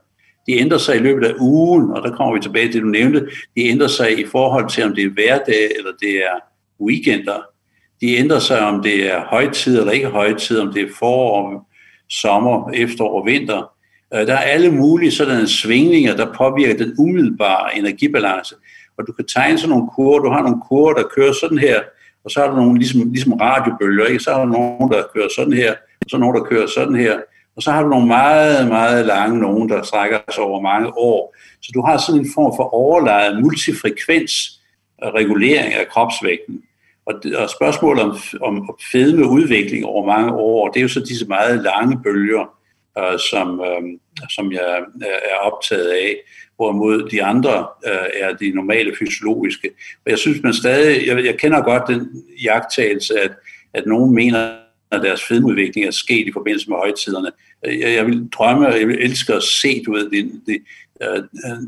[0.47, 2.89] De ændrer sig i løbet af ugen, og der kommer vi tilbage til det, du
[2.89, 3.21] nævnte.
[3.57, 6.37] De ændrer sig i forhold til, om det er hverdag eller det er
[6.81, 7.58] weekender.
[8.01, 11.69] De ændrer sig, om det er højtid eller ikke højtid, om det er forår,
[12.09, 13.73] sommer, efterår og vinter.
[14.15, 18.55] Øh, der er alle mulige sådanne svingninger, der påvirker den umiddelbare energibalance.
[18.99, 20.19] Og du kan tegne sådan nogle kurver.
[20.19, 21.81] Du har nogle kurver, der kører sådan her,
[22.25, 24.23] og så er der nogle ligesom, ligesom radiobølger, ikke?
[24.23, 26.95] så er der nogen, der kører sådan her, og så er nogen, der kører sådan
[26.95, 27.19] her,
[27.57, 31.37] og så har du nogle meget, meget lange nogen, der strækker sig over mange år.
[31.63, 34.61] Så du har sådan en form for overlejet multifrekvens
[35.05, 36.63] øh, regulering af kropsvægten.
[37.09, 41.63] Og, og spørgsmålet om, om fedmeudvikling over mange år, det er jo så disse meget
[41.63, 42.55] lange bølger,
[42.99, 43.83] øh, som, øh,
[44.31, 46.17] som jeg er optaget af
[46.57, 49.71] hvorimod de andre øh, er de normale fysiologiske.
[50.05, 53.31] Og jeg synes, man stadig, jeg, jeg kender godt den jagttagelse, at,
[53.75, 54.51] at nogen mener,
[54.91, 57.31] at deres fedmeudvikling er sket i forbindelse med højtiderne.
[57.65, 60.59] Jeg, jeg vil drømme, og jeg vil elske at se, du ved, de, de,
[61.03, 61.23] øh,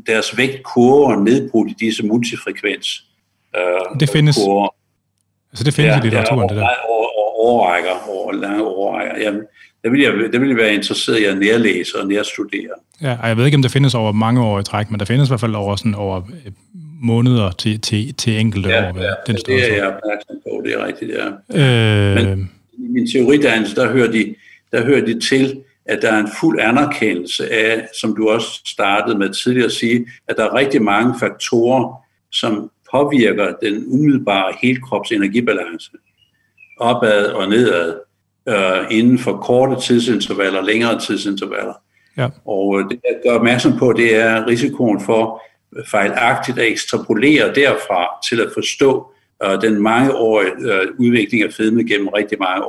[0.07, 3.05] deres vægtkurver nedbrudt i disse multifrekvens.
[3.55, 4.80] Øh, det findes, kurver.
[5.51, 6.63] Altså det findes ja, i litteraturen, det der.
[6.63, 9.17] Over, over, overrækker, over lange overrækker.
[9.17, 9.33] Jeg,
[9.83, 12.75] der vil jeg, der vil jeg være interesseret i at nærlæse og nærstudere.
[13.01, 15.05] Ja, og jeg ved ikke, om det findes over mange år i træk, men der
[15.05, 16.51] findes i hvert fald over, sådan, over øh,
[17.01, 19.01] måneder til, til, til enkelte ja, år.
[19.01, 21.27] Ja, den det er jeg opmærksom på, det er rigtigt, ja.
[21.59, 22.15] Øh...
[22.15, 24.35] Men i min teoridannelse, der hører, de,
[24.71, 29.17] der hører de til, at der er en fuld anerkendelse af, som du også startede
[29.17, 35.11] med tidligere at sige, at der er rigtig mange faktorer, som påvirker den umiddelbare helkrops
[35.11, 35.91] energibalance
[36.77, 37.95] opad og nedad
[38.49, 41.73] øh, inden for korte tidsintervaller, længere tidsintervaller.
[42.17, 42.29] Ja.
[42.45, 45.41] Og øh, det, jeg gør opmærksom på, det er risikoen for
[45.87, 49.11] fejlagtigt at ekstrapolere derfra til at forstå
[49.43, 52.65] øh, den mangeårige øh, udvikling af fedme gennem rigtig mange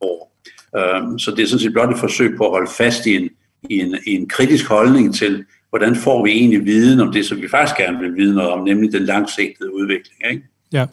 [0.00, 0.32] år.
[0.76, 3.28] Øh, så det er sådan set blot et forsøg på at holde fast i en,
[3.70, 5.44] i en, i en kritisk holdning til,
[5.78, 8.64] hvordan får vi egentlig viden om det, som vi faktisk gerne vil vide noget om,
[8.64, 10.16] nemlig den langsigtede udvikling.
[10.30, 10.42] Ikke?
[10.72, 10.86] Ja.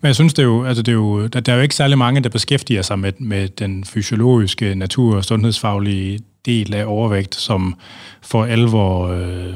[0.00, 1.74] Men jeg synes, det er jo, altså det er jo, der, der er jo ikke
[1.74, 7.34] særlig mange, der beskæftiger sig med, med den fysiologiske, natur- og sundhedsfaglige del af overvægt,
[7.34, 7.78] som
[8.22, 9.54] for alvor øh,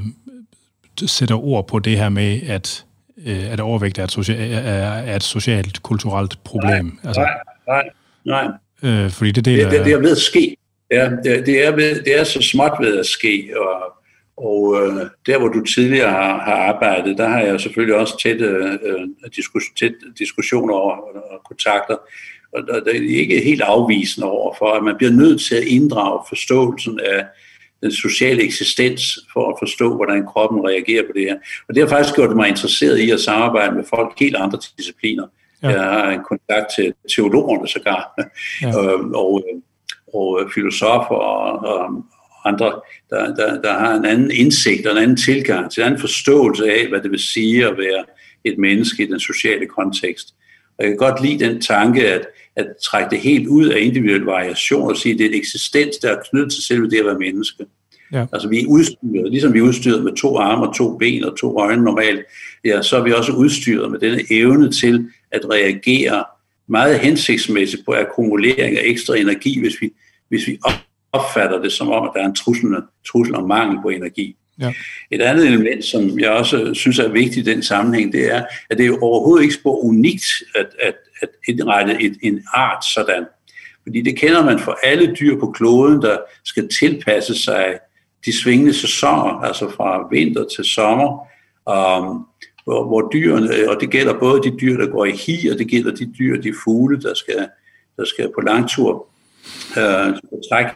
[1.07, 2.85] sætter ord på det her med, at,
[3.27, 6.85] øh, at overvægt er et, socia- er, er et socialt, kulturelt problem.
[6.85, 7.29] Nej, altså,
[7.69, 7.83] nej,
[8.25, 8.49] nej.
[8.83, 9.71] Øh, fordi det deler...
[9.71, 10.57] Det, det, det er ved at ske.
[10.91, 14.04] Ja, det, det, er ved, det er så småt ved at ske, og
[14.37, 18.41] og øh, der, hvor du tidligere har, har arbejdet, der har jeg selvfølgelig også tæt,
[18.41, 20.93] øh, diskus, tæt diskussioner og,
[21.31, 21.97] og kontakter.
[22.53, 25.65] Og der, der er ikke helt afvisende over for, at man bliver nødt til at
[25.65, 27.25] inddrage forståelsen af
[27.83, 31.37] den sociale eksistens for at forstå, hvordan kroppen reagerer på det her.
[31.69, 35.27] Og det har faktisk gjort mig interesseret i at samarbejde med folk helt andre discipliner.
[35.63, 35.69] Ja.
[35.69, 38.15] Jeg har en kontakt til teologerne sågar,
[38.63, 38.77] ja.
[38.79, 39.45] og, og,
[40.15, 42.05] og filosofer og, og,
[42.45, 42.81] andre,
[43.11, 46.65] der, der, der har en anden indsigt og en anden tilgang til en anden forståelse
[46.73, 48.05] af, hvad det vil sige at være
[48.45, 50.35] et menneske i den sociale kontekst.
[50.79, 52.27] Og jeg kan godt lide den tanke, at,
[52.57, 55.97] at trække det helt ud af individuel variation og sige, at det er et eksistens,
[55.97, 57.65] der er knyttet til selve det at være menneske.
[58.13, 58.27] Ja.
[58.33, 61.39] Altså vi er udstyret, ligesom vi er udstyret med to arme og to ben og
[61.39, 62.21] to øjne normalt,
[62.65, 66.25] ja, så er vi også udstyret med denne evne til at reagere
[66.69, 69.91] meget hensigtsmæssigt på akkumulering af ekstra energi, hvis vi,
[70.29, 70.59] hvis vi
[71.15, 72.77] opfatter det som om, at der er en trussel,
[73.07, 74.37] trussel om mangel på energi.
[74.61, 74.73] Ja.
[75.11, 78.79] Et andet element, som jeg også synes er vigtigt i den sammenhæng, det er, at
[78.79, 80.25] det er overhovedet ikke spor unikt
[80.55, 83.25] at, at, at indrette et, en art sådan.
[83.83, 87.79] Fordi det kender man for alle dyr på kloden, der skal tilpasse sig
[88.25, 91.27] de svingende sæsoner, altså fra vinter til sommer,
[91.67, 92.27] um,
[92.65, 95.69] hvor, hvor dyrene, og det gælder både de dyr, der går i hi, og det
[95.69, 97.49] gælder de dyr, de fugle, der skal,
[97.97, 99.07] der skal på langtur,
[99.77, 100.67] uh, på træk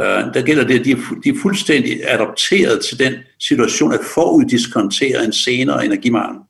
[0.00, 4.00] Øh, der gælder det, at de er, de er fuldstændig adopteret til den situation at
[4.14, 6.40] foruddiskontere en senere energimangel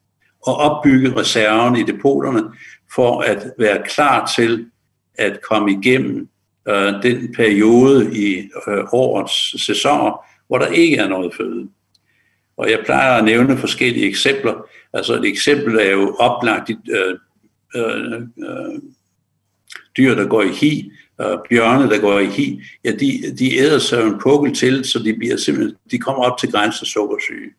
[0.47, 2.43] og opbygge reserven i depoterne
[2.95, 4.67] for at være klar til
[5.19, 6.29] at komme igennem
[6.69, 8.39] øh, den periode i
[8.69, 11.69] øh, årets sæsoner, hvor der ikke er noget føde.
[12.57, 14.55] Og jeg plejer at nævne forskellige eksempler.
[14.93, 17.19] Altså et eksempel er jo oplagt øh,
[17.77, 18.81] øh, øh,
[19.97, 20.91] dyr, der går i hi,
[21.21, 24.99] øh, bjørne, der går i hi, ja, de, de æder sig en pukkel til, så
[24.99, 27.51] de, bliver simpelthen, de kommer op til grænsen sukkersyge.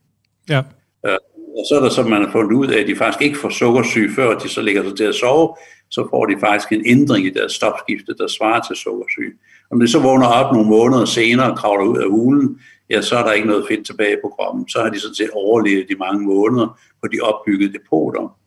[0.49, 0.61] Ja.
[1.05, 1.17] Øh,
[1.57, 3.49] og så er der så, man har fundet ud af, at de faktisk ikke får
[3.49, 5.55] sukkersyge, før de så ligger sig til at sove,
[5.91, 9.33] så får de faktisk en ændring i deres stofskifte, der svarer til sukkersyge.
[9.71, 12.59] Om de så vågner op nogle måneder senere og kravler ud af hulen,
[12.89, 14.69] ja, så er der ikke noget fedt tilbage på kroppen.
[14.69, 18.37] Så har de sådan set overlevet de mange måneder på de opbyggede depoter.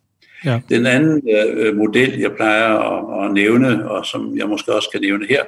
[0.46, 0.60] Ja.
[0.68, 5.00] Den anden øh, model, jeg plejer at, at nævne, og som jeg måske også kan
[5.00, 5.44] nævne her,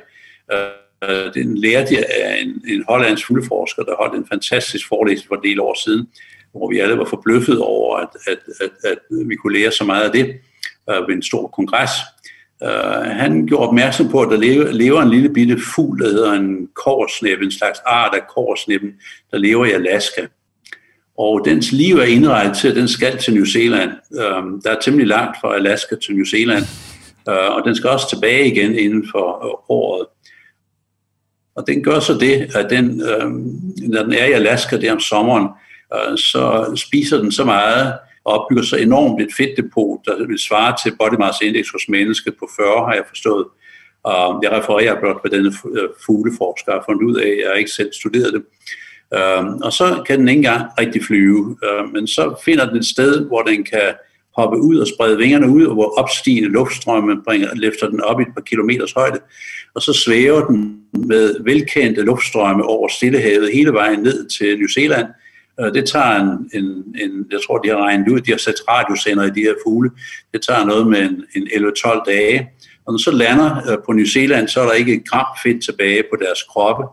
[0.53, 5.35] øh, den lærte jeg af en, en hollandsk fuldforsker, der holdt en fantastisk forelæsning for
[5.35, 6.09] en del år siden,
[6.53, 10.05] hvor vi alle var forbløffet over, at, at, at, at vi kunne lære så meget
[10.05, 10.27] af det
[10.91, 11.91] øh, ved en stor kongres.
[12.61, 16.33] Uh, han gjorde opmærksom på, at der lever, lever en lille bitte fugl, der hedder
[16.33, 18.95] en korsnæb, en slags art af korsnæben,
[19.31, 20.27] der lever i Alaska.
[21.19, 23.90] Og dens liv er indrettet til, at den skal til New Zealand.
[24.11, 26.65] Uh, der er temmelig langt fra Alaska til New Zealand,
[27.28, 30.07] øh, og den skal også tilbage igen inden for øh, året.
[31.57, 33.31] Og den gør så det, at den, øh,
[33.89, 35.49] når den er i Alaska der om sommeren,
[35.95, 40.77] øh, så spiser den så meget, og opbygger så enormt et fedtdepot, der vil svare
[40.82, 43.47] til body mass index hos mennesket på 40, har jeg forstået.
[44.03, 47.28] Og jeg refererer blot, hvad denne øh, fugleforsker har fundet ud af.
[47.40, 48.43] Jeg har ikke selv studeret det.
[49.15, 52.87] Øh, og så kan den ikke engang rigtig flyve, uh, men så finder den et
[52.87, 53.95] sted, hvor den kan
[54.37, 58.23] hoppe ud og sprede vingerne ud, og hvor opstigende luftstrømme bringer, løfter den op i
[58.23, 59.19] et par kilometers højde,
[59.75, 65.07] og så svæver den med velkendte luftstrømme over Stillehavet hele vejen ned til New Zealand,
[65.61, 66.65] øh, det tager en, en,
[67.03, 69.91] en, jeg tror, de har regnet ud, de har sat radiosender i de her fugle.
[70.33, 72.51] Det tager noget med en, en 11-12 dage.
[72.87, 75.65] Og når så lander øh, på New Zealand, så er der ikke et gram fedt
[75.65, 76.85] tilbage på deres kroppe.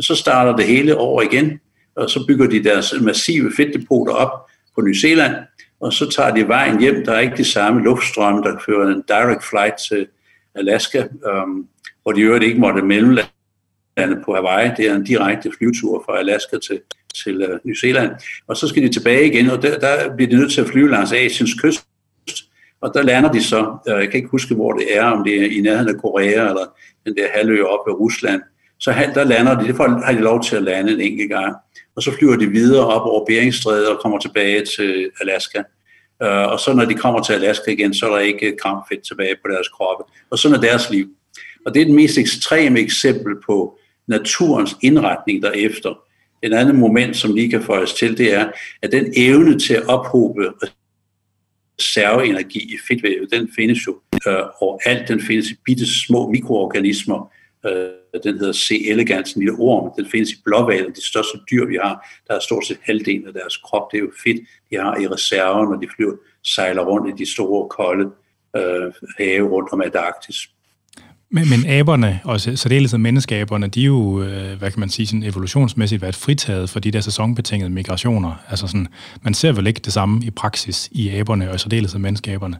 [0.00, 1.60] Så starter det hele over igen,
[1.96, 5.34] og så bygger de deres massive fedtdepoter op på New Zealand,
[5.80, 7.04] og så tager de vejen hjem.
[7.04, 10.06] Der er ikke de samme luftstrømme, der fører en direct flight til
[10.54, 11.66] Alaska, øhm,
[12.02, 14.70] hvor de øvrigt ikke måtte mellemlande på Hawaii.
[14.76, 16.80] Det er en direkte flyvetur fra Alaska til,
[17.24, 18.10] til uh, New Zealand,
[18.46, 20.90] og så skal de tilbage igen, og der, der bliver de nødt til at flyve
[20.90, 21.86] langs Asiens kyst,
[22.80, 25.42] og der lander de så, øh, jeg kan ikke huske, hvor det er, om det
[25.42, 26.66] er i nærheden af Korea, eller
[27.06, 28.42] den der halvø op ved Rusland,
[28.80, 31.56] så der lander de, derfor har de lov til at lande en enkelt gang,
[31.96, 35.62] og så flyver de videre op over Beringstrædet og kommer tilbage til Alaska.
[36.22, 39.36] Øh, og så når de kommer til Alaska igen, så er der ikke kampfedt tilbage
[39.44, 40.04] på deres kroppe.
[40.30, 41.08] Og sådan er deres liv.
[41.66, 45.98] Og det er det mest ekstreme eksempel på naturens indretning derefter.
[46.42, 48.50] En anden moment, som lige kan føjes til, det er,
[48.82, 50.52] at den evne til at ophobe
[51.78, 54.44] reserveenergi i fedtvævet, den findes jo øh,
[54.84, 55.08] alt.
[55.08, 57.32] Den findes i bitte små mikroorganismer.
[57.66, 58.70] Øh, den hedder C.
[58.84, 59.92] elegans, en lille orm.
[59.96, 62.08] Den findes i blåvalen, de største dyr, vi har.
[62.28, 63.92] Der er stort set halvdelen af deres krop.
[63.92, 67.32] Det er jo fedt, de har i reserven, når de flyver, sejler rundt i de
[67.32, 68.10] store, kolde
[68.56, 70.48] øh, have rundt om Antarktis.
[71.32, 75.22] Men, men aberne, og særdeles menneskeaberne, de er jo, øh, hvad kan man sige, sådan
[75.22, 78.44] evolutionsmæssigt været fritaget for de der sæsonbetingede migrationer.
[78.48, 78.86] Altså sådan,
[79.22, 82.56] man ser vel ikke det samme i praksis i aberne, og særdeleshed menneskeaberne?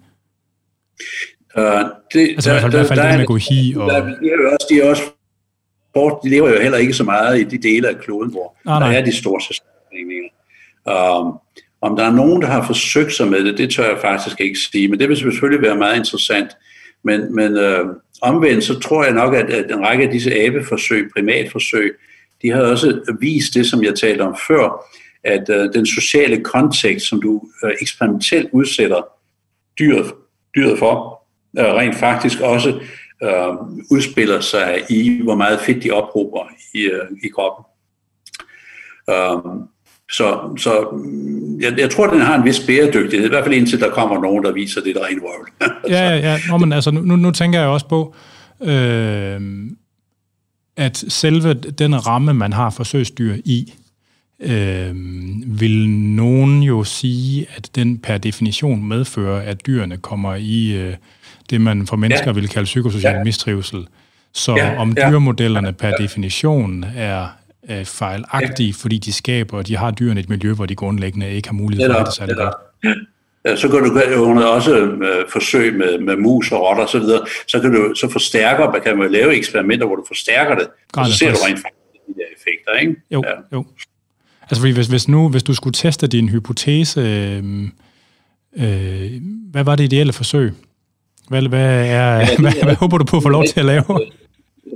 [1.57, 3.91] Uh, det, altså der, i hvert fald, der, der, med at gå hi og...
[3.91, 7.45] Der, de, er også, de, er også, de lever jo heller ikke så meget i
[7.45, 10.29] de dele af kloden, hvor ah, der er de store sæsonbetingninger.
[10.87, 11.39] Um,
[11.83, 14.59] om der er nogen, der har forsøgt sig med det, det tør jeg faktisk ikke
[14.59, 16.51] sige, men det vil selvfølgelig være meget interessant.
[17.05, 17.87] Men, men øh,
[18.23, 21.97] omvendt, så tror jeg nok, at, at en række af disse abeforsøg, primatforsøg,
[22.43, 24.85] de har også vist det, som jeg talte om før,
[25.25, 29.03] at øh, den sociale kontekst, som du øh, eksperimentelt udsætter
[29.79, 30.13] dyret,
[30.57, 31.20] dyret for, øh,
[31.59, 32.81] Øh, rent faktisk også
[33.23, 33.55] øh,
[33.91, 37.65] udspiller sig i, hvor meget fedt de ophober i, øh, i kroppen.
[39.11, 39.67] Øh,
[40.13, 43.81] så, så mm, jeg, jeg tror, den har en vis bæredygtighed, i hvert fald indtil
[43.81, 45.49] der kommer nogen, der viser det, der er World.
[45.95, 46.39] ja, ja, ja.
[46.49, 48.15] Nå, men altså, nu, nu tænker jeg også på,
[48.63, 49.41] øh,
[50.77, 53.75] at selve den ramme, man har forsøgsdyr i,
[54.41, 54.95] øh,
[55.61, 60.95] vil nogen jo sige, at den per definition medfører, at dyrene kommer i øh,
[61.51, 62.33] det, man for mennesker ja.
[62.33, 63.25] vil kalde psykosocial ja.
[63.25, 63.87] mistrivsel.
[64.33, 67.27] Så ja, om dyremodellerne per definition er
[67.71, 68.75] øh, fejlagtige, ja.
[68.83, 71.91] fordi de skaber, og de har dyrene et miljø, hvor de grundlæggende ikke har mulighed
[71.91, 72.55] for at det særlig godt.
[73.45, 76.99] Ja, så kan du under også øh, forsøg med, med mus og rotter og så
[76.99, 80.67] videre, så kan du så forstærker, man kan man lave eksperimenter, hvor du forstærker det,
[80.95, 83.03] og så ser du rent faktisk de der effekter, ikke?
[83.11, 83.57] Jo, ja.
[83.57, 83.67] jo.
[84.43, 87.63] Altså fordi hvis, hvis nu, hvis du skulle teste din hypotese, øh,
[88.57, 89.11] øh,
[89.51, 90.53] hvad var det ideelle forsøg?
[91.31, 93.67] Hvad, hvad, er, ja, det, hvad, hvad håber du på at få lov til at
[93.67, 93.83] lave?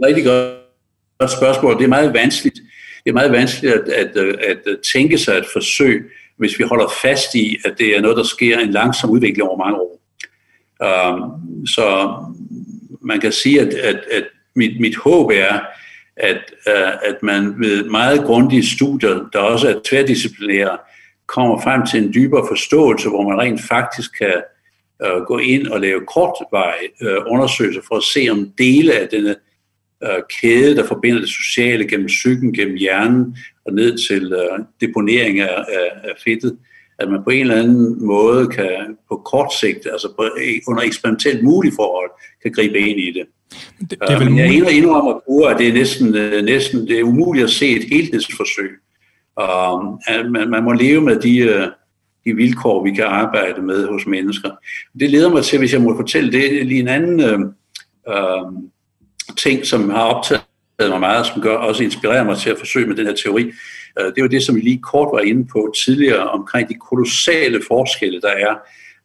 [0.06, 1.78] Rigtig godt spørgsmål.
[1.78, 2.58] Det er meget vanskeligt
[3.04, 7.34] det er meget vanskeligt at, at, at, tænke sig et forsøg, hvis vi holder fast
[7.34, 10.00] i, at det er noget, der sker en langsom udvikling over mange år.
[10.84, 12.16] Um, så
[13.00, 14.24] man kan sige, at, at, at
[14.56, 15.60] mit, mit håb er,
[16.16, 20.78] at, uh, at man ved meget grundige studier, der også er tværdisciplinære,
[21.26, 24.34] kommer frem til en dybere forståelse, hvor man rent faktisk kan
[25.04, 29.34] uh, gå ind og lave kortveje uh, undersøgelser for at se om dele af denne
[30.04, 35.40] uh, kæde, der forbinder det sociale gennem psyken, gennem hjernen og ned til uh, deponering
[35.40, 36.58] af, af, af fedtet,
[36.98, 40.28] at man på en eller anden måde kan på kort sigt, altså på,
[40.68, 42.10] under eksperimentelt mulige forhold,
[42.42, 43.26] kan gribe ind i det.
[43.80, 46.10] Det, det er vel Men jeg indrømmer, at det er næsten,
[46.44, 48.70] næsten det er umuligt at se et helhedsforsøg.
[49.36, 50.00] Og
[50.30, 51.66] man, man må leve med de, øh,
[52.26, 54.50] de vilkår, vi kan arbejde med hos mennesker.
[55.00, 57.38] Det leder mig til, hvis jeg må fortælle det, lige en anden øh,
[58.08, 58.52] øh,
[59.38, 60.44] ting, som har optaget
[60.80, 63.52] mig meget, som gør, også inspirerer mig til at forsøge med den her teori.
[64.00, 67.60] Øh, det var det, som vi lige kort var inde på tidligere, omkring de kolossale
[67.68, 68.54] forskelle, der er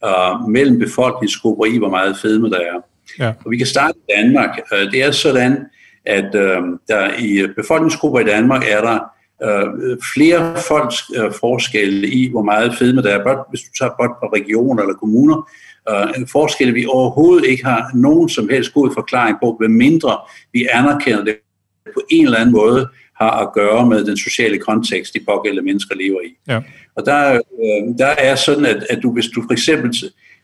[0.05, 2.81] øh, mellem befolkningsgrupper i, hvor meget fedme der er.
[3.19, 3.33] Ja.
[3.45, 4.59] Og vi kan starte i Danmark.
[4.73, 5.65] Øh, det er sådan,
[6.05, 8.99] at øh, der i befolkningsgrupper i Danmark er der
[9.43, 13.91] øh, flere folks øh, forskelle i, hvor meget fedme der er, blot, hvis du tager
[13.99, 15.49] blot på regioner eller kommuner,
[15.89, 20.17] øh, forskelle vi overhovedet ikke har nogen som helst god forklaring på, hvad mindre
[20.53, 21.35] vi anerkender det
[21.93, 22.89] på en eller anden måde
[23.21, 26.37] har at gøre med den sociale kontekst, de pågældende mennesker lever i.
[26.47, 26.61] Ja.
[26.95, 29.93] Og der, øh, der er sådan, at, at du, hvis du for eksempel,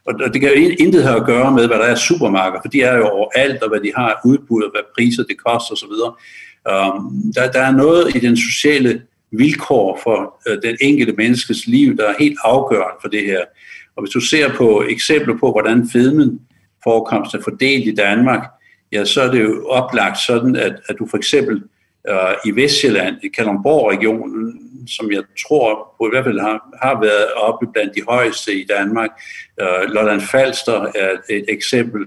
[0.06, 2.82] og det kan jo intet have at gøre med, hvad der er supermarkeder, for de
[2.82, 5.96] er jo overalt, og hvad de har udbud, og hvad priser det koster osv.
[6.72, 9.02] Um, der, der er noget i den sociale
[9.32, 13.42] vilkår for øh, den enkelte menneskes liv, der er helt afgørende for det her.
[13.96, 16.42] Og hvis du ser på eksempler på, hvordan fedmen
[16.84, 18.48] forekomst er fordelt i Danmark,
[18.92, 21.64] ja, så er det jo oplagt sådan, at, at du for eksempel
[22.10, 27.34] øh, i Vestjylland, i Kalundborg-regionen, som jeg tror på i hvert fald har, har været
[27.34, 29.10] oppe blandt de højeste i Danmark.
[29.62, 32.06] Øh, Lolland Falster er et eksempel.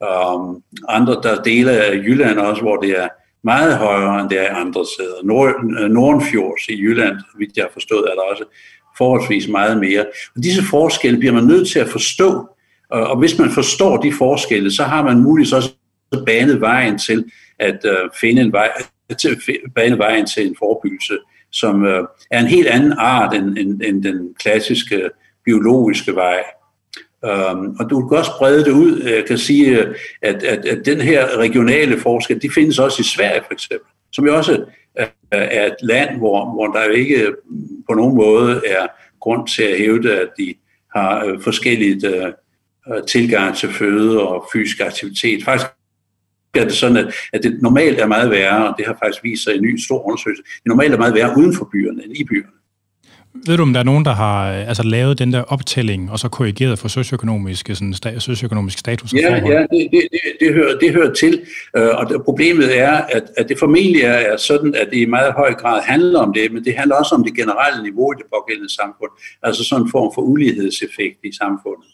[0.00, 3.08] Um, andre der dele af Jylland også, hvor det er
[3.44, 5.24] meget højere, end det er i andre steder.
[5.24, 8.44] Nord, øh, Nordenfjords i Jylland, vidt jeg har forstået, er der også
[8.98, 10.04] forholdsvis meget mere.
[10.36, 12.48] Og disse forskelle bliver man nødt til at forstå,
[12.90, 15.74] og hvis man forstår de forskelle, så har man muligvis også
[16.26, 17.24] banet vejen til
[17.58, 18.70] at øh, finde en vej,
[19.10, 19.40] øh, til
[19.74, 21.18] bane vejen til en forebyggelse,
[21.52, 21.84] som
[22.30, 25.10] er en helt anden art end, end, end den klassiske
[25.44, 26.42] biologiske vej.
[27.22, 29.02] Um, og du kan også brede det ud.
[29.02, 29.80] Jeg kan sige,
[30.22, 34.26] at, at, at den her regionale forskel, de findes også i Sverige for eksempel, som
[34.26, 34.64] jo også
[35.30, 37.32] er et land, hvor, hvor der ikke
[37.88, 38.86] på nogen måde er
[39.20, 40.54] grund til at hævde, at de
[40.96, 45.44] har øh, uh, tilgang til føde og fysisk aktivitet.
[45.44, 45.70] Faktisk
[46.54, 49.44] er det sådan, at, at det normalt er meget værre, og det har faktisk vist
[49.44, 52.16] sig i en ny stor undersøgelse, det normalt er meget værre uden for byerne end
[52.16, 52.59] i byerne.
[53.46, 56.28] Ved du, om der er nogen, der har altså, lavet den der optælling, og så
[56.28, 59.12] korrigeret for socioøkonomisk, sådan, sta- socioøkonomisk status?
[59.12, 61.40] Ja, ja det, det, det, det, hører, det hører til.
[61.78, 65.32] Uh, og det, problemet er, at, at det formentlig er, sådan, at det i meget
[65.32, 68.26] høj grad handler om det, men det handler også om det generelle niveau i det
[68.34, 69.10] pågældende samfund.
[69.42, 71.88] Altså sådan en form for ulighedseffekt i samfundet.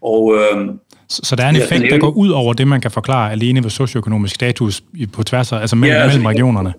[0.00, 0.74] Og, uh,
[1.08, 3.32] så, så der er en effekt, ja, der går ud over det, man kan forklare
[3.32, 4.82] alene ved socioøkonomisk status
[5.12, 6.74] på tværs af, altså mellem, ja, altså, mellem regionerne?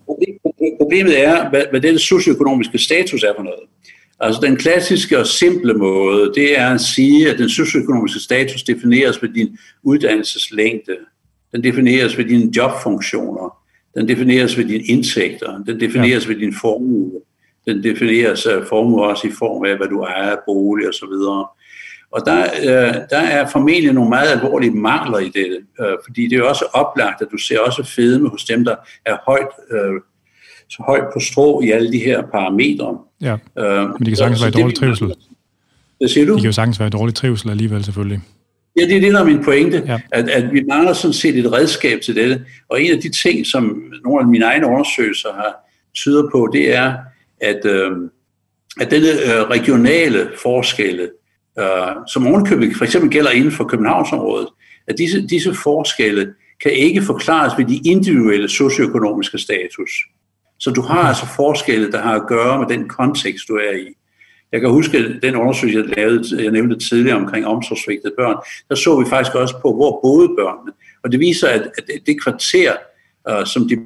[0.82, 3.60] Problemet er, hvad, hvad den socioøkonomiske status er for noget.
[4.20, 9.22] Altså den klassiske og simple måde, det er at sige, at den socioøkonomiske status defineres
[9.22, 10.98] ved din uddannelseslængde,
[11.52, 13.58] den defineres ved dine jobfunktioner,
[13.96, 16.34] den defineres ved dine indtægter, den defineres ja.
[16.34, 17.12] ved din formue,
[17.68, 21.14] den defineres af formue også i form af, hvad du ejer, bolig osv.
[22.12, 26.34] Og der, øh, der er formentlig nogle meget alvorlige mangler i dette, øh, fordi det
[26.34, 28.76] er jo også oplagt, at du ser også fedme hos dem, der
[29.06, 30.02] er højt øh,
[30.76, 32.98] så højt på strå i alle de her parametre.
[33.22, 35.14] Ja, øh, men de kan sagtens være i dårlig trivsel.
[35.98, 36.34] Hvad siger du?
[36.34, 38.22] De kan jo sagtens være i dårlig trivsel alligevel selvfølgelig.
[38.80, 40.00] Ja, det er det, der er min pointe, ja.
[40.12, 42.46] at, at vi mangler sådan set et redskab til dette.
[42.70, 45.56] Og en af de ting, som nogle af mine egne undersøgelser har
[45.94, 46.94] tyder på, det er,
[47.42, 47.92] at, øh,
[48.82, 51.10] at denne øh, regionale forskelle,
[51.60, 51.66] øh,
[52.08, 54.48] som ovenkøbet for eksempel gælder inden for Københavnsområdet,
[54.88, 56.34] at disse, disse forskelle
[56.64, 59.92] kan ikke forklares ved de individuelle socioøkonomiske status.
[60.60, 63.88] Så du har altså forskelle, der har at gøre med den kontekst, du er i.
[64.52, 68.36] Jeg kan huske den undersøgelse, jeg lavede, jeg nævnte tidligere omkring omsorgsvigtede børn.
[68.70, 70.72] Der så vi faktisk også på, hvor boede børnene.
[71.04, 72.74] Og det viser, at, at det kvarter,
[73.30, 73.78] uh, som de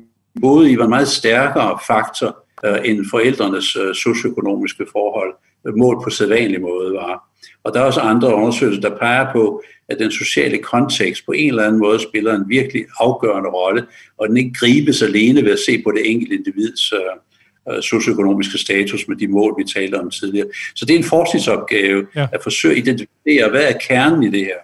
[0.41, 5.33] boede i, var en meget stærkere faktor uh, end forældrenes uh, socioøkonomiske forhold,
[5.77, 7.28] målt på sædvanlig måde var.
[7.63, 11.49] Og der er også andre undersøgelser, der peger på, at den sociale kontekst på en
[11.49, 13.85] eller anden måde spiller en virkelig afgørende rolle,
[14.17, 19.07] og den ikke gribes alene ved at se på det enkelte individs uh, socioøkonomiske status
[19.07, 20.47] med de mål, vi talte om tidligere.
[20.75, 22.27] Så det er en forskningsopgave ja.
[22.31, 24.59] at forsøge at identificere, hvad er kernen i det her.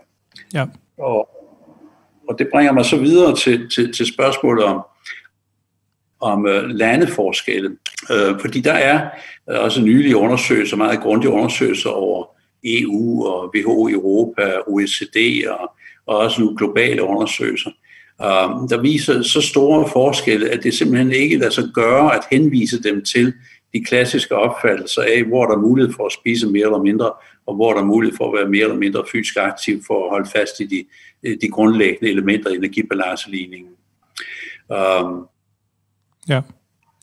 [0.53, 0.65] Ja.
[0.97, 1.29] Og
[2.29, 4.81] og det bringer mig så videre til, til, til spørgsmålet om,
[6.21, 7.77] om øh, landeforskelle.
[8.11, 9.09] Øh, fordi der er
[9.49, 12.34] øh, også nylige undersøgelser, meget grundige undersøgelser over
[12.65, 15.71] EU og WHO Europa, OECD og,
[16.05, 17.69] og også nu globale undersøgelser,
[18.21, 22.83] øh, der viser så store forskelle, at det simpelthen ikke lader sig gøre at henvise
[22.83, 23.33] dem til
[23.73, 27.11] de klassiske opfattelser af, hvor der er mulighed for at spise mere eller mindre,
[27.45, 30.09] og hvor der er mulighed for at være mere eller mindre fysisk aktiv for at
[30.09, 30.85] holde fast i de,
[31.41, 33.71] de grundlæggende elementer i energibalanceligningen.
[34.69, 35.27] Um,
[36.29, 36.41] ja.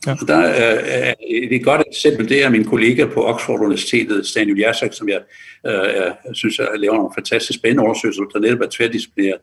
[0.06, 0.12] Ja.
[0.20, 1.14] Og der øh, øh, er
[1.50, 5.20] et godt eksempel, det er min kollega på Oxford Universitetet, Daniel Jasek, som jeg
[5.68, 9.40] uh, synes jeg laver nogle fantastisk spændende undersøgelser, der netop er tværdisciplineret.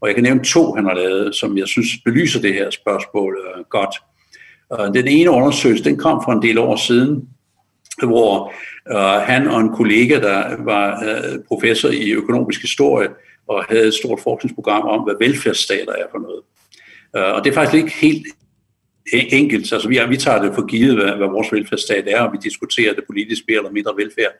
[0.00, 3.38] Og jeg kan nævne to, han har lavet, som jeg synes belyser det her spørgsmål
[3.46, 3.94] øh, godt.
[4.78, 7.28] Uh, den ene undersøgelse, den kom for en del år siden,
[8.02, 8.52] hvor
[8.90, 13.08] øh, han og en kollega, der var øh, professor i økonomisk historie,
[13.48, 16.42] og havde et stort forskningsprogram om, hvad velfærdsstater er for noget.
[17.34, 18.26] Og det er faktisk ikke helt
[19.12, 19.72] E-, enkelt.
[19.72, 22.94] Altså, vi, vi tager det for givet, hvad, hvad vores velfærdsstat er, og vi diskuterer
[22.94, 24.32] det politisk mere eller mindre velfærd.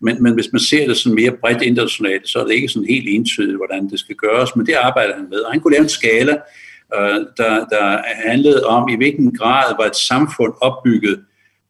[0.00, 2.88] Men, men hvis man ser det sådan mere bredt internationalt, så er det ikke sådan
[2.88, 5.38] helt entydigt, hvordan det skal gøres, men det arbejder han med.
[5.38, 6.36] Og han kunne lave en skala,
[6.96, 11.24] øh, der, der handlede om, i hvilken grad var et samfund opbygget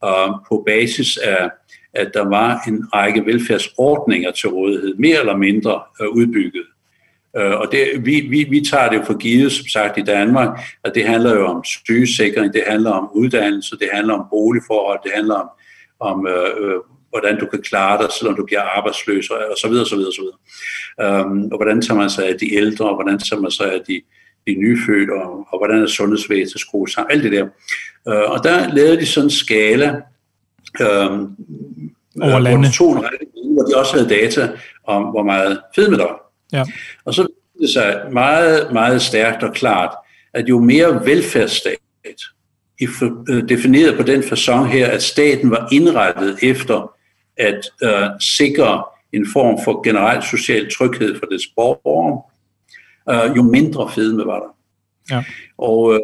[0.04, 1.50] øh, på basis af,
[1.94, 6.66] at der var en række velfærdsordninger til rådighed, mere eller mindre øh, udbygget.
[7.36, 10.92] Øh, og det, vi, vi, vi tager det for givet, som sagt, i Danmark, at
[10.94, 15.34] det handler jo om sygesikring, det handler om uddannelse, det handler om boligforhold, det handler
[15.34, 15.48] om,
[16.00, 16.80] om øh, øh,
[17.10, 20.22] hvordan du kan klare dig, selvom du bliver arbejdsløs, og så videre, så videre, så
[20.22, 21.24] videre.
[21.26, 23.80] Um, og hvordan tager man sig af de ældre, og hvordan tager man sig af
[23.88, 24.00] de,
[24.46, 27.44] de nyfødte, og, og hvordan er sundhedsvæsenet skruet sammen, alt det der.
[28.06, 29.88] Uh, og der lavede de sådan en skala,
[30.80, 31.36] um,
[32.22, 32.68] over lande.
[32.78, 34.50] Hvor, de hvor de også havde data
[34.86, 36.27] om, hvor meget fedme der var.
[36.52, 36.64] Ja.
[37.04, 39.94] Og så viser det sig meget, meget stærkt og klart,
[40.34, 41.78] at jo mere velfærdsstat,
[43.28, 46.92] øh, defineret på den façon her, at staten var indrettet efter
[47.36, 52.22] at øh, sikre en form for generel social tryghed for dets borgere,
[53.10, 54.56] øh, jo mindre fedme var der.
[55.10, 55.24] Ja.
[55.58, 56.00] Og øh,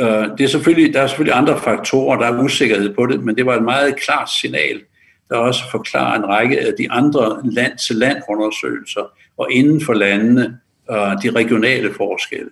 [0.00, 3.36] øh, det er selvfølgelig, der er selvfølgelig andre faktorer, der er usikkerhed på det, men
[3.36, 4.80] det var et meget klart signal,
[5.30, 10.58] der også forklarer en række af de andre land-til-land undersøgelser, og inden for landene
[10.88, 12.50] og de regionale forskelle.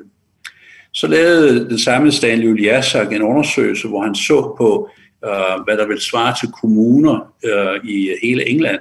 [0.92, 4.90] Så lavede den samme Stanley Uliassak en undersøgelse, hvor han så på,
[5.24, 8.80] øh, hvad der vil svare til kommuner øh, i hele England,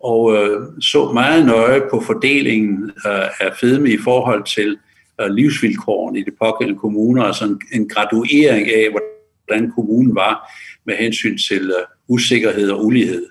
[0.00, 4.78] og øh, så meget nøje på fordelingen øh, af fedme i forhold til
[5.20, 10.52] øh, livsvilkårene i de pågældende kommuner, altså en, en graduering af, hvordan kommunen var
[10.84, 13.26] med hensyn til øh, usikkerhed og ulighed.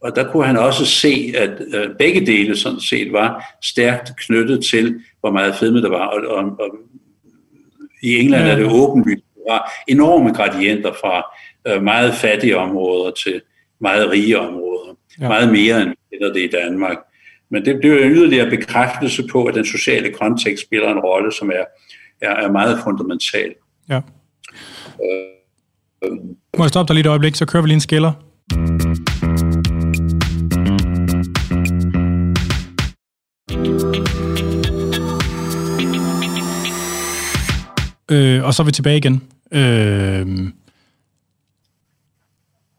[0.00, 4.64] Og der kunne han også se, at øh, begge dele sådan set var stærkt knyttet
[4.64, 6.06] til, hvor meget fedme der var.
[6.06, 6.76] Og, og, og
[8.02, 11.24] i England er det åbenlyst, der var enorme gradienter fra
[11.66, 13.42] øh, meget fattige områder til
[13.80, 14.96] meget rige områder.
[15.20, 15.28] Ja.
[15.28, 15.94] Meget mere end
[16.34, 16.96] det i Danmark.
[17.50, 21.50] Men det bliver en yderligere bekræftelse på, at den sociale kontekst spiller en rolle, som
[21.50, 21.64] er,
[22.20, 23.54] er, er meget fundamental.
[23.88, 24.00] Ja.
[25.02, 25.39] Øh,
[26.58, 28.12] må jeg stoppe dig lige et øjeblik, så kører vi lige en skiller.
[38.10, 39.22] Øh, og så er vi tilbage igen.
[39.52, 40.26] Øh,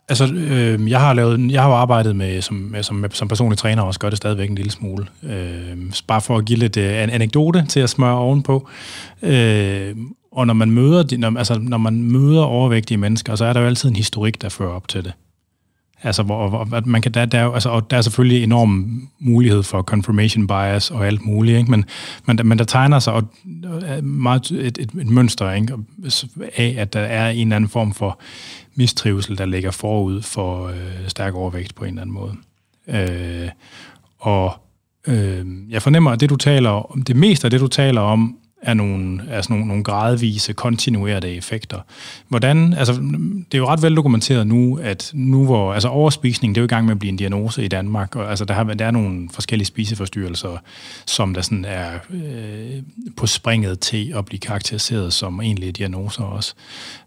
[0.10, 3.84] altså, øh, jeg har lavet, jeg har arbejdet med som, med, som, som personlig træner,
[3.84, 5.08] også gør det stadigvæk en lille smule.
[5.24, 5.78] Øh,
[6.08, 8.68] bare for at give lidt øh, en anekdote til at smøre ovenpå.
[9.22, 9.96] Øh,
[10.32, 13.68] og når man møder, når, altså, når man møder overvægtige mennesker, så er der jo
[13.68, 15.14] altid en historik, der fører op til det.
[16.04, 19.82] Altså, hvor, hvor man kan, der, der, altså, og der er selvfølgelig enorm mulighed for
[19.82, 21.72] confirmation bias og alt muligt, ikke?
[21.72, 21.86] Men,
[22.26, 23.24] men, men der tegner sig og,
[24.04, 25.74] meget et, et, et mønster ikke?
[26.58, 28.20] af, at der er en eller anden form for
[28.76, 32.34] mistrivsel, der ligger forud for øh, stærk overvægt på en eller anden måde.
[32.88, 33.50] Øh,
[34.20, 34.54] og
[35.08, 38.38] øh, jeg fornemmer, at det du taler om, det meste af det, du taler om,
[38.62, 41.80] er nogle, altså nogle, nogle gradvise, kontinuerede effekter.
[42.28, 46.60] Hvordan, altså, det er jo ret vel dokumenteret nu, at nu hvor, altså overspisning, det
[46.60, 48.64] er jo i gang med at blive en diagnose i Danmark, og altså der, har,
[48.64, 50.58] der er nogle forskellige spiseforstyrrelser,
[51.06, 52.82] som der sådan er øh,
[53.18, 56.54] på springet til at blive karakteriseret som egentlige diagnoser også.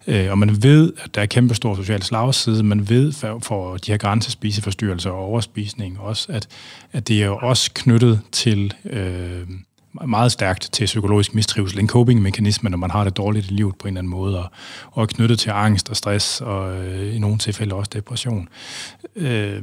[0.07, 3.77] Øh, og man ved, at der er kæmpe stor social slagside, man ved for, for
[3.77, 6.49] de her grænsespiseforstyrrelser og overspisning også, at,
[6.93, 9.43] at det er jo også knyttet til øh,
[10.07, 13.89] meget stærkt til psykologisk mistrivsel, en coping-mekanisme, når man har det dårligt i livet på
[13.89, 14.51] en eller anden måde, og,
[14.91, 18.49] og er knyttet til angst og stress, og øh, i nogle tilfælde også depression.
[19.17, 19.63] Øh,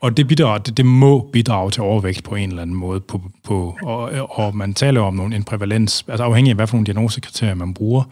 [0.00, 3.00] og det, bidrager, det, det må bidrage til overvægt på en eller anden måde.
[3.00, 6.76] På, på, og, og man taler om nogle, en prævalens, altså afhængig af, hvad for
[6.76, 8.02] nogle diagnosekriterier man bruger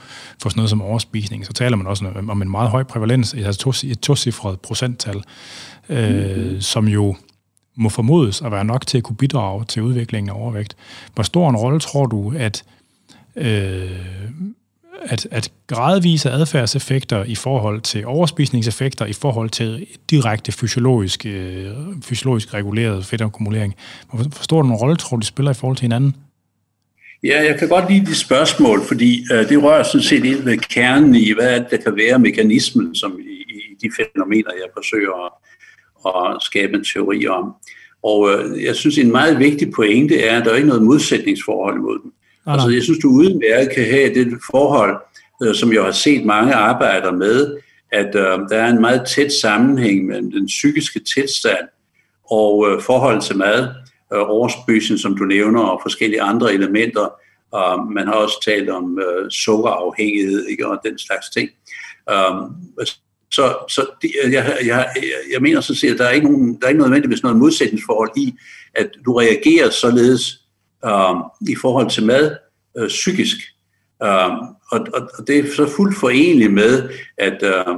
[0.42, 3.86] for sådan noget som overspisning, så taler man også om en meget høj prævalens, altså
[3.86, 5.22] et tocifret procenttal,
[5.88, 6.60] øh, mm.
[6.60, 7.16] som jo
[7.76, 10.76] må formodes at være nok til at kunne bidrage til udviklingen af overvægt.
[11.14, 12.64] Hvor stor en rolle tror du, at
[13.36, 13.90] øh,
[15.02, 21.70] at, at gradvise adfærdseffekter i forhold til overspisningseffekter, i forhold til direkte fysiologisk, øh,
[22.04, 23.74] fysiologisk reguleret fedtakkumulering.
[24.12, 26.16] Hvor stor en rolle tror du, de spiller i forhold til hinanden?
[27.24, 30.58] Ja, jeg kan godt lide de spørgsmål, fordi øh, det rører sådan set ind ved
[30.58, 33.32] kernen i, hvad der kan være mekanismen, som i,
[33.72, 35.32] i de fænomener, jeg forsøger at,
[36.06, 37.54] at skabe en teori om.
[38.02, 41.76] Og øh, jeg synes, en meget vigtig pointe er, at der er ikke noget modsætningsforhold
[41.76, 42.12] imod dem.
[42.46, 44.96] Altså, jeg synes, du udmærket kan have det forhold,
[45.42, 47.56] øh, som jeg har set mange arbejder med,
[47.92, 51.68] at øh, der er en meget tæt sammenhæng mellem den psykiske tilstand
[52.30, 53.68] og øh, forhold til mad,
[54.14, 57.08] øh, overspysning, som du nævner, og forskellige andre elementer.
[57.52, 61.50] Og man har også talt om øh, sukkerafhængighed ikke, og den slags ting.
[62.12, 62.56] Um,
[63.34, 64.88] så så det, øh, jeg, jeg,
[65.32, 68.10] jeg mener så set, at der er ikke, nogen, der er ikke nødvendigvis noget modsætningsforhold
[68.16, 68.34] i,
[68.74, 70.40] at du reagerer således
[70.84, 71.14] øh,
[71.48, 72.36] i forhold til mad
[72.78, 73.36] øh, psykisk.
[74.02, 74.32] Øh,
[74.72, 76.88] og, og, og det er så fuldt forenligt med,
[77.18, 77.74] at øh,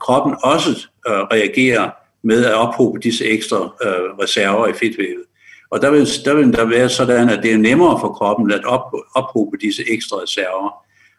[0.00, 1.90] kroppen også øh, reagerer
[2.22, 5.24] med at ophobe disse ekstra øh, reserver i fedtvævet.
[5.70, 8.64] Og der vil, der vil der være sådan, at det er nemmere for kroppen at
[8.64, 10.70] op, ophobe disse ekstra reserver,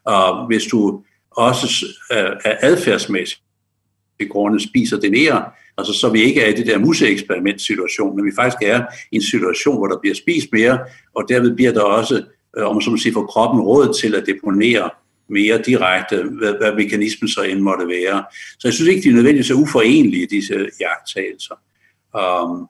[0.09, 3.41] øh, hvis du også øh, er adfærdsmæssigt
[4.27, 5.41] grunde spiser det ned,
[5.79, 8.81] Altså, så vi ikke er i det der museeksperimentsituation, men vi faktisk er
[9.11, 10.79] i en situation, hvor der bliver spist mere,
[11.15, 12.23] og derved bliver der også,
[12.57, 14.89] om som man siger, for kroppen råd til at deponere
[15.29, 18.23] mere direkte, hvad, hvad mekanismen så end måtte være.
[18.59, 21.55] Så jeg synes ikke, de er nødvendigvis uforenelige, disse jagttagelser.
[22.19, 22.67] Um,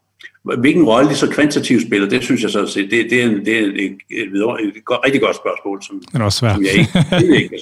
[0.59, 3.57] hvilken rolle de så kvantitativt spiller, det synes jeg så, det, det, er, en, det
[3.57, 6.55] er et, et, et, et, et rigtig godt spørgsmål, som, det er også svært.
[6.55, 7.59] som jeg ikke, det ikke kan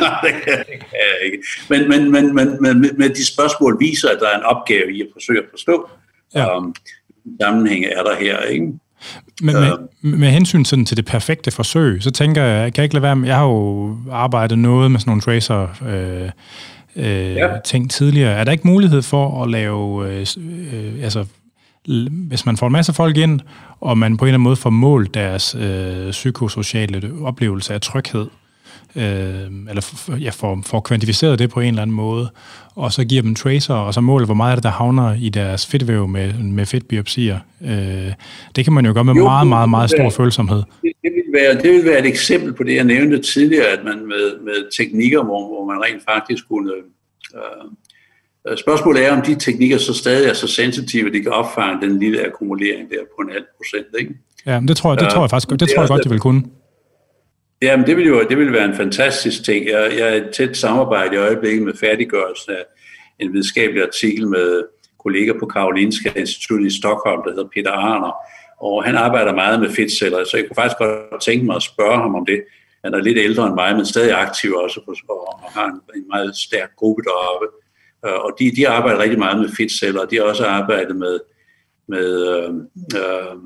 [0.00, 0.32] Nej,
[0.68, 1.44] det kan jeg ikke.
[1.70, 5.00] Men, men, men, men, men, men de spørgsmål viser, at der er en opgave i
[5.00, 5.88] at forsøge at forstå,
[6.34, 6.56] ja.
[6.56, 6.74] um,
[7.40, 8.72] sammenhæng er der her, ikke?
[9.42, 12.84] Men med, uh, med hensyn til, til det perfekte forsøg, så tænker jeg, jeg kan
[12.84, 16.30] ikke lade være med, jeg har jo arbejdet noget med sådan nogle tracer øh,
[16.96, 17.48] øh, ja.
[17.64, 18.32] ting tidligere.
[18.32, 20.26] Er der ikke mulighed for at lave, øh,
[20.72, 21.24] øh, altså
[22.28, 23.40] hvis man får en masse folk ind,
[23.80, 28.26] og man på en eller anden måde får målt deres øh, psykosociale oplevelse af tryghed,
[28.96, 32.30] øh, eller ja, får, får kvantificeret det på en eller anden måde,
[32.74, 35.28] og så giver dem tracer, og så måler, hvor meget af det, der havner i
[35.28, 37.38] deres fedtvæv med, med fedtbiopsier.
[37.64, 38.12] Øh,
[38.56, 40.62] det kan man jo gøre med jo, meget, meget, meget stor være, følsomhed.
[40.82, 43.84] Det, det, vil være, det vil være et eksempel på det, jeg nævnte tidligere, at
[43.84, 46.72] man med, med teknikker, hvor, hvor man rent faktisk kunne...
[47.34, 47.70] Øh,
[48.56, 51.98] Spørgsmålet er, om de teknikker så stadig er så sensitive, at de kan opfange den
[51.98, 53.86] lille akkumulering der på en halv procent.
[54.00, 54.14] Ikke?
[54.46, 56.42] Ja, det tror jeg, det tror jeg faktisk det tror jeg godt, de vil kunne.
[57.62, 59.66] Jamen, det vil jo det vil være en fantastisk ting.
[59.66, 62.64] Jeg, jeg er et tæt samarbejde i øjeblikket med færdiggørelsen af
[63.18, 64.64] en videnskabelig artikel med
[65.04, 68.12] kolleger på Karolinska Institutet i Stockholm, der hedder Peter Arner,
[68.60, 71.98] og han arbejder meget med fedtceller, så jeg kunne faktisk godt tænke mig at spørge
[71.98, 72.40] ham om det.
[72.84, 76.36] Han er lidt ældre end mig, men stadig aktiv også, og har en, en meget
[76.36, 77.46] stærk gruppe deroppe.
[78.06, 81.20] Øh, og de, de arbejder rigtig meget med fedtceller, og de har også arbejdet med,
[81.88, 82.50] med øh,
[83.00, 83.36] øh,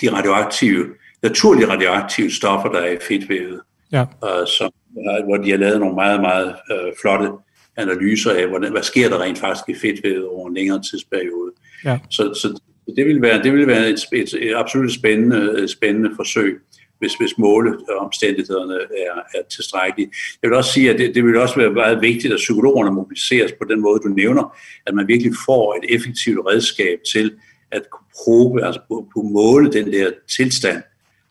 [0.00, 0.86] de radioaktive
[1.22, 3.60] naturlige radioaktive stoffer, der er i fedtvævet,
[3.92, 4.02] ja.
[4.02, 7.28] uh, som, uh, hvor de har lavet nogle meget, meget uh, flotte
[7.76, 11.52] analyser af, hvordan, hvad sker der rent faktisk i fedtvævet over en længere tidsperiode.
[11.84, 11.98] Ja.
[12.10, 12.60] Så, så
[12.96, 16.60] det vil være, det vil være et, et, et absolut spændende, spændende forsøg,
[16.98, 20.10] hvis, hvis måleomstændighederne er, er tilstrækkelige.
[20.42, 23.52] Jeg vil også sige, at det, det vil også være meget vigtigt, at psykologerne mobiliseres
[23.52, 24.56] på den måde, du nævner,
[24.86, 27.32] at man virkelig får et effektivt redskab til
[27.70, 30.82] at kunne probe, altså kunne måle den der tilstand,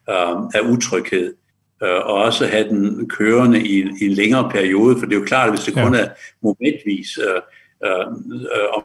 [0.09, 1.33] øh, af utryghed,
[1.83, 5.25] øh, og også have den kørende i, i en længere periode, for det er jo
[5.25, 5.83] klart, at hvis det ja.
[5.83, 6.07] kun er
[6.41, 7.41] momentvis, øh,
[7.85, 8.83] øh, øh,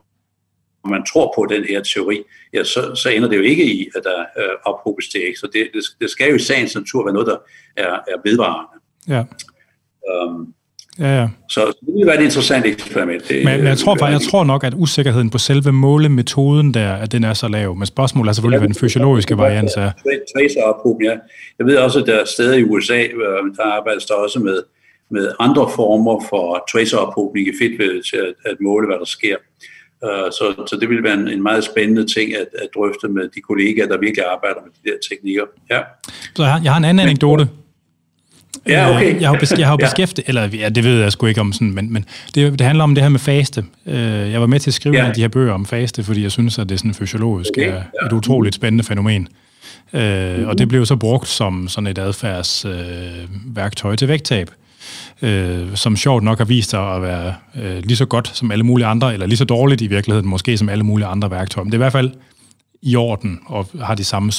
[0.90, 2.22] man tror på den her teori,
[2.52, 5.48] ja, så, så ender det jo ikke i, at der øh, ophobes til ekstra.
[5.52, 7.36] Det, det, det skal jo i sagens natur være noget, der
[7.76, 8.70] er, er vedvarende.
[9.08, 9.24] Ja.
[10.24, 10.54] Um,
[10.98, 11.28] Ja, ja.
[11.50, 13.28] Så det vil være et interessant eksperiment.
[13.28, 17.12] Det, men, men jeg, tror, jeg tror nok, at usikkerheden på selve målemetoden der, at
[17.12, 17.76] den er så lav.
[17.76, 19.90] Men spørgsmålet er selvfølgelig, hvad den fysiologiske variant er.
[20.36, 21.10] Tracer ja.
[21.58, 24.62] Jeg ved også, at der er steder i USA, øh, der arbejdes der også med,
[25.10, 29.36] med andre former for tracerophobning i fedtvævet til at, at måle, hvad der sker.
[30.02, 33.28] Uh, så, så det vil være en, en meget spændende ting at, at drøfte med
[33.28, 35.44] de kollegaer, der virkelig arbejder med de der teknikker.
[35.70, 35.80] Ja.
[36.34, 37.48] Så jeg har, jeg har en anden anekdote.
[38.68, 39.20] Ja, okay.
[39.20, 41.74] Jeg har, bes- jeg har beskæftiget, eller ja, det ved jeg sgu ikke om sådan,
[41.74, 42.04] men, men
[42.34, 43.64] det, det handler om det her med faste.
[43.86, 45.12] Jeg var med til at skrive ja.
[45.12, 47.68] de her bøger om faste, fordi jeg synes, at det er sådan fysiologisk okay.
[47.68, 49.28] er et utroligt spændende fænomen.
[49.92, 50.46] Mm-hmm.
[50.46, 54.50] Og det blev så brugt som sådan et adfærdsværktøj øh, til vægttab
[55.22, 58.64] øh, som sjovt nok har vist sig at være øh, lige så godt som alle
[58.64, 61.64] mulige andre, eller lige så dårligt i virkeligheden, måske som alle mulige andre værktøjer.
[61.64, 62.10] Men det er i hvert fald
[62.82, 64.32] i orden, og har de samme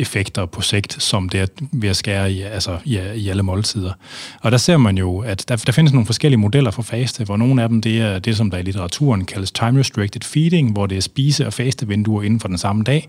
[0.00, 3.92] effekter på sigt, som det er ved at skære i, altså, i, i alle måltider.
[4.40, 7.36] Og der ser man jo, at der, der findes nogle forskellige modeller for faste, hvor
[7.36, 10.96] nogle af dem det er det, som der i litteraturen kaldes time-restricted feeding, hvor det
[10.96, 13.08] er spise- og fastevinduer inden for den samme dag.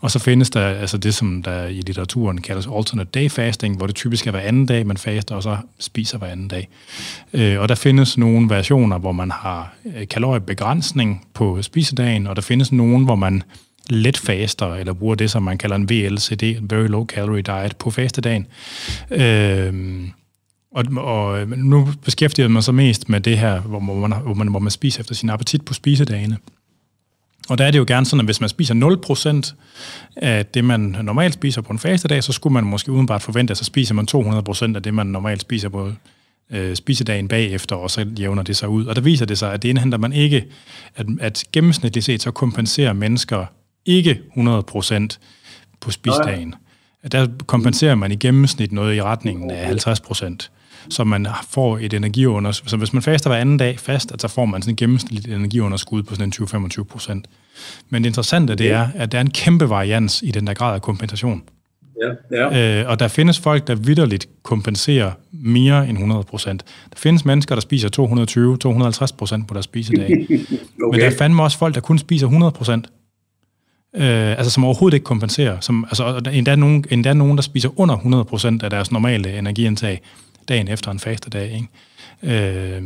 [0.00, 3.86] Og så findes der altså det, som der i litteraturen kaldes alternate day fasting, hvor
[3.86, 6.68] det typisk er hver anden dag, man faster, og så spiser hver anden dag.
[7.32, 12.42] Øh, og der findes nogle versioner, hvor man har øh, kaloriebegrænsning på spisedagen, og der
[12.42, 13.42] findes nogle, hvor man
[13.90, 17.90] let faster, eller bruger det, som man kalder en VLCD, Very Low Calorie Diet, på
[17.90, 18.46] fastedagen.
[19.10, 19.74] Øh,
[20.74, 24.58] og, og nu beskæftiger man sig mest med det her, hvor man, hvor man, hvor
[24.58, 26.36] man spiser efter sin appetit på spisedagene.
[27.48, 28.74] Og der er det jo gerne sådan, at hvis man spiser
[29.44, 29.54] 0%
[30.16, 33.58] af det, man normalt spiser på en fastedag, så skulle man måske udenbart forvente, at
[33.58, 34.06] så spiser man
[34.72, 35.92] 200% af det, man normalt spiser på
[36.50, 38.86] øh, spisedagen bagefter, og så jævner det sig ud.
[38.86, 40.44] Og der viser det sig, at det indhenter man ikke,
[40.96, 43.46] at, at gennemsnitligt set, så kompenserer mennesker
[43.86, 45.18] ikke 100%
[45.80, 46.54] på spisedagen.
[47.12, 50.48] Der kompenserer man i gennemsnit noget i retningen af 50%
[50.90, 52.68] så man får et energiunderskud.
[52.68, 56.02] Så hvis man faster hver anden dag fast, så får man sådan et gennemsnitligt energiunderskud
[56.02, 57.26] på sådan 20-25 procent.
[57.90, 60.74] Men det interessante det er, at der er en kæmpe varians i den der grad
[60.74, 61.42] af kompensation.
[62.32, 62.80] Ja, ja.
[62.80, 66.64] Øh, og der findes folk, der vidderligt kompenserer mere end 100 procent.
[66.90, 67.88] Der findes mennesker, der spiser
[69.12, 70.04] 220-250 procent på deres spisedag.
[70.10, 70.38] okay.
[70.80, 72.88] Men der er fandme også folk, der kun spiser 100 procent.
[73.96, 75.60] Øh, altså som overhovedet ikke kompenserer.
[75.60, 80.00] Som, altså, endda, nogen, endda nogen, der spiser under 100 procent af deres normale energiindtag
[80.48, 81.52] dagen efter en fastedag.
[82.22, 82.76] Ikke?
[82.76, 82.82] Øh,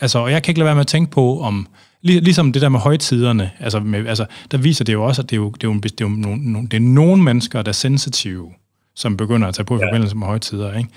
[0.00, 1.66] altså, og jeg kan ikke lade være med at tænke på, om
[2.02, 5.30] lig, ligesom det der med højtiderne, altså, med, altså, der viser det jo også, at
[5.30, 7.68] det er, jo, det er, jo, det er, jo nogle, det er nogle mennesker, der
[7.68, 8.50] er sensitive,
[8.94, 9.86] som begynder at tage på i ja.
[9.86, 10.78] forbindelse med højtider.
[10.78, 10.90] Ikke?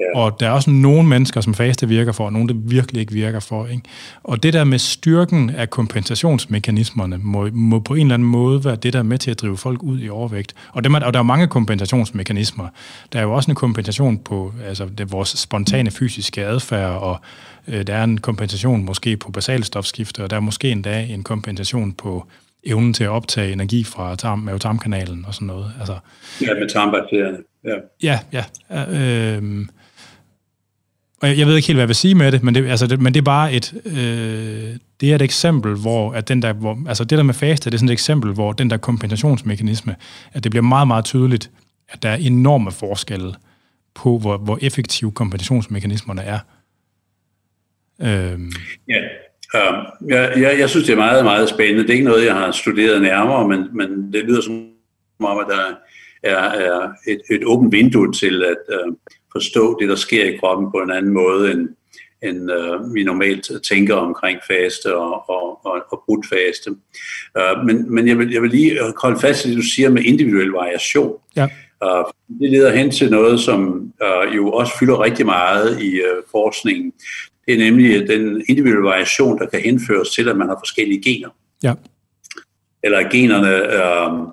[0.00, 0.18] Ja.
[0.18, 3.12] Og der er også nogle mennesker, som faste virker for, og nogle, der virkelig ikke
[3.12, 3.66] virker for.
[3.66, 3.82] Ikke?
[4.22, 8.76] Og det der med styrken af kompensationsmekanismerne, må, må på en eller anden måde være
[8.76, 10.54] det, der er med til at drive folk ud i overvægt.
[10.72, 12.68] Og, det, og der er mange kompensationsmekanismer.
[13.12, 17.20] Der er jo også en kompensation på altså, det, vores spontane fysiske adfærd, og
[17.68, 21.92] øh, der er en kompensation måske på basalstofskifte, og der er måske endda en kompensation
[21.92, 22.26] på
[22.64, 25.72] evnen til at optage energi fra tarm, mavetarmkanalen og sådan noget.
[25.78, 25.98] Altså,
[26.42, 27.38] ja, med tarmbakterierne.
[27.64, 28.44] Ja, ja.
[28.72, 29.66] ja øh,
[31.22, 33.00] og jeg ved ikke helt, hvad jeg vil sige med det, men det, altså det,
[33.00, 36.78] men det er bare et, øh, det er et eksempel, hvor, at den der, hvor,
[36.88, 39.96] altså det der med faste, det er sådan et eksempel, hvor den der kompensationsmekanisme,
[40.32, 41.50] at det bliver meget, meget tydeligt,
[41.88, 43.34] at der er enorme forskelle
[43.94, 46.38] på, hvor, hvor effektive kompensationsmekanismerne er.
[48.02, 48.52] Øhm.
[48.88, 49.00] Ja,
[49.54, 51.82] øh, jeg, jeg, jeg synes, det er meget, meget spændende.
[51.82, 54.68] Det er ikke noget, jeg har studeret nærmere, men, men det lyder som
[55.20, 55.76] om, at der
[56.22, 58.92] er, er et, et åbent vindue til at øh,
[59.36, 61.68] forstå det, der sker i kroppen på en anden måde, end,
[62.22, 66.70] end øh, vi normalt tænker omkring faste og, og, og, og brudt faste.
[67.38, 70.02] Uh, men men jeg, vil, jeg vil lige holde fast i det, du siger med
[70.02, 71.12] individuel variation.
[71.36, 71.48] Ja.
[71.84, 72.04] Uh,
[72.40, 76.92] det leder hen til noget, som uh, jo også fylder rigtig meget i uh, forskningen.
[77.46, 81.28] Det er nemlig den individuelle variation, der kan henføres til, at man har forskellige gener.
[81.62, 81.74] Ja.
[82.84, 84.28] Eller at generne uh,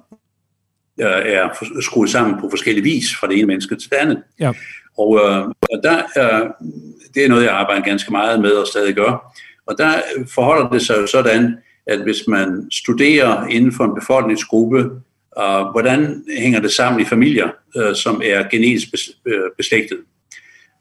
[0.97, 4.23] er skruet sammen på forskellige vis fra det ene menneske til det andet.
[4.39, 4.51] Ja.
[4.97, 6.49] Og, øh, og der, øh,
[7.13, 9.35] det er noget, jeg arbejder ganske meget med og stadig gør.
[9.65, 10.01] Og der
[10.33, 11.57] forholder det sig jo sådan,
[11.87, 14.79] at hvis man studerer inden for en befolkningsgruppe,
[15.39, 18.87] øh, hvordan hænger det sammen i familier, øh, som er genetisk
[19.25, 19.99] øh, beslægtet,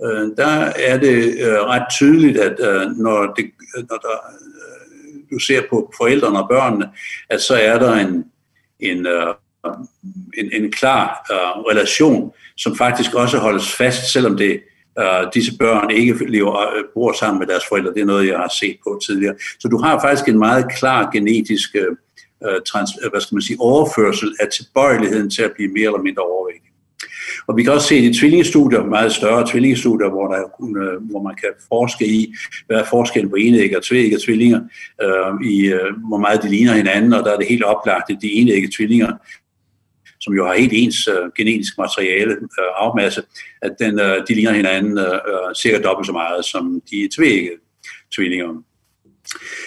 [0.05, 3.45] øh, der er det øh, ret tydeligt, at øh, når, det,
[3.77, 6.89] når der, øh, du ser på forældrene og børnene,
[7.31, 8.25] at så er der en,
[8.81, 9.35] en øh,
[10.39, 14.61] en, en klar uh, relation, som faktisk også holdes fast, selvom det
[15.01, 17.95] uh, disse børn ikke lever, uh, bor sammen med deres forældre.
[17.95, 19.35] Det er noget, jeg har set på tidligere.
[19.61, 24.35] Så du har faktisk en meget klar genetisk uh, trans, hvad skal man sige, overførsel
[24.41, 26.73] af tilbøjeligheden til at blive mere eller mindre overvægtig.
[27.47, 30.43] Og vi kan også se i tvillingestudier, meget større tvillingestudier, hvor, der,
[31.11, 32.35] hvor man kan forske i,
[32.67, 34.61] hvad er forskellen på enægge og tvægge tvillinger,
[35.03, 38.19] øh, i, øh, hvor meget de ligner hinanden, og der er det helt oplagt, at
[38.23, 39.13] de enægge tvillinger
[40.23, 43.23] som jo har helt ens øh, genetisk materiale, øh, afmasse,
[43.63, 47.51] at den, øh, de ligner hinanden øh, øh cirka dobbelt så meget som de tvægge
[48.15, 48.63] tvillinger.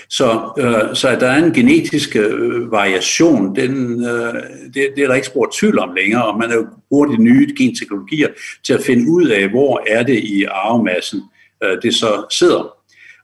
[0.09, 4.33] Så, øh, så at der er en genetisk øh, variation, den, øh,
[4.73, 7.53] det, det er der ikke spurgt tvivl om længere, og man jo bruger de nye
[7.57, 8.27] genteknologier
[8.65, 11.21] til at finde ud af, hvor er det i arvemassen,
[11.63, 12.75] øh, det så sidder.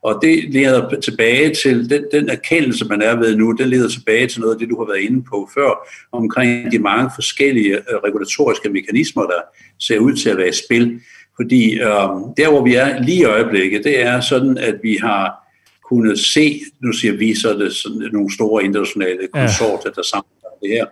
[0.03, 4.27] Og det leder tilbage til, den, den erkendelse, man er ved nu, den leder tilbage
[4.27, 7.95] til noget af det, du har været inde på før, omkring de mange forskellige øh,
[8.03, 9.41] regulatoriske mekanismer, der
[9.79, 11.01] ser ud til at være i spil.
[11.35, 15.41] Fordi øh, der, hvor vi er lige i øjeblikket, det er sådan, at vi har
[15.91, 20.69] kunnet se, nu siger vi, så det sådan nogle store internationale konsorter, der samler det
[20.69, 20.85] her.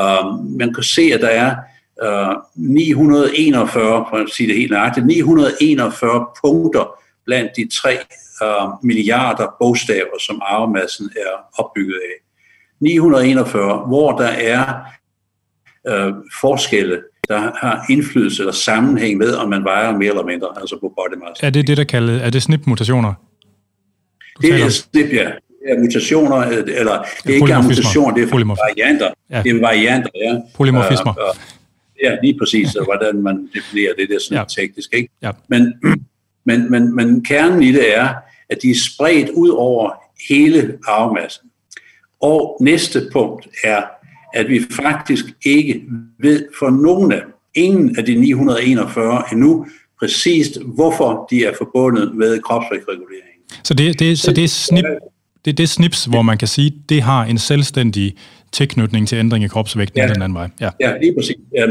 [0.00, 1.56] Uh, man kan se, at der er
[2.04, 7.98] uh, 941, for at sige det helt nøjagtigt, 941 punkter blandt de tre
[8.44, 12.14] uh, milliarder bogstaver, som arvemassen er opbygget af.
[12.80, 14.64] 941, hvor der er
[15.90, 20.78] uh, forskelle, der har indflydelse eller sammenhæng med, om man vejer mere eller mindre, altså
[20.80, 21.42] på body mass.
[21.42, 23.12] Er det det, der kaldes, er det SNP-mutationer?
[24.42, 25.30] Det er SNP, ja.
[25.62, 29.10] Det er mutationer, øh, eller det er ikke mutationer, det er varianter.
[29.30, 29.42] Ja.
[29.42, 30.40] Det er varianter, ja.
[30.54, 31.12] Polymorfismer.
[31.12, 34.62] Uh, uh, ja, lige præcis, hvordan man definerer det, det er sådan ja.
[34.62, 35.08] teknisk, ikke?
[35.22, 35.30] Ja.
[35.48, 35.74] Men,
[36.48, 38.14] men, men, men kernen i det er,
[38.50, 39.90] at de er spredt ud over
[40.28, 41.48] hele arvemassen.
[42.22, 43.82] Og næste punkt er,
[44.34, 45.82] at vi faktisk ikke
[46.18, 49.66] ved for nogen af dem, ingen af de 941 endnu,
[49.98, 53.36] præcist hvorfor de er forbundet med kropsvægtregulering.
[53.64, 54.84] Så det, det, så det er snip,
[55.44, 58.16] det, det snips, hvor man kan sige, det har en selvstændig
[58.52, 60.06] tilknytning til ændring i kropsvægten ja.
[60.06, 60.48] den anden vej.
[60.60, 61.36] Ja, ja lige præcis.
[61.54, 61.66] Ja,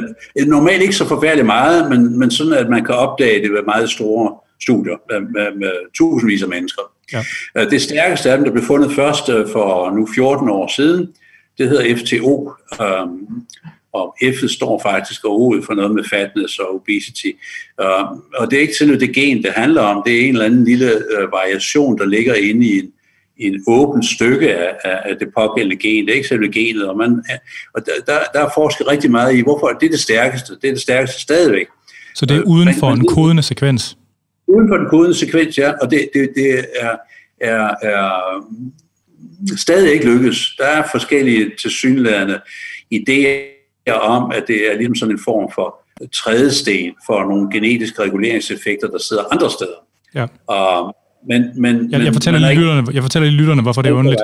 [0.45, 3.89] normalt ikke så forfærdeligt meget, men, men sådan, at man kan opdage det ved meget
[3.89, 6.81] store studier med, med, med tusindvis af mennesker.
[7.13, 7.23] Ja.
[7.57, 11.07] Øh, det stærkeste af dem, der blev fundet først øh, for nu 14 år siden,
[11.57, 13.45] det hedder FTO, um,
[13.93, 17.27] og F'et står faktisk overhovedet for noget med fatness og obesity.
[17.81, 20.03] Uh, og det er ikke til det gen, det handler om.
[20.05, 22.91] Det er en eller anden lille uh, variation, der ligger inde i en,
[23.37, 26.05] i en åbent stykke af, af det pågældende gen.
[26.05, 26.89] Det er ikke selve genet.
[26.89, 27.23] Og, man,
[27.75, 30.55] og der, der, der er forsket rigtig meget i, hvorfor det er det stærkeste.
[30.61, 31.67] Det er det stærkeste stadigvæk.
[32.15, 33.97] Så det er uden for en kodende sekvens?
[34.49, 35.71] Uden for en kodende sekvens, ja.
[35.81, 36.95] Og det, det, det er,
[37.41, 38.11] er, er
[39.57, 40.55] stadig ikke lykkes.
[40.57, 42.39] Der er forskellige tilsyneladende
[42.93, 45.75] idéer om, at det er ligesom sådan en form for
[46.13, 49.79] trædesten for nogle genetiske reguleringseffekter, der sidder andre steder.
[50.15, 50.23] Ja.
[50.23, 50.93] Um,
[51.27, 54.21] men, men, jeg, jeg, fortæller lige lytterne, jeg fortæller lige lytterne, hvorfor det er underligt.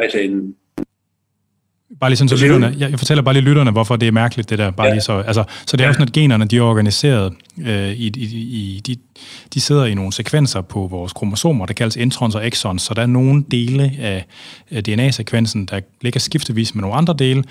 [1.99, 4.49] Bare lige sådan, så lytterne, jeg, jeg fortæller bare lige lytterne, hvorfor det er mærkeligt,
[4.49, 4.71] det der.
[4.71, 4.93] Bare ja.
[4.93, 7.33] lige så, altså, så det er jo sådan, at generne de er organiseret.
[7.61, 8.95] Øh, i, i, i, de,
[9.53, 12.81] de sidder i nogle sekvenser på vores kromosomer, der kaldes introns og exons.
[12.81, 14.25] Så der er nogle dele af,
[14.71, 17.43] af DNA-sekvensen, der ligger skiftevis med nogle andre dele,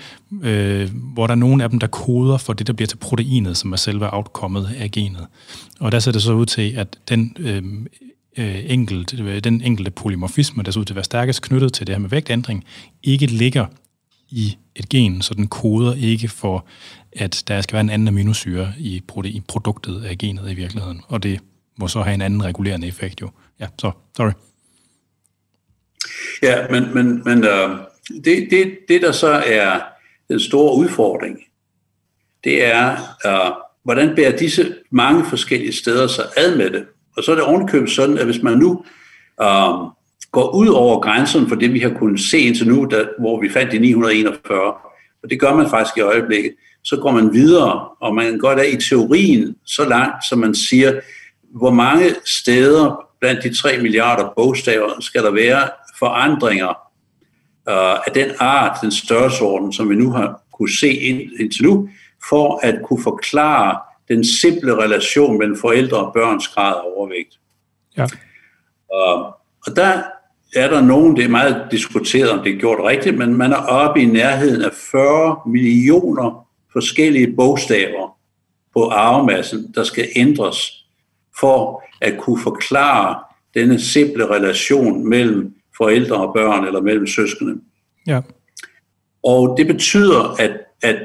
[0.43, 3.57] øh, hvor der er nogle af dem, der koder for det, der bliver til proteinet,
[3.57, 5.25] som er selve outcomet af genet.
[5.79, 7.63] Og der ser det så ud til, at den øh,
[8.37, 11.95] øh, enkelt, den enkelte polymorfisme, der ser ud til at være stærkest knyttet til det
[11.95, 12.63] her med vægtændring,
[13.03, 13.65] ikke ligger
[14.35, 16.65] i et gen, så den koder ikke for,
[17.11, 21.01] at der skal være en anden aminosyre i, i produktet af genet i virkeligheden.
[21.07, 21.39] Og det
[21.79, 23.29] må så have en anden regulerende effekt jo.
[23.59, 24.31] Ja, så, sorry.
[26.43, 27.69] Ja, men, men, men øh,
[28.25, 29.81] det, det, det, der så er
[30.27, 31.39] den store udfordring,
[32.43, 32.91] det er,
[33.25, 33.51] øh,
[33.83, 36.85] hvordan bærer disse mange forskellige steder sig ad med det?
[37.17, 38.85] Og så er det ovenkøbet sådan, at hvis man nu
[39.41, 39.89] øh,
[40.35, 43.49] går ud over grænsen for det, vi har kunnet se indtil nu, der, hvor vi
[43.49, 44.73] fandt de 941,
[45.23, 46.53] og det gør man faktisk i øjeblikket,
[46.83, 50.99] så går man videre, og man går der i teorien så langt, som man siger,
[51.43, 56.69] hvor mange steder blandt de 3 milliarder bogstaver skal der være forandringer
[57.69, 61.89] uh, af den art, den størrelsesorden, som vi nu har kunne se ind, indtil nu,
[62.29, 67.39] for at kunne forklare den simple relation mellem forældre og børns grad af overvægt.
[67.97, 68.03] Ja.
[68.03, 69.25] Uh,
[69.65, 70.03] og der
[70.55, 73.57] er der nogen, det er meget diskuteret, om det er gjort rigtigt, men man er
[73.57, 78.17] oppe i nærheden af 40 millioner forskellige bogstaver
[78.73, 80.85] på arvemassen, der skal ændres
[81.39, 83.19] for at kunne forklare
[83.53, 87.61] denne simple relation mellem forældre og børn eller mellem søskende.
[88.07, 88.21] Ja.
[89.23, 90.51] Og det betyder, at,
[90.81, 90.95] at,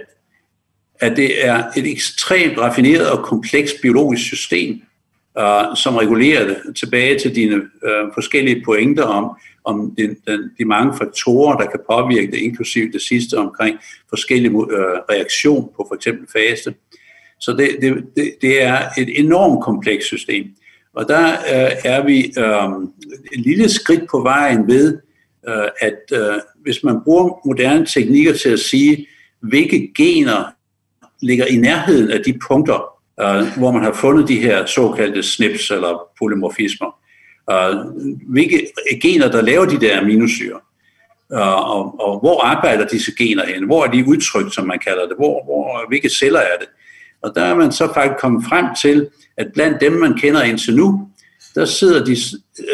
[1.00, 4.82] at det er et ekstremt raffineret og komplekst biologisk system,
[5.38, 10.64] uh, som regulerer det tilbage til dine øh, forskellige pointer om, om den, den, de
[10.64, 13.78] mange faktorer, der kan påvirke det, inklusive det sidste omkring
[14.08, 16.74] forskellige øh, reaktion på for eksempel faste.
[17.40, 20.46] Så det, det, det, det er et enormt komplekst system.
[20.94, 22.88] Og der øh, er vi øh,
[23.32, 24.98] et lille skridt på vejen ved,
[25.48, 29.06] øh, at øh, hvis man bruger moderne teknikker til at sige,
[29.40, 30.44] hvilke gener
[31.22, 35.70] ligger i nærheden af de punkter, uh, hvor man har fundet de her såkaldte SNPs
[35.70, 36.96] eller polymorfismer.
[37.52, 37.76] Uh,
[38.32, 38.66] hvilke
[39.02, 40.60] gener, der laver de der aminosyre.
[41.30, 43.66] og, og, og hvor arbejder disse gener hen?
[43.66, 45.16] Hvor er de udtrykt, som man kalder det?
[45.16, 46.68] Hvor, hvor, hvilke celler er det?
[47.22, 50.76] Og der er man så faktisk kommet frem til, at blandt dem, man kender indtil
[50.76, 51.08] nu,
[51.54, 52.16] der sidder de,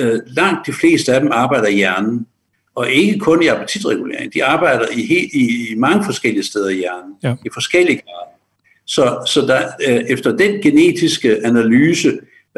[0.00, 2.26] øh, langt de fleste af dem arbejder i hjernen.
[2.74, 4.34] Og ikke kun i appetitregulering.
[4.34, 7.14] De arbejder i, he, i, i mange forskellige steder i hjernen.
[7.22, 7.34] Ja.
[7.44, 8.35] I forskellige grader.
[8.86, 12.08] Så, så der, øh, efter den genetiske analyse,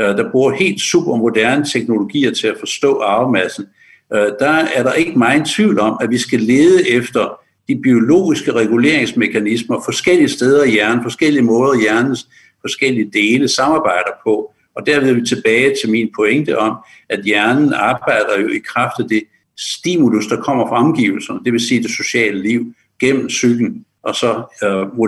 [0.01, 3.67] øh, der bruger helt super moderne teknologier til at forstå arvemassen,
[4.13, 8.53] øh, der er der ikke meget tvivl om, at vi skal lede efter de biologiske
[8.53, 12.29] reguleringsmekanismer forskellige steder i hjernen, forskellige måder hjernens
[12.61, 14.53] forskellige dele samarbejder på.
[14.77, 16.77] Og derved er vi tilbage til min pointe om,
[17.09, 19.23] at hjernen arbejder jo i kraft af det
[19.59, 24.43] stimulus, der kommer fra omgivelserne, det vil sige det sociale liv, gennem psyken, og så
[24.65, 24.99] øh,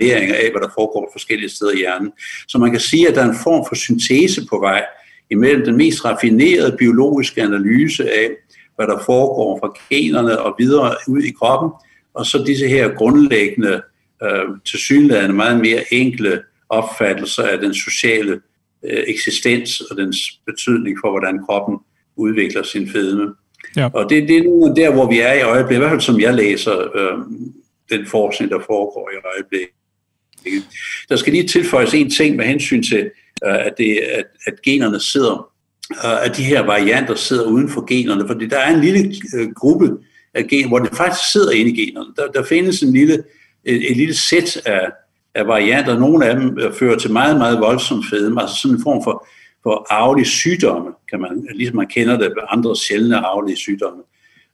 [0.00, 2.12] modellering af, hvad der foregår forskellige steder i hjernen.
[2.48, 4.84] Så man kan sige, at der er en form for syntese på vej
[5.30, 8.30] imellem den mest raffinerede biologiske analyse af,
[8.76, 11.70] hvad der foregår fra generne og videre ud i kroppen,
[12.14, 13.82] og så disse her grundlæggende,
[14.22, 18.40] øh, tilsyneladende meget mere enkle opfattelser af den sociale
[18.84, 20.16] øh, eksistens og dens
[20.46, 21.78] betydning for, hvordan kroppen
[22.16, 23.34] udvikler sin fedme.
[23.76, 23.88] Ja.
[23.94, 26.20] Og det, det er nu der, hvor vi er i øjeblikket, i hvert fald som
[26.20, 27.18] jeg læser øh,
[27.90, 29.77] den forskning, der foregår i øjeblikket.
[31.08, 33.10] Der skal lige tilføjes en ting med hensyn til,
[33.44, 35.50] øh, at, det, at, at generne sidder,
[36.04, 39.52] øh, at de her varianter sidder uden for generne, fordi der er en lille øh,
[39.52, 39.90] gruppe
[40.34, 42.08] af gener, hvor det faktisk sidder inde i generne.
[42.16, 43.14] Der, der findes en lille,
[43.64, 44.90] et, et lille sæt af,
[45.34, 45.98] af varianter.
[45.98, 49.26] Nogle af dem fører til meget, meget voldsom fedme, altså sådan en form for,
[49.62, 54.02] for arvelige sygdomme, kan man, ligesom man kender det ved andre sjældne arvelige sygdomme,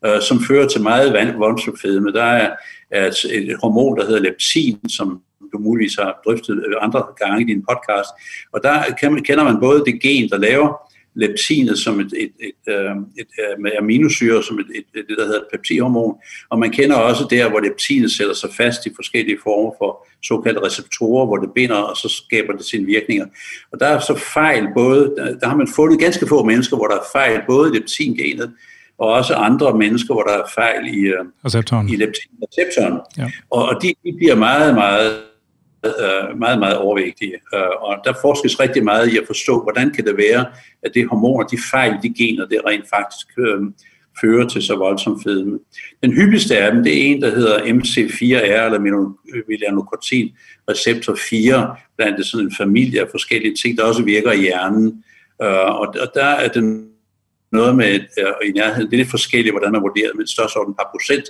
[0.07, 2.13] øh, som fører til meget voldsom fedme.
[2.13, 2.51] Der er,
[2.91, 5.21] er et, et hormon, der hedder leptin, som
[5.55, 8.11] du muligvis har drøftet andre gange i din podcast,
[8.53, 8.75] og der
[9.29, 10.69] kender man både det gen, der laver
[11.15, 15.05] leptinet som et, et, et, øh, et, et øh, med aminosyre som et, et, et,
[15.09, 16.17] det, der hedder peptidhormon.
[16.51, 20.63] Og man kender også der, hvor leptinet sætter sig fast i forskellige former for såkaldte
[20.63, 23.27] receptorer, hvor det binder, og så skaber det sine virkninger.
[23.73, 26.87] Og der er så fejl både, der, der har man fundet ganske få mennesker, hvor
[26.87, 28.53] der er fejl både i leptingenet,
[28.99, 31.89] og også andre mennesker, hvor der er fejl i, øh, receptoren.
[31.89, 33.01] i leptinreceptoren.
[33.19, 33.31] Ja.
[33.51, 35.21] Og, og de, de bliver meget, meget
[35.87, 37.35] øh, meget, meget overvægtige.
[37.55, 40.47] Øh, og der forskes rigtig meget i at forstå, hvordan kan det være,
[40.83, 43.61] at det hormoner, de fejl, de gener, det rent faktisk øh,
[44.21, 45.59] fører til så voldsom fedme.
[46.03, 48.79] Den hyppigste af dem, det er en, der hedder MC4R, eller
[49.49, 50.33] melanocortin
[50.71, 55.05] receptor 4, blandt sådan en familie af forskellige ting, der også virker i hjernen.
[55.43, 55.49] Øh,
[55.81, 56.89] og, og der er den
[57.53, 60.73] noget med, øh, i nærheden, det er lidt forskelligt, hvordan man vurderer, men størst over
[60.73, 61.25] par procent,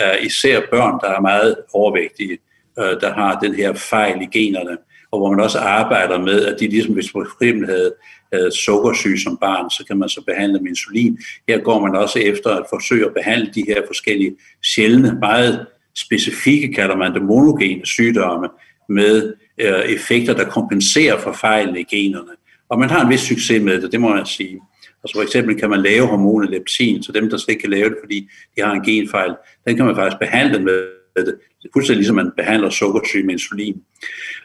[0.00, 2.38] øh, især børn, der er meget overvægtige øh,
[2.78, 4.76] øh, der har den her fejl i generne,
[5.10, 7.94] og hvor man også arbejder med, at de ligesom hvis man for eksempel havde,
[8.32, 11.18] havde sukkersyge som barn, så kan man så behandle med insulin.
[11.48, 16.72] Her går man også efter at forsøge at behandle de her forskellige sjældne, meget specifikke,
[16.72, 18.48] kalder man det, monogene sygdomme,
[18.88, 22.30] med øh, effekter, der kompenserer for fejlene i generne.
[22.68, 24.60] Og man har en vis succes med det, det må jeg sige.
[25.04, 27.88] Altså for eksempel kan man lave hormonet leptin, så dem, der slet ikke kan lave
[27.88, 29.34] det, fordi de har en genfejl,
[29.66, 31.34] den kan man faktisk behandle med det.
[31.72, 33.82] Fuldstændig ligesom man behandler sukkersyge med insulin.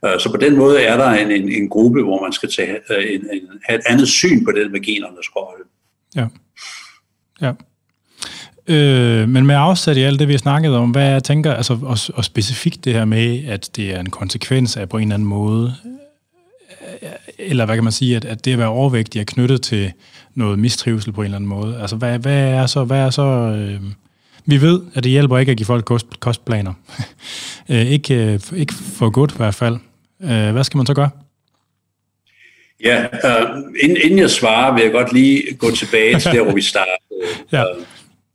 [0.06, 2.78] Øh, så på den måde er der en, en, en gruppe, hvor man skal tage
[2.92, 5.64] øh, en, en, have et andet syn på det med genernes rolle.
[6.16, 6.28] Ja.
[7.42, 7.54] ja.
[8.68, 11.74] Øh, men med afsæt i alt det, vi har snakket om, hvad jeg tænker, altså,
[11.74, 15.14] og, og specifikt det her med, at det er en konsekvens af på en eller
[15.14, 15.76] anden måde,
[17.04, 19.92] øh, eller hvad kan man sige, at, at det at være overvægtig er knyttet til
[20.36, 21.82] noget mistrivsel på en eller anden måde.
[21.82, 23.82] Altså, hvad, hvad er så, hvad er så øh,
[24.50, 26.74] vi ved, at det hjælper ikke at give folk kost, kostplaner.
[27.72, 29.78] øh, ikke, øh, ikke for godt i hvert fald.
[30.24, 31.10] Øh, hvad skal man så gøre?
[32.84, 36.54] Ja, øh, inden, inden jeg svarer, vil jeg godt lige gå tilbage til der, hvor
[36.54, 36.98] vi startede.
[37.52, 37.62] ja.
[37.62, 37.84] øh,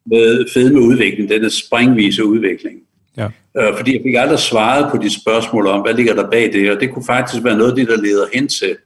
[0.07, 2.77] med fedmeudvikling, denne springvise udvikling.
[3.17, 3.29] Ja.
[3.59, 6.71] Øh, fordi jeg fik aldrig svaret på de spørgsmål om, hvad ligger der bag det,
[6.71, 8.77] og det kunne faktisk være noget af det, der leder hen til,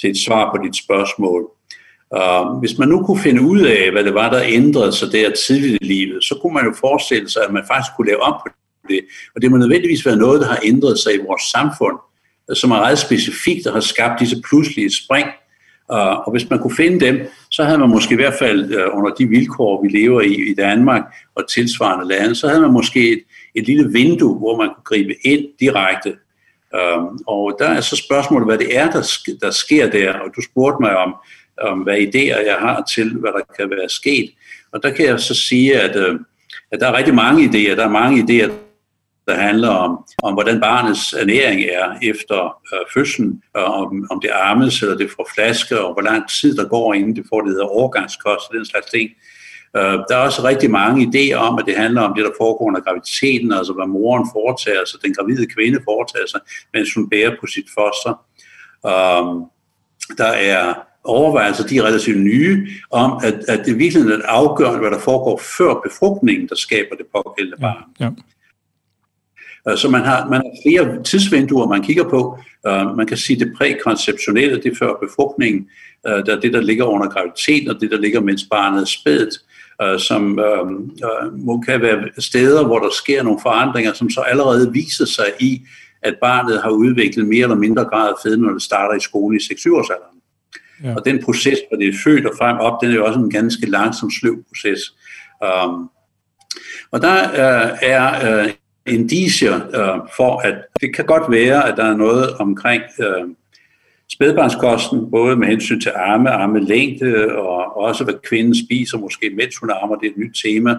[0.00, 1.50] til et svar på dit spørgsmål.
[2.16, 5.30] Uh, hvis man nu kunne finde ud af, hvad det var, der ændrede sig der
[5.46, 8.34] tidligt i livet, så kunne man jo forestille sig, at man faktisk kunne lave om
[8.46, 8.52] på
[8.88, 9.00] det.
[9.34, 11.96] Og det må nødvendigvis være noget, der har ændret sig i vores samfund,
[12.50, 15.26] øh, som er ret specifikt og har skabt disse pludselige spring.
[15.92, 17.20] Uh, og hvis man kunne finde dem,
[17.50, 20.54] så havde man måske i hvert fald uh, under de vilkår, vi lever i i
[20.54, 21.02] Danmark
[21.34, 23.22] og tilsvarende lande, så havde man måske et,
[23.54, 26.14] et lille vindue, hvor man kunne gribe ind direkte.
[26.74, 30.12] Uh, og der er så spørgsmålet, hvad det er, der, sk- der sker der.
[30.12, 31.14] Og du spurgte mig om,
[31.60, 34.30] om hvad idéer jeg har til, hvad der kan være sket.
[34.72, 36.20] Og der kan jeg så sige, at, øh,
[36.72, 37.74] at der er rigtig mange idéer.
[37.76, 38.50] Der er mange idéer,
[39.26, 44.30] der handler om, om hvordan barnets ernæring er efter øh, fødslen, og om, om det
[44.30, 47.50] armes eller det får flaske, og hvor lang tid der går, inden det får det
[47.50, 49.10] hedder overgangskost og den slags ting.
[49.76, 52.66] Øh, der er også rigtig mange idéer om, at det handler om det, der foregår
[52.66, 56.40] under graviditeten, altså hvad moren foretager sig, den gravide kvinde foretager sig,
[56.74, 58.14] mens hun bærer på sit foster.
[58.86, 59.26] Øh,
[60.18, 60.74] der er
[61.04, 65.42] overvejelser, de er relativt nye, om at, at det virkelig er afgørende, hvad der foregår
[65.58, 67.84] før befrugtningen, der skaber det pågældende barn.
[68.00, 68.10] Ja, ja.
[69.72, 72.38] Øh, så man har, man har flere tidsvinduer, man kigger på.
[72.68, 75.68] Uh, man kan sige, det prækonceptionelle, det er før befrugtningen,
[76.08, 78.86] uh, der er det, der ligger under graviditeten, og det, der ligger, mens barnet er
[78.86, 79.34] spædt,
[79.98, 80.36] som
[81.66, 85.62] kan være steder, hvor der sker nogle forandringer, som så allerede viser sig i,
[86.02, 89.36] at barnet har udviklet mere eller mindre grad af fedme, når det starter i skole
[89.36, 90.19] i 6-7-årsalderen.
[90.84, 90.94] Ja.
[90.94, 93.30] Og den proces, hvor det er født og frem op, den er jo også en
[93.30, 94.94] ganske langsom, sløv proces.
[95.40, 95.90] Um,
[96.90, 98.50] og der uh, er uh,
[98.86, 103.30] indicier uh, for, at det kan godt være, at der er noget omkring uh,
[104.12, 109.70] spædbarnskosten, både med hensyn til arme, armelængde, og også hvad kvinden spiser, måske mens hun
[109.70, 110.70] armer, det er et nyt tema,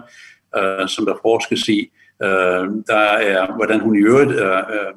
[0.56, 1.90] uh, som der forskes i.
[2.24, 4.92] Øh, der er, hvordan hun i øvrigt øh, øh,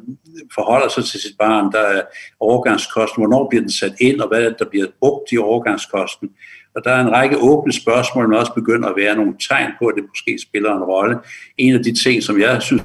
[0.53, 1.71] forholder sig til sit barn.
[1.71, 2.01] Der er
[2.39, 6.29] overgangskosten, hvornår bliver den sat ind, og hvad der bliver brugt i overgangskosten.
[6.75, 9.85] Og der er en række åbne spørgsmål, men også begynder at være nogle tegn på,
[9.87, 11.17] at det måske spiller en rolle.
[11.57, 12.83] En af de ting, som jeg synes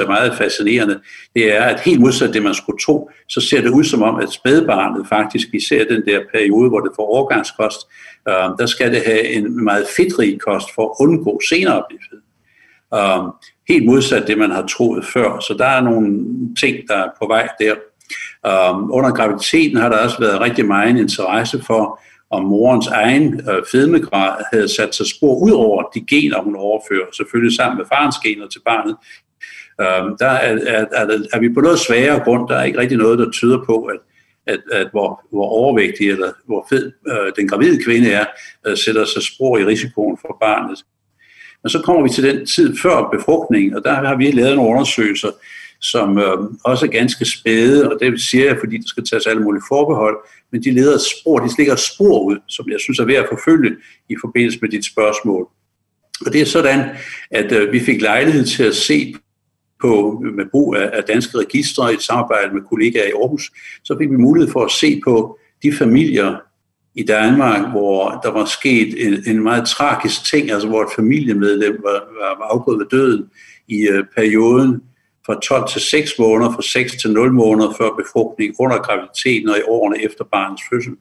[0.00, 1.00] er meget fascinerende,
[1.34, 4.16] det er, at helt modsat det, man skulle tro, så ser det ud som om,
[4.16, 7.80] at spædbarnet faktisk, især den der periode, hvor det får overgangskost,
[8.28, 12.00] øh, der skal det have en meget fedtrig kost for at undgå senere at blive
[12.10, 12.24] fedt.
[12.92, 13.30] Um,
[13.68, 15.40] helt modsat det, man har troet før.
[15.40, 16.20] Så der er nogle
[16.60, 17.74] ting, der er på vej der.
[18.72, 22.00] Um, under graviditeten har der også været rigtig meget interesse for,
[22.30, 27.06] om morens egen øh, fedmegrad havde sat sig spor ud over de gener, hun overfører,
[27.12, 28.96] selvfølgelig sammen med farens gener til barnet.
[29.78, 32.48] Um, der er, er, er, er vi på noget sværere grund.
[32.48, 33.98] Der er ikke rigtig noget, der tyder på, at,
[34.46, 38.24] at, at hvor, hvor overvægtig eller hvor fed øh, den gravide kvinde er,
[38.66, 40.78] øh, sætter sig spor i risikoen for barnet.
[41.62, 44.70] Men så kommer vi til den tid før befrugtning, og der har vi lavet nogle
[44.70, 45.30] undersøgelser,
[45.80, 49.42] som øh, også er ganske spæde, og det siger jeg, fordi der skal tages alle
[49.42, 50.16] mulige forbehold,
[50.52, 53.76] men de leder spor, de slikker spor ud, som jeg synes er værd at forfølge
[54.08, 55.48] i forbindelse med dit spørgsmål.
[56.26, 56.88] Og det er sådan,
[57.30, 59.14] at øh, vi fik lejlighed til at se
[59.80, 63.50] på, med brug af, af danske registre i et samarbejde med kollegaer i Aarhus,
[63.84, 66.36] så fik vi mulighed for at se på de familier,
[66.94, 71.80] i Danmark, hvor der var sket en, en meget tragisk ting, altså hvor et familiemedlem
[71.82, 72.04] var,
[72.38, 73.30] var afgået ved døden
[73.68, 74.82] i øh, perioden
[75.26, 79.58] fra 12 til 6 måneder, fra 6 til 0 måneder før befrugtning, under graviditeten og
[79.58, 80.92] i årene efter barnets fødsel.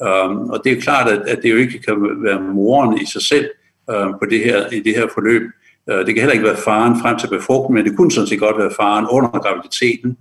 [0.00, 3.22] Um, og det er klart, at, at det jo ikke kan være moren i sig
[3.22, 3.48] selv
[3.88, 5.42] um, på det her, i det her forløb.
[5.86, 8.40] Uh, det kan heller ikke være faren frem til befrugtning, men det kunne sådan set
[8.40, 10.16] godt være faren under graviditeten.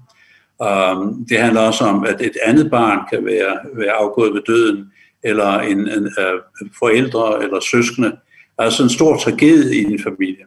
[0.60, 4.92] Um, det handler også om, at et andet barn kan være, være afgået ved døden,
[5.26, 8.18] eller en, en uh, forældre eller søskende.
[8.58, 10.46] Altså en stor tragedie i en familie,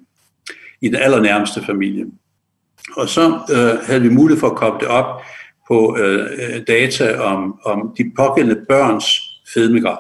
[0.80, 2.06] i den allernærmeste familie.
[2.96, 5.22] Og så uh, havde vi mulighed for at koble det op
[5.68, 9.04] på uh, data om, om de pågældende børns
[9.54, 9.98] fedmegrad.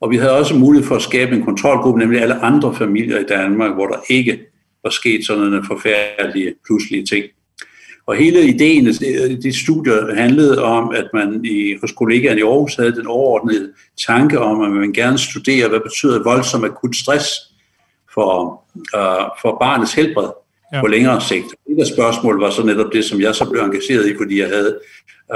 [0.00, 3.24] Og vi havde også mulighed for at skabe en kontrolgruppe, nemlig alle andre familier i
[3.24, 4.40] Danmark, hvor der ikke
[4.82, 7.24] var sket sådan nogle forfærdelige, pludselige ting.
[8.08, 8.92] Og hele ideen af
[9.42, 13.72] de studier handlede om, at man i, hos kollegaerne i Aarhus havde den overordnede
[14.06, 17.26] tanke om, at man gerne studerer, hvad betyder voldsom akut stress
[18.14, 18.62] for,
[18.96, 20.28] uh, for barnets helbred
[20.72, 20.80] ja.
[20.80, 21.46] på længere sigt.
[21.66, 24.48] Det der spørgsmål var så netop det, som jeg så blev engageret i, fordi jeg
[24.48, 24.78] havde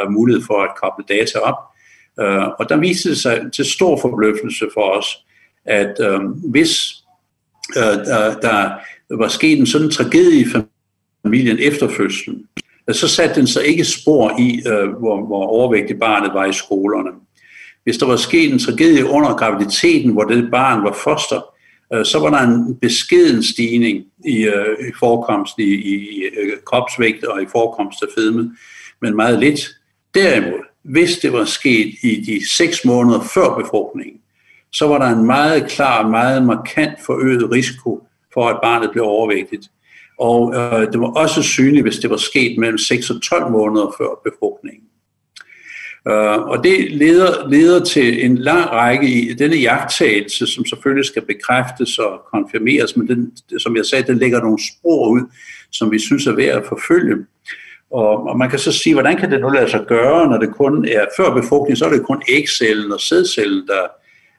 [0.03, 1.59] uh, mulighed for at koble data op.
[2.23, 5.07] Uh, og der viste det sig til stor forbløffelse for os,
[5.65, 6.95] at uh, hvis
[7.77, 8.71] uh, der, der
[9.11, 10.45] var sket en sådan tragedie i
[11.25, 12.47] familien efter fødslen,
[12.91, 17.11] så satte den sig ikke spor i, øh, hvor, hvor overvægtigt barnet var i skolerne.
[17.85, 21.41] Hvis der var sket en tragedie under graviditeten, hvor det barn var foster,
[21.95, 27.25] øh, så var der en beskeden stigning i, øh, i forekomst i, i øh, kropsvægt
[27.25, 28.57] og i forekomst af fedme,
[29.03, 29.61] men meget lidt.
[30.15, 34.21] Derimod, hvis det var sket i de seks måneder før befrugtningen,
[34.73, 39.67] så var der en meget klar, meget markant forøget risiko for, at barnet blev overvægtigt.
[40.19, 43.95] Og øh, det var også synligt, hvis det var sket mellem 6 og 12 måneder
[43.99, 44.85] før befrugtningen.
[46.09, 51.27] Øh, og det leder, leder til en lang række i denne jagttagelse, som selvfølgelig skal
[51.27, 55.21] bekræftes og konfirmeres, men den, som jeg sagde, den lægger nogle spor ud,
[55.73, 57.17] som vi synes er værd at forfølge.
[57.91, 60.55] Og, og man kan så sige, hvordan kan det nu lade sig gøre, når det
[60.55, 63.83] kun er før befrugtning, så er det kun ægcellen og sædcellen, der,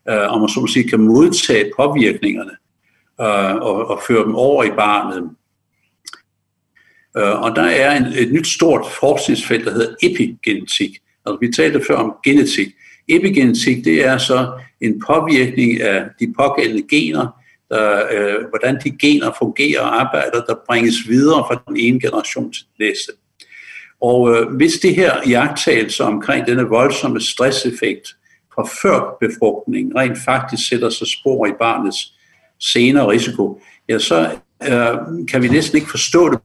[0.10, 2.52] øh, om man så må sige, kan modtage påvirkningerne
[3.22, 5.30] øh, og, og føre dem over i barnet.
[7.18, 11.00] Øh, og der er en, et nyt stort forskningsfelt, der hedder epigenetik.
[11.26, 12.68] Altså, vi talte før om genetik.
[13.08, 17.28] Epigenetik, det er så en påvirkning af de pågældende gener,
[17.70, 22.54] der, øh, hvordan de gener fungerer og arbejder, der bringes videre fra den ene generation
[22.54, 23.12] til den næste.
[24.02, 28.16] Og øh, hvis det her jagttagelse omkring denne voldsomme stresseffekt
[28.56, 32.14] fra før befrugtning rent faktisk sætter sig spor i barnets
[32.60, 34.30] senere risiko, ja, så
[34.64, 36.40] øh, kan vi næsten ikke forstå det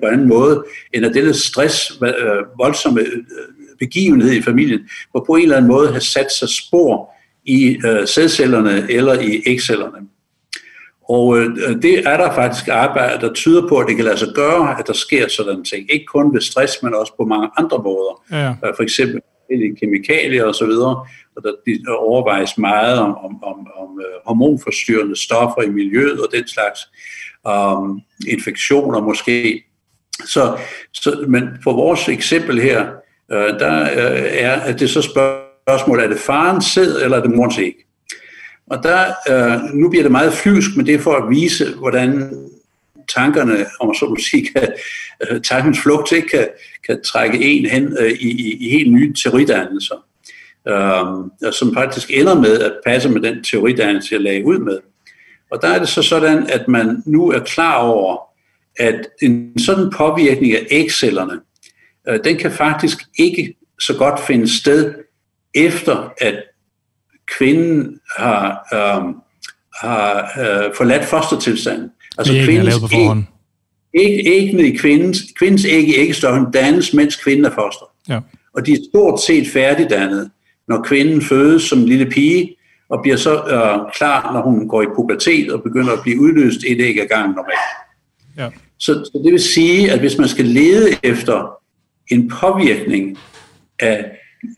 [0.00, 0.64] på en anden måde,
[0.94, 3.22] end at denne stress, øh, voldsomme øh,
[3.78, 7.10] begivenhed i familien, hvor på en eller anden måde har sat sig spor
[7.44, 9.98] i øh, sædcellerne eller i ægcellerne.
[11.08, 14.28] Og øh, det er der faktisk arbejde, der tyder på, at det kan lade sig
[14.34, 15.92] gøre, at der sker sådan ting.
[15.92, 18.24] Ikke kun ved stress, men også på mange andre måder.
[18.30, 18.48] Ja.
[18.48, 19.20] Øh, for eksempel
[19.80, 21.06] kemikalier og så videre.
[21.36, 26.48] Og der de overvejes meget om, om, om, om hormonforstyrrende stoffer i miljøet og den
[26.48, 26.80] slags.
[27.44, 29.64] Um, infektioner måske.
[30.26, 30.58] Så,
[30.92, 32.86] så, men for vores eksempel her,
[33.32, 37.36] øh, der øh, er at det så spørgsmål, er det farens sæd, eller er det
[37.36, 37.74] morens æg?
[38.70, 42.30] Og der, øh, nu bliver det meget flyvsk, men det er for at vise, hvordan
[43.14, 44.72] tankerne, om så må sige, kan,
[45.30, 46.48] øh, tankens flugt ikke kan,
[46.86, 50.04] kan trække en hen øh, i, i, i helt nye teoridannelser,
[50.68, 54.78] øh, som faktisk ender med at passe med den teoridannelse, jeg lagde ud med.
[55.50, 58.29] Og der er det så sådan, at man nu er klar over,
[58.78, 61.40] at en sådan påvirkning af ægcellerne,
[62.08, 64.94] øh, den kan faktisk ikke så godt finde sted
[65.54, 66.34] efter, at
[67.38, 69.14] kvinden har, øh,
[69.82, 71.90] har øh, forladt fostertilstanden.
[72.18, 73.24] Altså det er kvindens på forhånd.
[73.94, 77.86] Æg, æggene i kvindens, kvindens æg i æggestørren dannes, mens kvinden er foster.
[78.08, 78.20] Ja.
[78.54, 80.30] Og de er stort set færdigdannet,
[80.68, 82.56] når kvinden fødes som lille pige,
[82.88, 86.64] og bliver så øh, klar, når hun går i pubertet og begynder at blive udløst
[86.66, 87.70] et æg ad gangen normalt.
[88.36, 88.48] Ja.
[88.78, 91.52] Så, så det vil sige, at hvis man skal lede efter
[92.10, 93.18] en påvirkning
[93.78, 94.10] af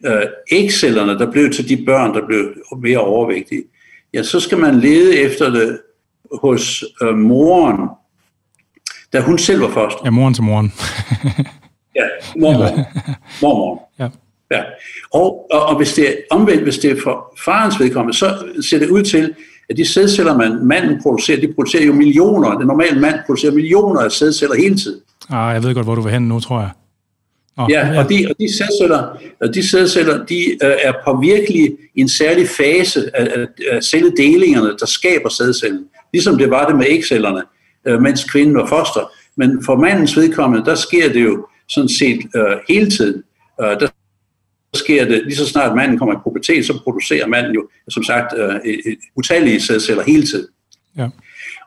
[0.06, 0.22] øh,
[0.52, 3.64] ægcellerne, der blev til de børn, der blev mere overvægtige,
[4.14, 5.80] ja, så skal man lede efter det
[6.40, 7.88] hos øh, moren,
[9.12, 10.00] da hun selv var foster.
[10.04, 10.72] Ja, moren til moren.
[12.00, 12.68] ja, mormor.
[13.42, 13.90] Mormor.
[13.98, 14.08] Ja.
[14.50, 14.62] Ja.
[15.12, 18.78] Og, og, og hvis det er omvendt, hvis det er for farens vedkommende, så ser
[18.78, 19.34] det ud til,
[19.72, 22.58] at de sædceller, man, manden producerer, de producerer jo millioner.
[22.58, 25.00] Den normale mand producerer millioner af sædceller hele tiden.
[25.30, 26.70] Ah, jeg ved godt, hvor du vil hen nu, tror jeg.
[27.56, 29.16] Oh, ja, og de, og de sædceller,
[29.54, 34.86] de sædceller de øh, er påvirkelige i en særlig fase af, af, af celledelingerne, der
[34.86, 35.84] skaber sædcellen.
[36.12, 37.42] Ligesom det var det med ægcellerne,
[37.86, 39.10] øh, mens kvinden var foster.
[39.36, 43.22] Men for mandens vedkommende, der sker det jo sådan set øh, hele tiden.
[43.60, 43.88] Øh, der
[44.74, 48.34] sker det, lige så snart manden kommer i pubertet, så producerer manden jo, som sagt,
[48.38, 48.76] øh,
[49.16, 50.46] utallige sædceller hele tiden.
[50.96, 51.08] Ja.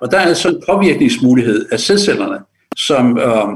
[0.01, 2.39] Og der er sådan en påvirkningsmulighed af sædcellerne,
[2.77, 3.47] som øh,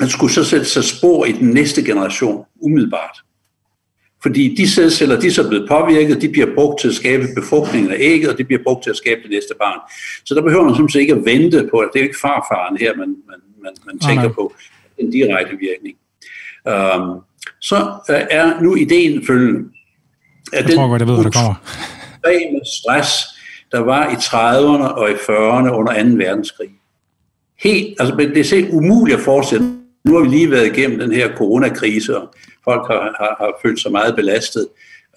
[0.00, 3.16] øh, skulle så sætte sig spor i den næste generation umiddelbart.
[4.22, 7.92] Fordi de sædceller, de er så blevet påvirket, de bliver brugt til at skabe befrugtningen
[7.92, 9.80] af ægget, og de bliver brugt til at skabe det næste barn.
[10.24, 12.96] Så der behøver man simpelthen ikke at vente på, at det er ikke farfaren her,
[12.96, 14.32] man, man, man, man tænker nej.
[14.32, 14.54] på
[14.98, 15.96] en direkte virkning.
[16.72, 17.20] Um,
[17.60, 17.76] så
[18.08, 19.68] uh, er nu ideen følgende.
[20.52, 21.54] At jeg tror godt, jeg ved, hvad der kommer.
[22.24, 23.24] Den stress,
[23.72, 26.08] der var i 30'erne og i 40'erne under 2.
[26.08, 26.68] verdenskrig.
[27.62, 31.12] Helt, altså, det er selv umuligt at forestille nu har vi lige været igennem den
[31.12, 34.68] her coronakrise, og folk har, har, har følt sig meget belastet.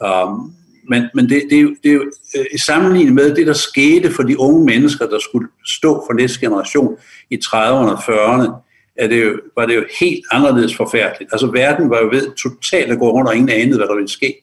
[0.06, 0.54] Um,
[0.90, 3.54] men men det, det, er jo, det er jo øh, i sammenligning med det, der
[3.54, 6.98] skete for de unge mennesker, der skulle stå for næste generation
[7.30, 8.65] i 30'erne og 40'erne,
[8.96, 11.34] er det jo, var det jo helt anderledes forfærdeligt.
[11.34, 14.10] Altså verden var jo ved totalt at gå rundt, og ingen anede, hvad der ville
[14.10, 14.36] ske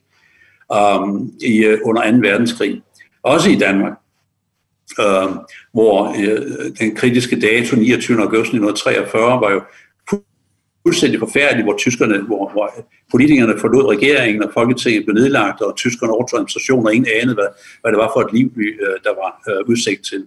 [0.75, 2.17] um, i, øh, under 2.
[2.17, 2.83] verdenskrig.
[3.23, 3.93] Også i Danmark,
[4.99, 5.37] uh,
[5.73, 8.23] hvor uh, den kritiske dato 29.
[8.23, 9.61] august 1943 var jo
[10.87, 12.71] fuldstændig forfærdelig, hvor tyskerne, hvor, hvor
[13.11, 17.47] politikerne forlod regeringen, og Folketinget blev nedlagt, og tyskerne overtog administrationen, og ingen anede, hvad,
[17.81, 20.27] hvad det var for et liv, vi, øh, der var øh, udsigt til.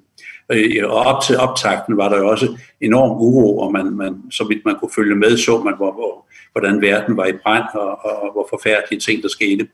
[0.51, 4.43] Øh, og op til optakten var der jo også enorm uro, og man, man, så
[4.43, 8.05] vidt man kunne følge med, så man, hvor, hvor, hvordan verden var i brand, og,
[8.05, 9.67] og hvor forfærdelige ting, der skete.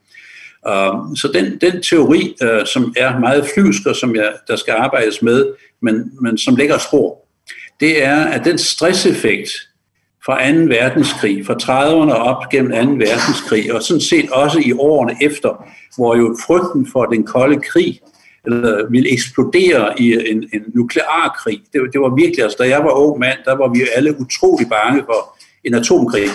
[0.67, 4.73] Uh, så den, den teori, uh, som er meget flyvsk, og som jeg, der skal
[4.73, 7.25] arbejdes med, men, men som lægger spor,
[7.79, 9.49] det er, at den stresseffekt,
[10.25, 10.57] fra 2.
[10.57, 12.77] verdenskrig, fra 30'erne op gennem 2.
[12.77, 15.65] verdenskrig, og sådan set også i årene efter,
[15.97, 18.01] hvor jo frygten for den kolde krig
[18.45, 21.61] eller ville eksplodere i en, en nuklear krig.
[21.73, 24.67] Det, det var virkelig, altså da jeg var ung mand, der var vi alle utrolig
[24.69, 26.27] bange for en atomkrig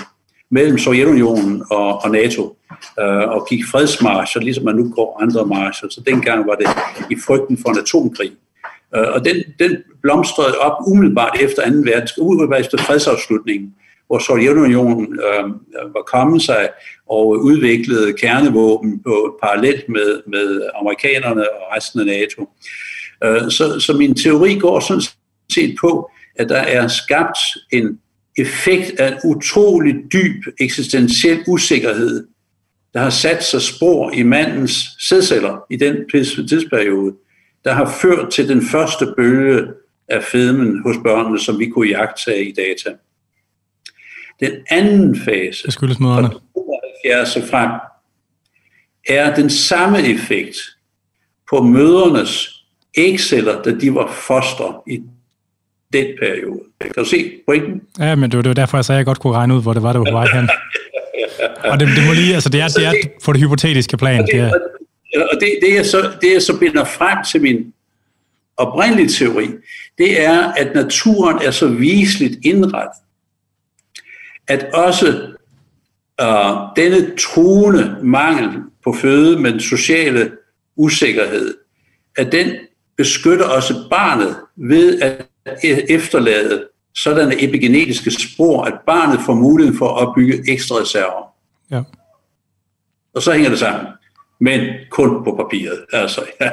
[0.50, 2.56] mellem Sovjetunionen og, og NATO,
[3.00, 5.88] øh, og gik fredsmarscher, ligesom man nu går andre marscher.
[5.88, 6.66] Så dengang var det
[7.10, 8.32] i frygten for en atomkrig.
[8.96, 11.76] Øh, og den, den blomstrede op umiddelbart efter 2.
[11.76, 13.74] verdenskrig, umiddelbart efter fredsafslutningen
[14.06, 16.68] hvor Sovjetunionen øhm, øh, var kommet sig
[17.08, 22.48] og udviklede kernevåben på parallelt med, med amerikanerne og resten af NATO.
[23.24, 25.02] Øh, så, så min teori går sådan
[25.52, 27.38] set på, at der er skabt
[27.72, 28.00] en
[28.38, 32.26] effekt af en utrolig dyb eksistentiel usikkerhed,
[32.94, 35.96] der har sat sig spor i mandens sædceller i den
[36.48, 37.14] tidsperiode,
[37.64, 39.66] der har ført til den første bølge
[40.08, 42.96] af fedmen hos børnene, som vi kunne jagtage i data.
[44.40, 46.30] Den anden fase, det skyldes møderne.
[46.30, 47.70] fra frem,
[49.08, 50.56] er den samme effekt
[51.50, 52.64] på mødernes
[52.96, 55.02] ægceller, da de var foster i
[55.92, 56.60] den periode.
[56.80, 57.82] Kan du se pointen?
[57.98, 59.62] Ja, men det var, det var derfor, jeg sagde, at jeg godt kunne regne ud,
[59.62, 60.48] hvor det var, der var på vej hen.
[61.70, 62.92] Og det, det må lige, altså det er, det er
[63.24, 64.20] på det hypotetiske plan.
[64.20, 65.22] Og det, det, er.
[65.32, 67.72] og det, det, jeg så, det jeg så binder frem til min
[68.56, 69.48] oprindelige teori,
[69.98, 73.02] det er, at naturen er så visligt indrettet,
[74.48, 75.06] at også
[76.22, 80.32] uh, denne truende mangel på føde med den sociale
[80.76, 81.54] usikkerhed,
[82.16, 82.56] at den
[82.96, 85.26] beskytter også barnet ved at
[85.88, 91.34] efterlade sådanne epigenetiske spor, at barnet får mulighed for at opbygge ekstra reserver.
[91.70, 91.82] Ja.
[93.14, 93.86] Og så hænger det sammen.
[94.40, 94.60] Men
[94.90, 95.78] kun på papiret.
[95.92, 96.50] Altså, ja.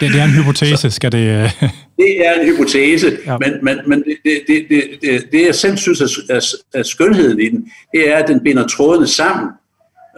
[0.00, 1.18] det, det er en hypotese, skal det...
[1.18, 1.52] Øh?
[2.00, 3.38] det er en hypotese, ja.
[3.38, 7.40] men, men, men det, det, det, det, det, jeg selv synes er, er, er skønheden
[7.40, 9.48] i den, det er, at den binder trådene sammen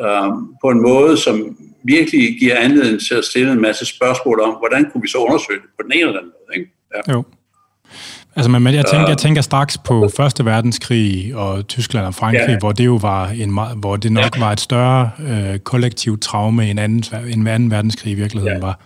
[0.01, 4.55] um, på en måde, som virkelig giver anledning til at stille en masse spørgsmål om,
[4.59, 6.59] hvordan kunne vi så undersøge det på den ene eller anden måde.
[6.59, 6.73] Ikke?
[6.95, 7.13] Ja.
[7.13, 7.25] Jo.
[8.37, 12.59] Altså, men jeg tænker, jeg tænker straks på Første Verdenskrig og Tyskland og Frankrig, ja.
[12.59, 14.45] hvor det jo var en hvor det nok ja.
[14.45, 18.67] var et større øh, kollektivt traume end anden, end anden verdenskrig i virkeligheden ja.
[18.67, 18.81] var.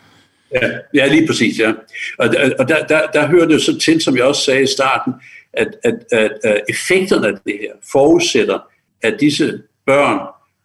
[0.62, 1.72] Ja, ja, lige præcis, ja.
[2.18, 5.12] Og, og der, der, der hører det så til, som jeg også sagde i starten,
[5.52, 8.58] at, at, at, at effekterne af det her forudsætter,
[9.02, 10.18] at disse børn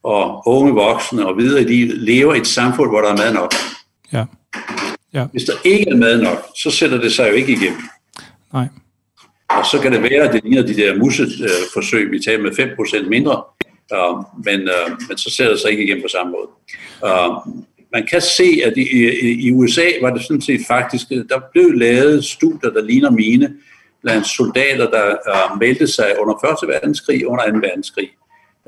[0.04, 3.54] og unge voksne og videre de lever i et samfund, hvor der er mad nok.
[4.14, 4.26] Ja.
[5.14, 5.26] ja.
[5.26, 7.82] Hvis der ikke er mad nok, så sætter det sig jo ikke igennem.
[8.54, 8.68] Nej.
[9.50, 13.10] Og så kan det være, at det ligner de der musseforsøg, vi tager med 5%
[13.10, 13.44] mindre,
[13.94, 14.16] øh,
[14.46, 16.50] men, øh, men så ser det sig ikke igen på samme måde.
[17.06, 17.54] Øh,
[17.94, 21.72] man kan se, at i, i, i USA var det sådan set faktisk, der blev
[21.74, 23.56] lavet studier, der ligner mine,
[24.02, 26.70] blandt soldater, der øh, meldte sig under 1.
[26.70, 27.58] verdenskrig og under 2.
[27.58, 28.10] verdenskrig.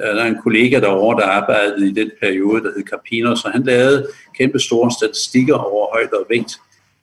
[0.02, 3.50] Øh, der er en kollega derovre, der arbejdede i den periode, der hed Carpino, så
[3.50, 6.54] han lavede kæmpe store statistikker over højde og vægt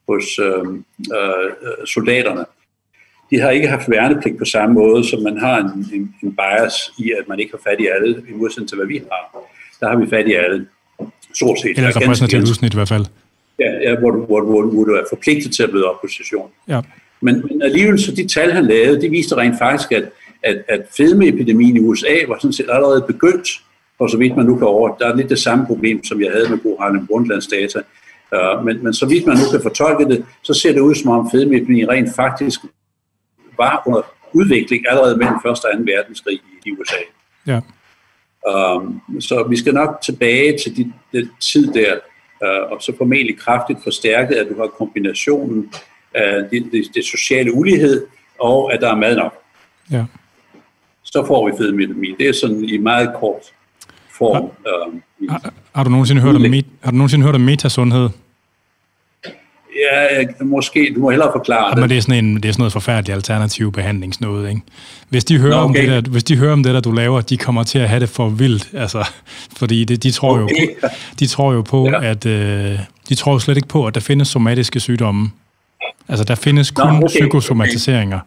[0.08, 0.64] hos øh,
[1.18, 2.44] øh, øh soldaterne
[3.30, 6.74] de har ikke haft værnepligt på samme måde, som man har en, en, en bias
[6.98, 9.40] i, at man ikke har fat i alle, i modsætning til hvad vi har.
[9.80, 10.66] Der har vi fat i alle,
[11.34, 11.76] stort set.
[11.76, 13.04] Eller repræsentativt udsnit i hvert fald.
[13.58, 16.50] Ja, ja hvor, du, hvor, hvor, hvor du er forpligtet til at blive opposition.
[16.68, 16.80] Ja.
[17.20, 20.04] Men, men alligevel, så de tal, han lavede, de viste rent faktisk, at,
[20.42, 23.48] at, at fedmeepidemien i USA var sådan set allerede begyndt,
[23.98, 24.96] og så vidt man nu kan over.
[24.96, 27.80] Der er lidt det samme problem, som jeg havde med Bo Harlem Brundtlands data.
[28.32, 31.10] Uh, men, men så vidt man nu kan fortolke det, så ser det ud som
[31.10, 32.60] om fedmeepidemien rent faktisk
[33.58, 34.02] var under
[34.32, 35.44] udvikling allerede mellem 1.
[35.44, 35.68] og 2.
[35.84, 37.02] verdenskrig i USA.
[37.46, 37.60] Ja.
[38.76, 41.94] Um, så vi skal nok tilbage til de, den tid der,
[42.42, 45.72] uh, og så formentlig kraftigt forstærket, at du har kombinationen
[46.14, 48.06] af det, det, det sociale ulighed,
[48.40, 49.34] og at der er mad nok.
[49.90, 50.04] Ja.
[51.02, 52.16] Så får vi fedmetamine.
[52.18, 53.42] Det er sådan i meget kort
[54.18, 54.50] form.
[54.66, 56.42] Har, um, har, har, du nogensinde hørt om,
[56.82, 58.08] har du nogensinde hørt om metasundhed?
[59.78, 60.92] Ja, måske.
[60.94, 61.78] Du må hellere forklare det.
[61.80, 64.60] Men det er sådan, en, det er sådan noget forfærdeligt alternativ behandlingsnode, ikke?
[65.08, 65.80] Hvis de, hører Nå, okay.
[65.80, 67.88] om det der, hvis de hører om det der, du laver, de kommer til at
[67.88, 69.08] have det for vildt, altså,
[69.56, 70.68] fordi det, de, tror okay.
[70.82, 70.88] jo,
[71.18, 72.10] de tror jo på, ja.
[72.10, 72.78] at øh,
[73.08, 75.30] de tror jo slet ikke på, at der findes somatiske sygdomme.
[76.08, 77.06] Altså, der findes kun Nå, okay.
[77.06, 78.18] psykosomatiseringer.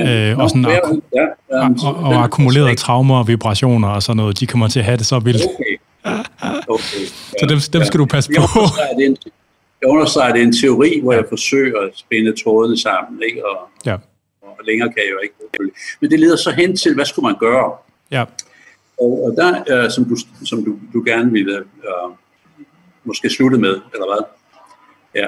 [0.00, 0.06] Okay.
[0.06, 0.30] Ja.
[0.30, 0.78] Øh, og, sådan, ja,
[1.16, 4.96] ja, og, og akkumulerede traumer og vibrationer og sådan noget, de kommer til at have
[4.96, 5.42] det så vildt.
[5.42, 5.76] Okay.
[6.68, 7.00] Okay.
[7.00, 7.38] Ja.
[7.40, 8.42] Så dem, dem skal du passe på.
[8.98, 9.16] Det er en,
[9.82, 13.46] jeg understreger, at det er en teori, hvor jeg forsøger at spænde trådene sammen, ikke?
[13.46, 13.96] Og, ja.
[14.42, 15.34] og længere kan jeg jo ikke.
[16.00, 17.72] Men det leder så hen til, hvad skulle man gøre?
[18.10, 18.24] Ja.
[19.00, 22.12] Og, og der, uh, som, du, som du, du gerne ville uh,
[23.04, 24.24] måske slutte med, eller hvad?
[25.14, 25.26] Ja.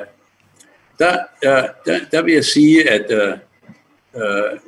[0.98, 3.38] Der, uh, der, der vil jeg sige, at uh,
[4.14, 4.58] uh,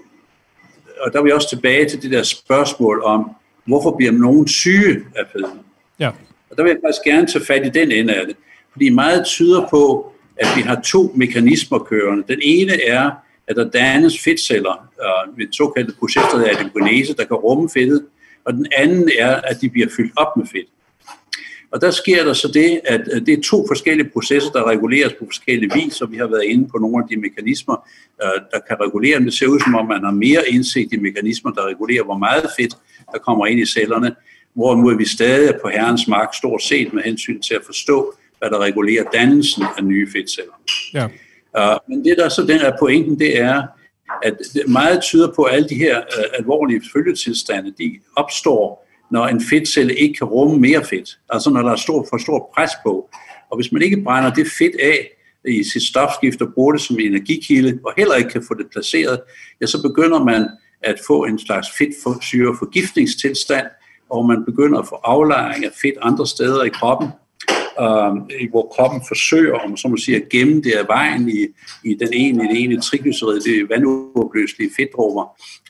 [1.00, 3.30] og der vil jeg også tilbage til det der spørgsmål om,
[3.64, 5.60] hvorfor bliver nogen syge af fedme?
[5.98, 6.10] Ja.
[6.50, 8.36] Og der vil jeg faktisk gerne tage fat i den ende af det.
[8.76, 12.24] Fordi meget tyder på, at vi har to mekanismer kørende.
[12.28, 13.10] Den ene er,
[13.46, 18.04] at der dannes fedtceller øh, ved såkaldte processer af adiponese, der kan rumme fedtet,
[18.44, 20.66] og den anden er, at de bliver fyldt op med fedt.
[21.70, 25.24] Og der sker der så det, at det er to forskellige processer, der reguleres på
[25.24, 27.88] forskellige vis, og vi har været inde på nogle af de mekanismer,
[28.22, 29.24] øh, der kan regulere dem.
[29.24, 32.50] Det ser ud som om, man har mere indsigt i mekanismer, der regulerer, hvor meget
[32.58, 32.76] fedt,
[33.12, 34.14] der kommer ind i cellerne,
[34.54, 38.50] hvorimod vi stadig er på herrens mark stort set med hensyn til at forstå, hvad
[38.50, 40.52] der regulerer dannelsen af nye fedtceller.
[40.94, 41.04] Ja.
[41.58, 43.62] Uh, men det der så den er pointen, det er,
[44.22, 44.38] at
[44.68, 49.94] meget tyder på, at alle de her uh, alvorlige følgetilstande, de opstår, når en fedtcelle
[49.94, 51.18] ikke kan rumme mere fedt.
[51.30, 53.10] Altså når der er stor, for stor pres på.
[53.50, 55.08] Og hvis man ikke brænder det fedt af
[55.48, 59.20] i sit stofskift og bruger det som energikilde, og heller ikke kan få det placeret,
[59.60, 60.48] ja, så begynder man
[60.82, 63.66] at få en slags fedtsyreforgiftningstilstand,
[64.10, 67.08] og man begynder at få aflejring af fedt andre steder i kroppen,
[67.80, 71.46] øh, hvor kroppen forsøger, om så man siger, at gemme det af vejen i,
[71.84, 75.24] i den ene, det ene triglycerid, det er vanduopløselige fedtdrupper,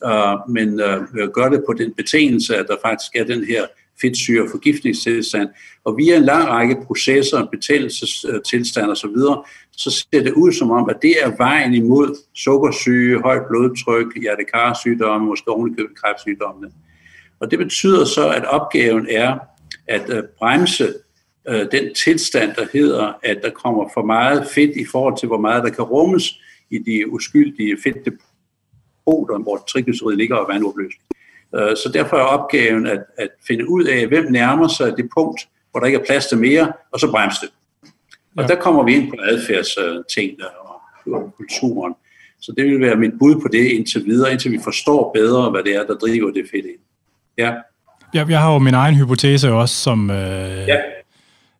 [0.04, 3.66] øh, men øh, øh, gør det på den betingelse, at der faktisk er den her
[4.00, 5.48] fedtsyre forgiftningstilstand.
[5.84, 9.16] Og via en lang række processer, betændelsestilstand osv.,
[9.72, 15.26] så ser det ud som om, at det er vejen imod sukkersyge, højt blodtryk, hjertekarsygdomme,
[15.26, 16.70] måske ovenikøbet kræftsygdommene.
[17.40, 19.38] Og det betyder så, at opgaven er
[19.88, 20.94] at øh, bremse
[21.48, 25.40] øh, den tilstand, der hedder, at der kommer for meget fedt i forhold til, hvor
[25.40, 26.40] meget der kan rummes
[26.70, 31.02] i de uskyldige fedtdepoter, hvor triglycerid ligger og vandopløsning.
[31.54, 35.48] Øh, så derfor er opgaven at, at finde ud af, hvem nærmer sig det punkt,
[35.70, 37.50] hvor der ikke er plads til mere, og så bremse det.
[38.36, 38.48] Og ja.
[38.48, 40.38] der kommer vi ind på adfærdsting
[41.06, 41.94] og kulturen.
[42.40, 45.62] Så det vil være mit bud på det indtil videre, indtil vi forstår bedre, hvad
[45.62, 46.78] det er, der driver det fedt ind.
[47.38, 47.52] Ja.
[48.14, 50.10] Jeg, jeg har jo min egen hypotese også, som...
[50.10, 50.76] Øh, ja.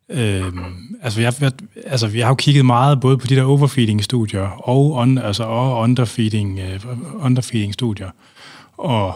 [0.09, 0.53] Øh,
[1.01, 1.51] altså, jeg, jeg,
[1.85, 5.79] altså, jeg har jo kigget meget både på de der overfeeding-studier og, on, altså, og
[5.79, 8.09] underfeeding, uh, underfeeding-studier.
[8.77, 9.13] Og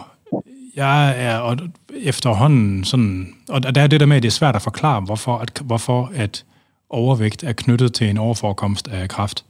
[0.76, 1.56] jeg er og
[1.94, 3.34] efterhånden sådan...
[3.48, 6.12] Og der er det der med, at det er svært at forklare, hvorfor at, hvorfor
[6.14, 6.44] at
[6.90, 9.44] overvægt er knyttet til en overforekomst af kraft.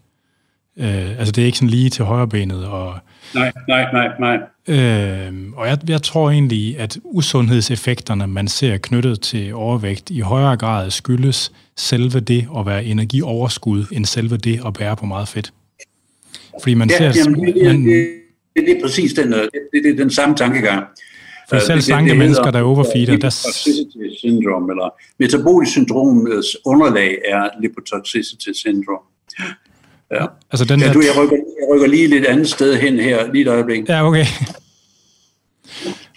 [0.77, 2.67] Øh, altså, det er ikke sådan lige til højrebenet.
[2.67, 2.95] Og,
[3.35, 4.39] nej, nej, nej, nej.
[4.69, 10.57] Øh, og jeg, jeg tror egentlig, at usundhedseffekterne, man ser knyttet til overvægt, i højere
[10.57, 15.53] grad skyldes selve det at være energioverskud, end selve det at bære på meget fedt.
[16.63, 17.23] Fordi man ja, ser...
[17.25, 18.09] Jamen, det, man, det,
[18.57, 20.85] det, det er præcis den, det, det, det er den samme tankegang.
[21.49, 23.13] For selv øh, slanke mennesker, der overfeeder, der...
[23.15, 29.03] Lipotoxicity syndrom, eller metabolisk syndromets underlag er lipotoxicity syndrom.
[30.13, 30.27] Ja.
[30.51, 33.43] Altså den ja, du, jeg, rykker, jeg rykker lige lidt andet sted hen her, lige
[33.43, 33.89] et øjeblik.
[33.89, 34.27] Ja, okay.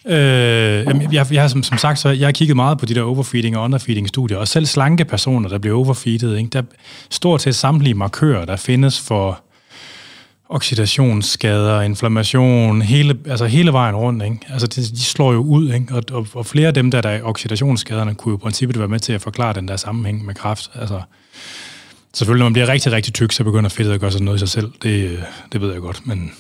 [0.07, 3.01] Øh, jeg, jeg har som, som sagt, så jeg har kigget meget på de der
[3.01, 6.61] overfeeding og underfeeding studier, og selv slanke personer, der bliver overfeedet, ikke, der
[7.09, 9.39] stort set samtlige markører, der findes for
[10.49, 14.23] oxidationsskader, inflammation, hele, altså hele vejen rundt.
[14.23, 14.39] Ikke?
[14.49, 15.85] Altså de, de slår jo ud, ikke?
[15.91, 18.88] Og, og, og flere af dem, der, der er oxidationsskaderne, kunne jo i princippet være
[18.88, 20.72] med til at forklare den der sammenhæng med kræft.
[20.76, 21.01] Altså,
[22.15, 24.39] selvfølgelig, når man bliver rigtig, rigtig tyk, så begynder fedtet at gøre sig noget i
[24.39, 24.71] sig selv.
[24.83, 26.31] Det, det ved jeg godt, men...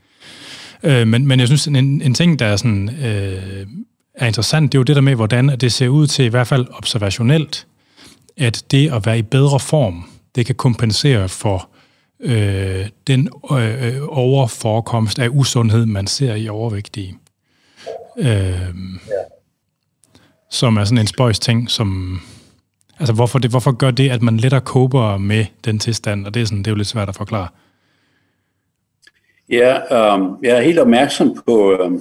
[0.82, 3.66] øh, men, men jeg synes, en, en ting, der er, sådan, øh,
[4.14, 6.46] er interessant, det er jo det der med, hvordan det ser ud til, i hvert
[6.46, 7.66] fald observationelt,
[8.36, 11.68] at det at være i bedre form, det kan kompensere for
[12.20, 17.18] øh, den øh, overforekomst af usundhed, man ser i overvægtige.
[18.18, 18.68] Øh, ja.
[20.50, 22.20] Som er sådan en spøjs ting, som...
[22.98, 26.26] Altså, hvorfor, det, hvorfor gør det, at man lettere kober med den tilstand?
[26.26, 27.48] Og det er, sådan, det er jo lidt svært at forklare.
[29.48, 31.92] Ja, øh, jeg er helt opmærksom på øh,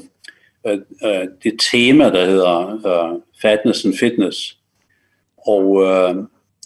[1.06, 4.58] øh, det tema, der hedder øh, fatness and fitness.
[5.48, 6.16] Og øh,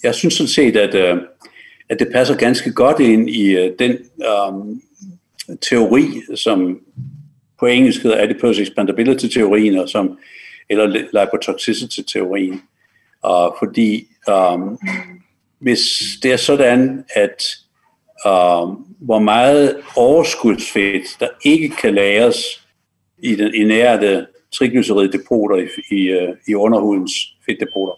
[0.04, 1.22] jeg synes sådan set, at øh,
[1.90, 3.92] at det passer ganske godt ind i øh, den
[4.22, 6.80] øh, teori, som
[7.60, 10.18] på engelsk hedder adipose expandability-teorien, og som,
[10.70, 12.62] eller lipotoxicity-teorien.
[13.28, 14.80] Uh, fordi um,
[15.60, 15.80] hvis
[16.24, 17.44] det er sådan, at
[18.26, 22.68] um, hvor meget overskudsfedt, der ikke kan lagres
[23.24, 27.12] i den inerte triglyceriddepoter i, i, i underhudens
[27.46, 27.94] fedtdepoter,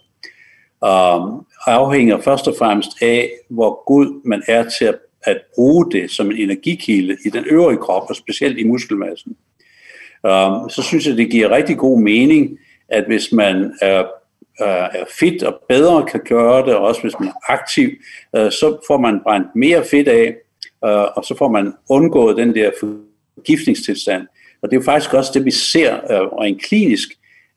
[0.82, 6.10] um, afhænger først og fremmest af, hvor god man er til at, at bruge det
[6.10, 9.36] som en energikilde i den øvrige krop, og specielt i muskelmassen.
[10.24, 14.04] Um, så synes jeg, det giver rigtig god mening, at hvis man er,
[14.60, 17.90] Øh, er fedt og bedre kan gøre det, og også hvis man er aktiv,
[18.36, 20.34] øh, så får man brændt mere fedt af,
[20.84, 24.26] øh, og så får man undgået den der forgiftningstilstand.
[24.62, 27.08] Og det er jo faktisk også det, vi ser øh, rent klinisk,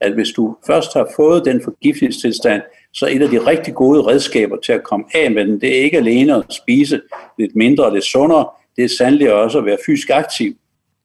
[0.02, 2.62] at hvis du først har fået den forgiftningstilstand,
[2.94, 5.84] så et af de rigtig gode redskaber til at komme af med den, det er
[5.84, 7.02] ikke alene at spise
[7.40, 10.54] lidt mindre og lidt sundere, det er sandelig også at være fysisk aktiv,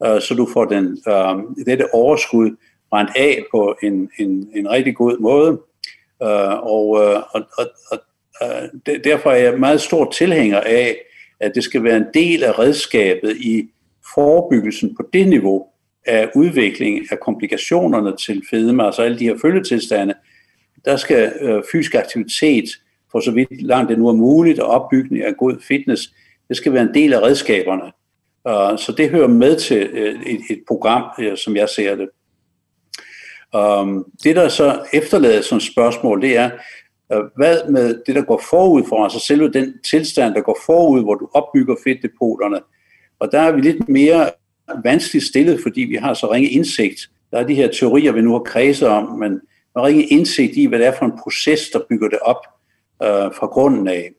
[0.07, 2.57] øh, så du får den, øh, dette overskud
[2.91, 5.59] brændt af på en, en, en rigtig god måde.
[6.23, 7.99] Øh, øh, og, og, og, øh, og
[9.05, 10.97] derfor er jeg meget stor tilhænger af,
[11.41, 13.69] at det skal være en del af redskabet i
[14.15, 15.67] forebyggelsen på det niveau
[16.07, 20.15] af udvikling af komplikationerne til fedme, altså alle de her følgetilstande,
[20.85, 22.65] der skal øh, fysisk aktivitet,
[23.13, 26.03] for så vidt langt det nu er muligt, og opbygning af god fitness,
[26.49, 27.93] det skal være en del af redskaberne.
[28.45, 29.83] Uh, så det hører med til
[30.27, 32.09] et, et program, som jeg ser det.
[33.55, 36.51] Um, det, der så efterlades som spørgsmål, det er,
[37.15, 41.03] uh, hvad med det, der går forud for, altså selve den tilstand, der går forud,
[41.03, 42.61] hvor du opbygger fedtdepoterne.
[43.19, 44.31] Og der er vi lidt mere
[44.85, 47.01] vanskeligt stillet, fordi vi har så ringe indsigt.
[47.31, 49.41] Der er de her teorier, vi nu har kredset om, men man
[49.77, 52.47] har ringe indsigt i, hvad det er for en proces, der bygger det op
[53.03, 54.11] øh, fra grunden af.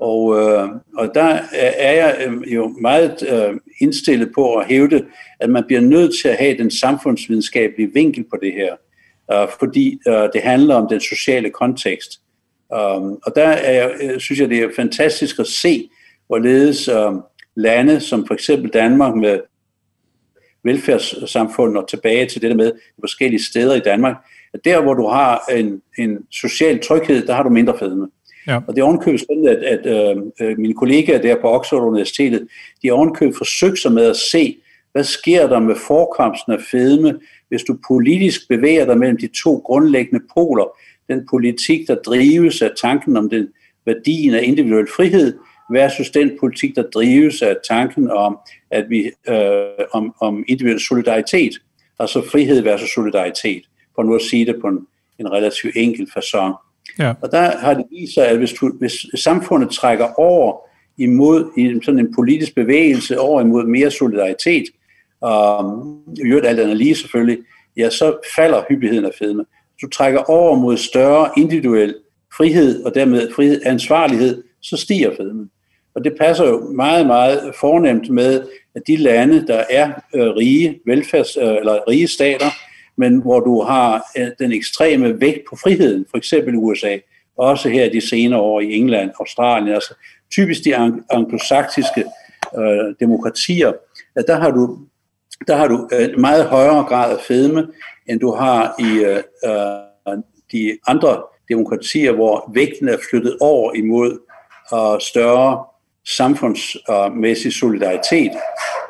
[0.00, 5.06] Og, øh, og der er jeg øh, jo meget øh, indstillet på at hævde,
[5.40, 8.74] at man bliver nødt til at have den samfundsvidenskabelige vinkel på det her,
[9.32, 12.20] øh, fordi øh, det handler om den sociale kontekst.
[12.72, 15.88] Um, og der er jeg, øh, synes jeg, det er fantastisk at se,
[16.26, 17.12] hvorledes øh,
[17.56, 19.40] lande som for eksempel Danmark med
[20.64, 24.16] velfærdssamfund og tilbage til det der med forskellige steder i Danmark,
[24.54, 28.08] at der hvor du har en, en social tryghed, der har du mindre fedme.
[28.46, 28.60] Ja.
[28.68, 32.48] Og det er ovenkøbet sådan, at, at øh, øh, mine kollegaer der på Oxford Universitetet,
[32.82, 34.56] de har ovenkøbet forsøgt sig med at se,
[34.92, 37.18] hvad sker der med forekomsten af fedme,
[37.48, 40.64] hvis du politisk bevæger dig mellem de to grundlæggende poler.
[41.08, 43.48] Den politik, der drives af tanken om den
[43.86, 45.38] værdien af individuel frihed,
[45.70, 48.38] versus den politik, der drives af tanken om,
[48.70, 51.52] at vi, øh, om, om individuel solidaritet,
[51.98, 53.62] altså frihed versus solidaritet,
[53.94, 54.86] for nu at sige det på en,
[55.18, 56.69] en relativt enkel façon.
[57.00, 57.12] Ja.
[57.22, 60.56] Og der har det vist sig, at hvis, du, hvis samfundet trækker over
[60.98, 64.64] imod i sådan en politisk bevægelse, over imod mere solidaritet,
[65.20, 65.84] og
[66.16, 67.38] i øvrigt alt andet lige selvfølgelig,
[67.76, 69.44] ja, så falder hyppigheden af fedme.
[69.82, 71.94] Du trækker over mod større individuel
[72.36, 75.50] frihed, og dermed frihed, ansvarlighed, så stiger fedmen.
[75.94, 78.42] Og det passer jo meget, meget fornemt med,
[78.74, 82.46] at de lande, der er øh, rige, velfærds, øh, eller rige stater,
[83.00, 86.98] men hvor du har øh, den ekstreme vægt på friheden, for eksempel USA,
[87.36, 89.94] også her de senere år i England, Australien, altså
[90.30, 90.76] typisk de
[91.10, 92.04] anglosaksiske
[92.58, 93.72] øh, demokratier,
[94.16, 94.78] at der har du
[95.46, 97.68] der har du øh, en meget højere grad af fedme,
[98.06, 99.90] end du har i øh, øh
[100.52, 104.10] de andre demokratier, hvor vægten er flyttet over imod
[104.74, 105.64] øh, større
[106.06, 108.32] samfundsmæssig solidaritet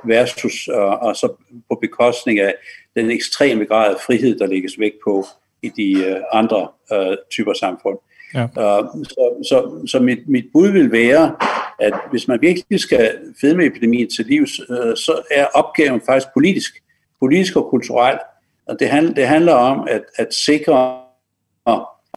[0.04, 1.32] versus øh, og så
[1.68, 2.54] på bekostning af
[2.96, 5.26] den ekstreme grad af frihed, der lægges væk på
[5.62, 7.98] i de øh, andre øh, typer samfund.
[8.34, 8.44] Ja.
[8.44, 11.36] Uh, så så, så mit, mit bud vil være,
[11.80, 16.82] at hvis man virkelig skal fedmeepidemien til livs, uh, så er opgaven faktisk politisk,
[17.20, 18.18] politisk og kulturel.
[18.66, 21.00] Og det, handler, det handler om at, at sikre,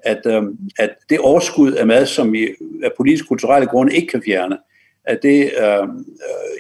[0.04, 2.50] at, um, at det overskud af mad, som vi
[2.84, 4.58] af politisk kulturelle grunde ikke kan fjerne,
[5.06, 5.90] at det uh,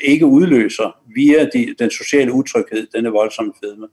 [0.03, 3.87] ikke udløser via de, den sociale utryghed, denne voldsomme fedme.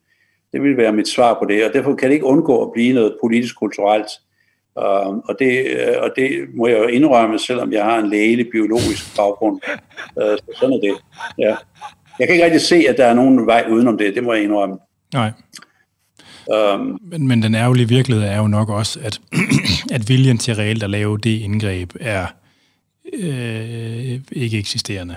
[0.52, 2.94] Det vil være mit svar på det, og derfor kan det ikke undgå at blive
[2.94, 4.09] noget politisk-kulturelt.
[4.77, 8.47] Uh, og, det, uh, og det må jeg jo indrømme, selvom jeg har en lægelig
[8.52, 9.60] biologisk baggrund.
[10.16, 10.94] Uh, så sådan er det.
[11.39, 11.56] Ja.
[12.18, 14.14] Jeg kan ikke rigtig se, at der er nogen vej udenom det.
[14.14, 14.78] Det må jeg indrømme.
[15.14, 15.31] Nej.
[16.74, 19.20] Um, men, men den ærgerlige virkelighed er jo nok også, at,
[19.97, 22.27] at viljen til reelt at lave det indgreb er
[23.12, 25.16] øh, ikke eksisterende.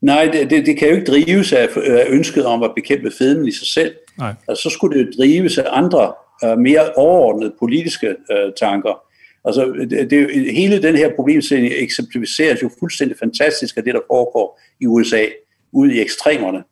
[0.00, 3.48] Nej, det, det, det kan jo ikke drives af, af ønsket om at bekæmpe fedmen
[3.48, 3.94] i sig selv.
[4.18, 4.34] Nej.
[4.48, 6.12] Altså, så skulle det drives af andre,
[6.44, 9.02] uh, mere overordnede politiske uh, tanker.
[9.44, 14.60] Altså, det, det, hele den her problemstilling eksemplificeres jo fuldstændig fantastisk af det, der foregår
[14.80, 15.26] i USA,
[15.72, 16.64] ude i ekstremerne.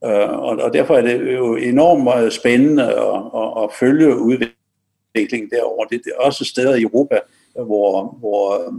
[0.00, 5.86] Uh, og, og derfor er det jo enormt spændende at, at, at følge udviklingen derovre.
[5.90, 7.18] Det, det er også steder i Europa,
[7.54, 8.74] hvor, hvor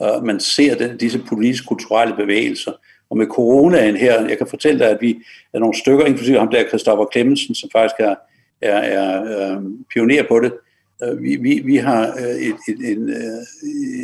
[0.00, 2.72] uh, man ser den, disse politisk-kulturelle bevægelser.
[3.10, 5.22] Og med coronaen her, jeg kan fortælle dig, at vi
[5.54, 8.14] er nogle stykker, inklusive ham der, Christoffer Clemmensen, som faktisk er,
[8.62, 9.62] er, er uh,
[9.92, 10.52] pioner på det.
[11.06, 13.42] Uh, vi, vi, vi har uh, et, et, en, uh,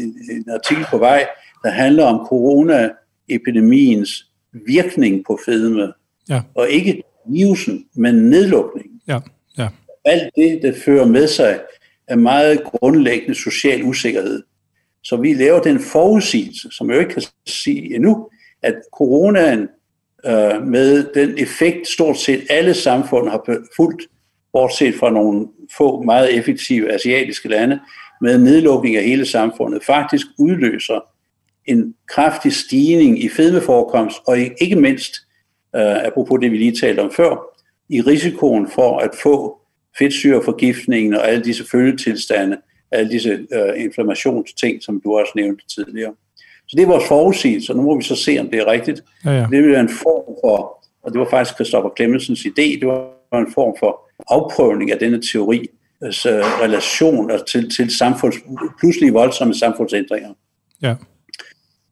[0.02, 1.26] en, en artikel på vej,
[1.64, 5.92] der handler om coronaepidemiens virkning på fedme.
[6.28, 6.42] Ja.
[6.54, 9.00] Og ikke virusen, men nedlukningen.
[9.08, 9.20] Ja.
[9.58, 9.68] Ja.
[10.04, 11.60] Alt det, der fører med sig,
[12.08, 14.42] er meget grundlæggende social usikkerhed.
[15.04, 18.28] Så vi laver den forudsigelse, som jeg ikke kan sige endnu,
[18.62, 19.68] at coronaen
[20.26, 24.02] øh, med den effekt stort set alle samfund har fulgt,
[24.52, 27.80] bortset fra nogle få meget effektive asiatiske lande,
[28.20, 31.00] med nedlukning af hele samfundet, faktisk udløser
[31.66, 35.14] en kraftig stigning i fedmeforekomst, og ikke mindst,
[35.76, 37.36] øh, apropos det vi lige talte om før,
[37.88, 39.60] i risikoen for at få
[39.98, 42.56] fedtsyreforgiftningen og alle disse følgetilstande,
[42.92, 46.12] alle disse øh, inflammationsting, som du også nævnte tidligere.
[46.68, 49.02] Så det er vores forudsigelse, og nu må vi så se, om det er rigtigt.
[49.24, 49.46] Ja, ja.
[49.50, 53.38] Det vil være en form for, og det var faktisk Christopher Clemmensens idé, det var
[53.38, 55.66] en form for afprøvning af denne teori,
[56.02, 56.28] altså
[56.62, 58.36] relation til, til samfunds,
[58.80, 60.30] pludselig voldsomme samfundsændringer.
[60.82, 60.94] Ja.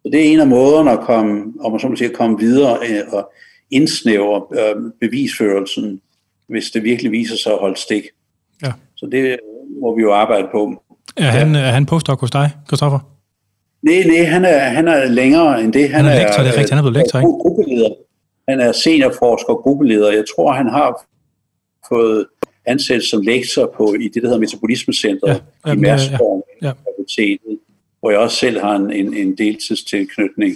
[0.02, 2.38] Så det er en af måderne at komme, om man så må sige, at komme
[2.38, 3.32] videre øh, og
[3.70, 6.00] indsnævre øh, bevisførelsen,
[6.48, 8.04] hvis det virkelig viser sig at holde stik.
[8.62, 8.72] Ja.
[8.96, 9.38] Så det
[9.80, 10.82] må vi jo arbejde på.
[11.16, 11.60] Er han, ja.
[11.60, 12.98] er han postdoc hos dig, Christoffer?
[13.82, 15.90] Nej, nej, han er, han er længere end det.
[15.90, 17.28] Han, han er lektor, det er rigtigt, han er blevet lektor, ikke?
[17.28, 17.94] Gruppeleder.
[18.48, 20.12] Han er seniorforsker og gruppeleder.
[20.12, 21.06] Jeg tror, han har
[21.88, 22.26] fået
[22.66, 26.72] ansat som lektor på, i det, der hedder Metabolismecentret ja, i Mærskborg ja,
[27.18, 27.36] ja.
[28.00, 30.54] hvor jeg også selv har en, en, en deltidstilknytning.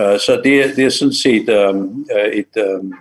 [0.00, 2.94] Uh, så det, det er sådan set um, et, um,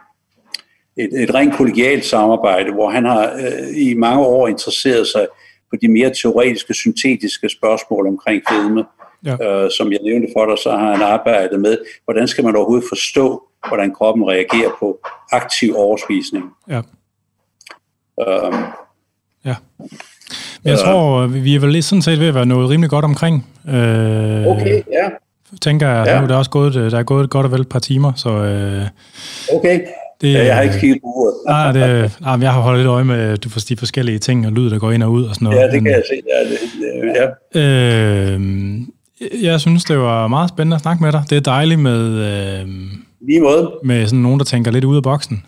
[0.98, 5.28] et, et rent kollegialt samarbejde, hvor han har uh, i mange år interesseret sig
[5.72, 8.84] på de mere teoretiske, syntetiske spørgsmål omkring fedme.
[9.26, 9.64] Ja.
[9.66, 12.86] Uh, som jeg nævnte for dig, så har han arbejdet med, hvordan skal man overhovedet
[12.90, 15.00] forstå, hvordan kroppen reagerer på
[15.32, 16.46] aktiv overspisning.
[16.70, 16.82] Ja.
[18.18, 18.56] Um,
[19.46, 19.56] ja.
[20.64, 23.48] Jeg tror, vi er vel lidt sådan set ved at være noget rimelig godt omkring.
[23.68, 25.10] Øh, okay, ja.
[25.62, 26.18] Tænker jeg, ja.
[26.18, 28.30] nu er der også gået, der er gået godt og vel et par timer, så...
[28.30, 28.88] Øh,
[29.58, 29.80] okay.
[30.22, 31.34] Det, ja, jeg har ikke kigget på uret.
[31.48, 34.52] Nej, det, nej, jeg har holdt lidt øje med du får de forskellige ting og
[34.52, 35.60] lyd, der går ind og ud og sådan noget.
[35.60, 36.22] Ja, det kan men, jeg se.
[36.34, 38.32] Ja, det, ja.
[38.32, 38.42] Øh,
[39.44, 41.24] jeg synes, det var meget spændende at snakke med dig.
[41.30, 42.02] Det er dejligt med...
[42.02, 42.68] Øh,
[43.28, 43.72] Lige måde.
[43.84, 45.44] Med sådan nogen, der tænker lidt ud af boksen.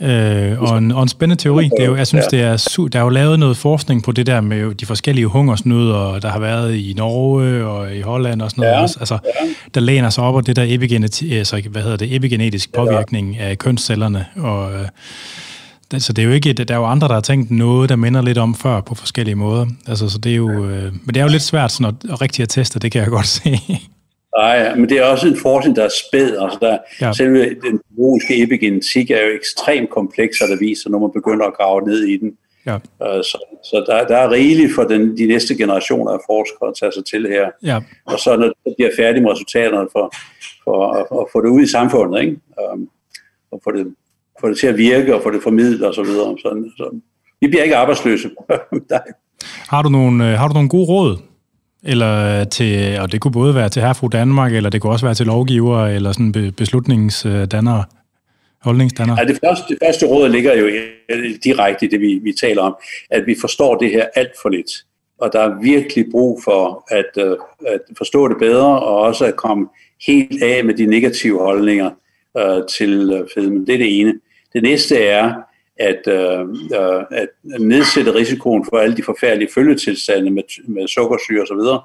[0.00, 2.88] Øh, og, en, og en spændende teori, det er jo, jeg synes, det er, su-
[2.88, 6.38] der er jo lavet noget forskning på det der med de forskellige hungersnødder, der har
[6.38, 8.74] været i Norge og i Holland og sådan noget.
[8.74, 9.46] Ja, altså, ja.
[9.74, 13.48] Der læner sig op af det der epigeneti- altså, hvad hedder det, epigenetisk påvirkning ja.
[13.48, 14.26] af kønscellerne.
[14.36, 14.86] Og, øh,
[15.90, 17.96] det, så det er jo ikke, der er jo andre, der har tænkt noget, der
[17.96, 19.66] minder lidt om før på forskellige måder.
[19.86, 22.20] Altså, så det er jo, øh, men det er jo lidt svært sådan at, at
[22.20, 23.60] rigtig at teste, det kan jeg godt se.
[24.38, 26.36] Nej, men det er også en forskning, der er spæd.
[26.36, 27.12] Altså der, ja.
[27.12, 31.82] Selve den biologiske epigenetik er jo ekstremt kompleks, der viser, når man begynder at grave
[31.82, 32.32] ned i den.
[32.66, 32.74] Ja.
[32.74, 36.74] Uh, så så der, der er rigeligt for den, de næste generationer af forskere at
[36.80, 37.50] tage sig til her.
[37.62, 37.80] Ja.
[38.06, 40.14] Og så når de bliver færdige med resultaterne for,
[40.64, 42.36] for at, at få det ud i samfundet, ikke?
[42.72, 42.88] Um,
[43.52, 43.94] og få det,
[44.40, 45.94] få det til at virke og få det formidlet osv.
[45.94, 46.38] Så videre.
[46.38, 47.00] så, så,
[47.40, 48.30] vi bliver ikke arbejdsløse.
[49.72, 51.18] har, du nogle, øh, har du nogle gode råd
[51.84, 55.14] eller til, og det kunne både være til herfru Danmark, eller det kunne også være
[55.14, 57.84] til lovgiver, eller sådan beslutningsdannere, øh,
[58.62, 59.18] holdningsdannere.
[59.20, 60.70] Ja, det, første, det første råd ligger jo
[61.44, 62.76] direkte i det, vi, vi taler om,
[63.10, 64.70] at vi forstår det her alt for lidt.
[65.18, 67.36] Og der er virkelig brug for at, øh,
[67.66, 69.68] at forstå det bedre, og også at komme
[70.06, 71.90] helt af med de negative holdninger
[72.38, 73.66] uh, til uh, fedmen.
[73.66, 74.14] Det er det ene.
[74.52, 75.34] Det næste er,
[75.76, 76.40] at, øh,
[76.80, 77.28] øh, at
[77.58, 81.80] nedsætte risikoen for alle de forfærdelige følgetilstande med, med sukkersyre osv.,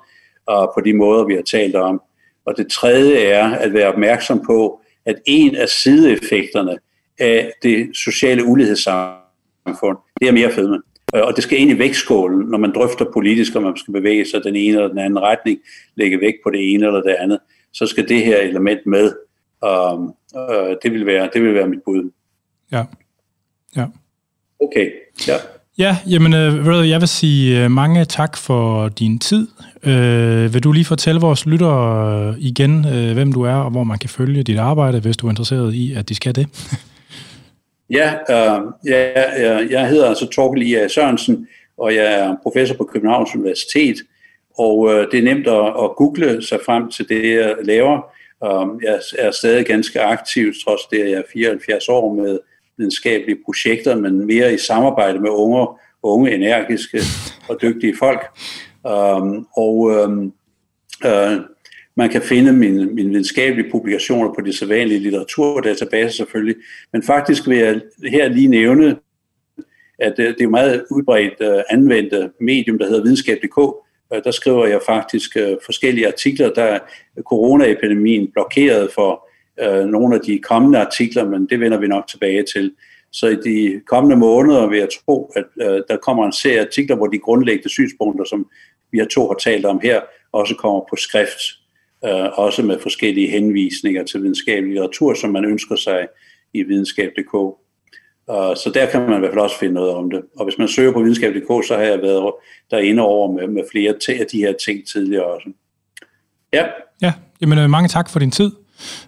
[0.46, 2.02] og på de måder, vi har talt om.
[2.46, 6.78] Og det tredje er at være opmærksom på, at en af sideeffekterne
[7.20, 10.82] af det sociale ulighedssamfund, det er mere fedme.
[11.16, 14.26] Øh, og det skal ind i vægtskålen, når man drøfter politisk, om man skal bevæge
[14.26, 15.60] sig den ene eller den anden retning,
[15.96, 17.40] lægge vægt på det ene eller det andet,
[17.74, 19.16] så skal det her element med.
[19.62, 22.12] Og, øh, det, vil være, det vil være mit bud.
[22.72, 22.84] Ja.
[23.76, 23.86] Ja.
[24.60, 24.92] Okay,
[25.28, 25.36] ja.
[25.80, 29.48] Ja, jamen, øh, jeg vil sige øh, mange tak for din tid.
[29.84, 34.00] Øh, vil du lige fortælle vores lyttere igen, øh, hvem du er, og hvor man
[34.00, 36.48] kan følge dit arbejde, hvis du er interesseret i, at de skal det?
[38.00, 41.48] ja, øh, ja, jeg hedder altså Torkel Ia Sørensen,
[41.78, 43.96] og jeg er professor på Københavns Universitet,
[44.58, 47.98] og øh, det er nemt at, at google sig frem til det, jeg laver.
[48.46, 52.40] Øh, jeg er stadig ganske aktiv, trods det, at jeg er 74 år med
[52.80, 55.68] videnskabelige projekter, men mere i samarbejde med unge,
[56.04, 57.00] unge energiske
[57.50, 58.22] og dygtige folk.
[58.84, 60.34] Um, og um,
[61.06, 61.34] uh,
[61.96, 66.56] man kan finde mine, mine videnskabelige publikationer på de sædvanlige litteraturdatabaser selvfølgelig,
[66.94, 68.98] men faktisk vil jeg her lige nævne,
[70.00, 73.58] at det, det er meget udbredt øh, uh, anvendte medium, der hedder videnskab.dk.
[73.58, 76.80] Uh, der skriver jeg faktisk uh, forskellige artikler, der
[77.24, 79.29] coronaepidemien blokerede for
[79.62, 82.72] øh, nogle af de kommende artikler, men det vender vi nok tilbage til.
[83.12, 86.96] Så i de kommende måneder vil jeg tro, at øh, der kommer en serie artikler,
[86.96, 88.50] hvor de grundlæggende synspunkter, som
[88.92, 91.40] vi har to har talt om her, også kommer på skrift,
[92.06, 96.08] øh, også med forskellige henvisninger til videnskabelig litteratur, som man ønsker sig
[96.54, 97.34] i videnskab.dk.
[97.34, 97.56] Uh,
[98.36, 100.22] øh, så der kan man i hvert fald også finde noget om det.
[100.38, 102.34] Og hvis man søger på videnskab.dk, så har jeg været
[102.72, 105.50] derinde over med, med flere af de her ting tidligere også.
[106.54, 106.66] Ja.
[107.02, 108.52] Ja, jamen øh, mange tak for din tid.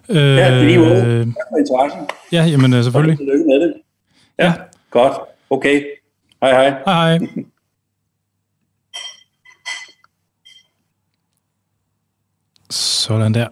[0.08, 1.24] Øh, ja, lige måde.
[1.24, 2.00] Tak for interessen.
[2.32, 3.18] Ja, jamen øh, selvfølgelig.
[3.18, 3.74] Tillykke med det.
[4.38, 4.52] Ja, ja.
[4.90, 5.16] godt.
[5.50, 5.84] Okay.
[6.42, 6.82] Hej hej.
[6.86, 7.44] Hej hej.
[12.70, 13.48] Sådan der.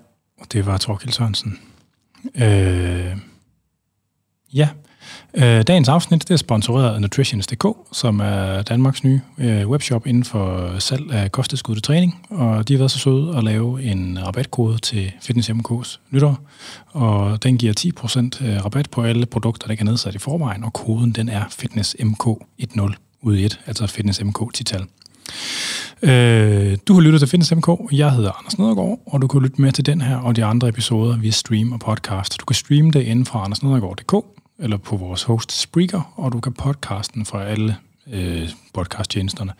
[0.53, 1.59] Det var Torkild Sørensen.
[2.37, 3.17] Øh,
[4.55, 4.69] ja,
[5.35, 10.25] øh, dagens afsnit det er sponsoreret af Nutritions.dk, som er Danmarks nye øh, webshop inden
[10.25, 12.27] for salg af kosttilskud træning.
[12.31, 16.39] Og de har været så søde at lave en rabatkode til Fitness MK's nytår.
[16.87, 17.73] Og den giver
[18.41, 20.65] 10% øh, rabat på alle produkter, der kan nedsat i forvejen.
[20.65, 24.87] Og koden den er FitnessMK10 ud i et, altså FitnessMK 10-tal.
[26.03, 27.69] Øh, du har lyttet til Fitness MK.
[27.93, 30.69] Jeg hedder Anders Nedergaard, og du kan lytte med til den her og de andre
[30.69, 32.41] episoder via stream og podcast.
[32.41, 36.53] Du kan streame det inden fra andersnedergaard.dk eller på vores host Spreaker, og du kan
[36.53, 37.77] podcasten fra alle
[38.13, 39.53] øh, podcasttjenesterne.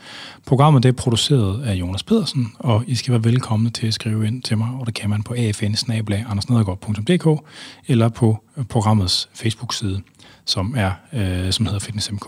[0.47, 4.27] Programmet det er produceret af Jonas Pedersen, og I skal være velkomne til at skrive
[4.27, 5.93] ind til mig, og det kan man på afn
[7.87, 10.01] eller på programmets Facebook-side,
[10.45, 12.27] som, er, øh, som hedder Fitness MK.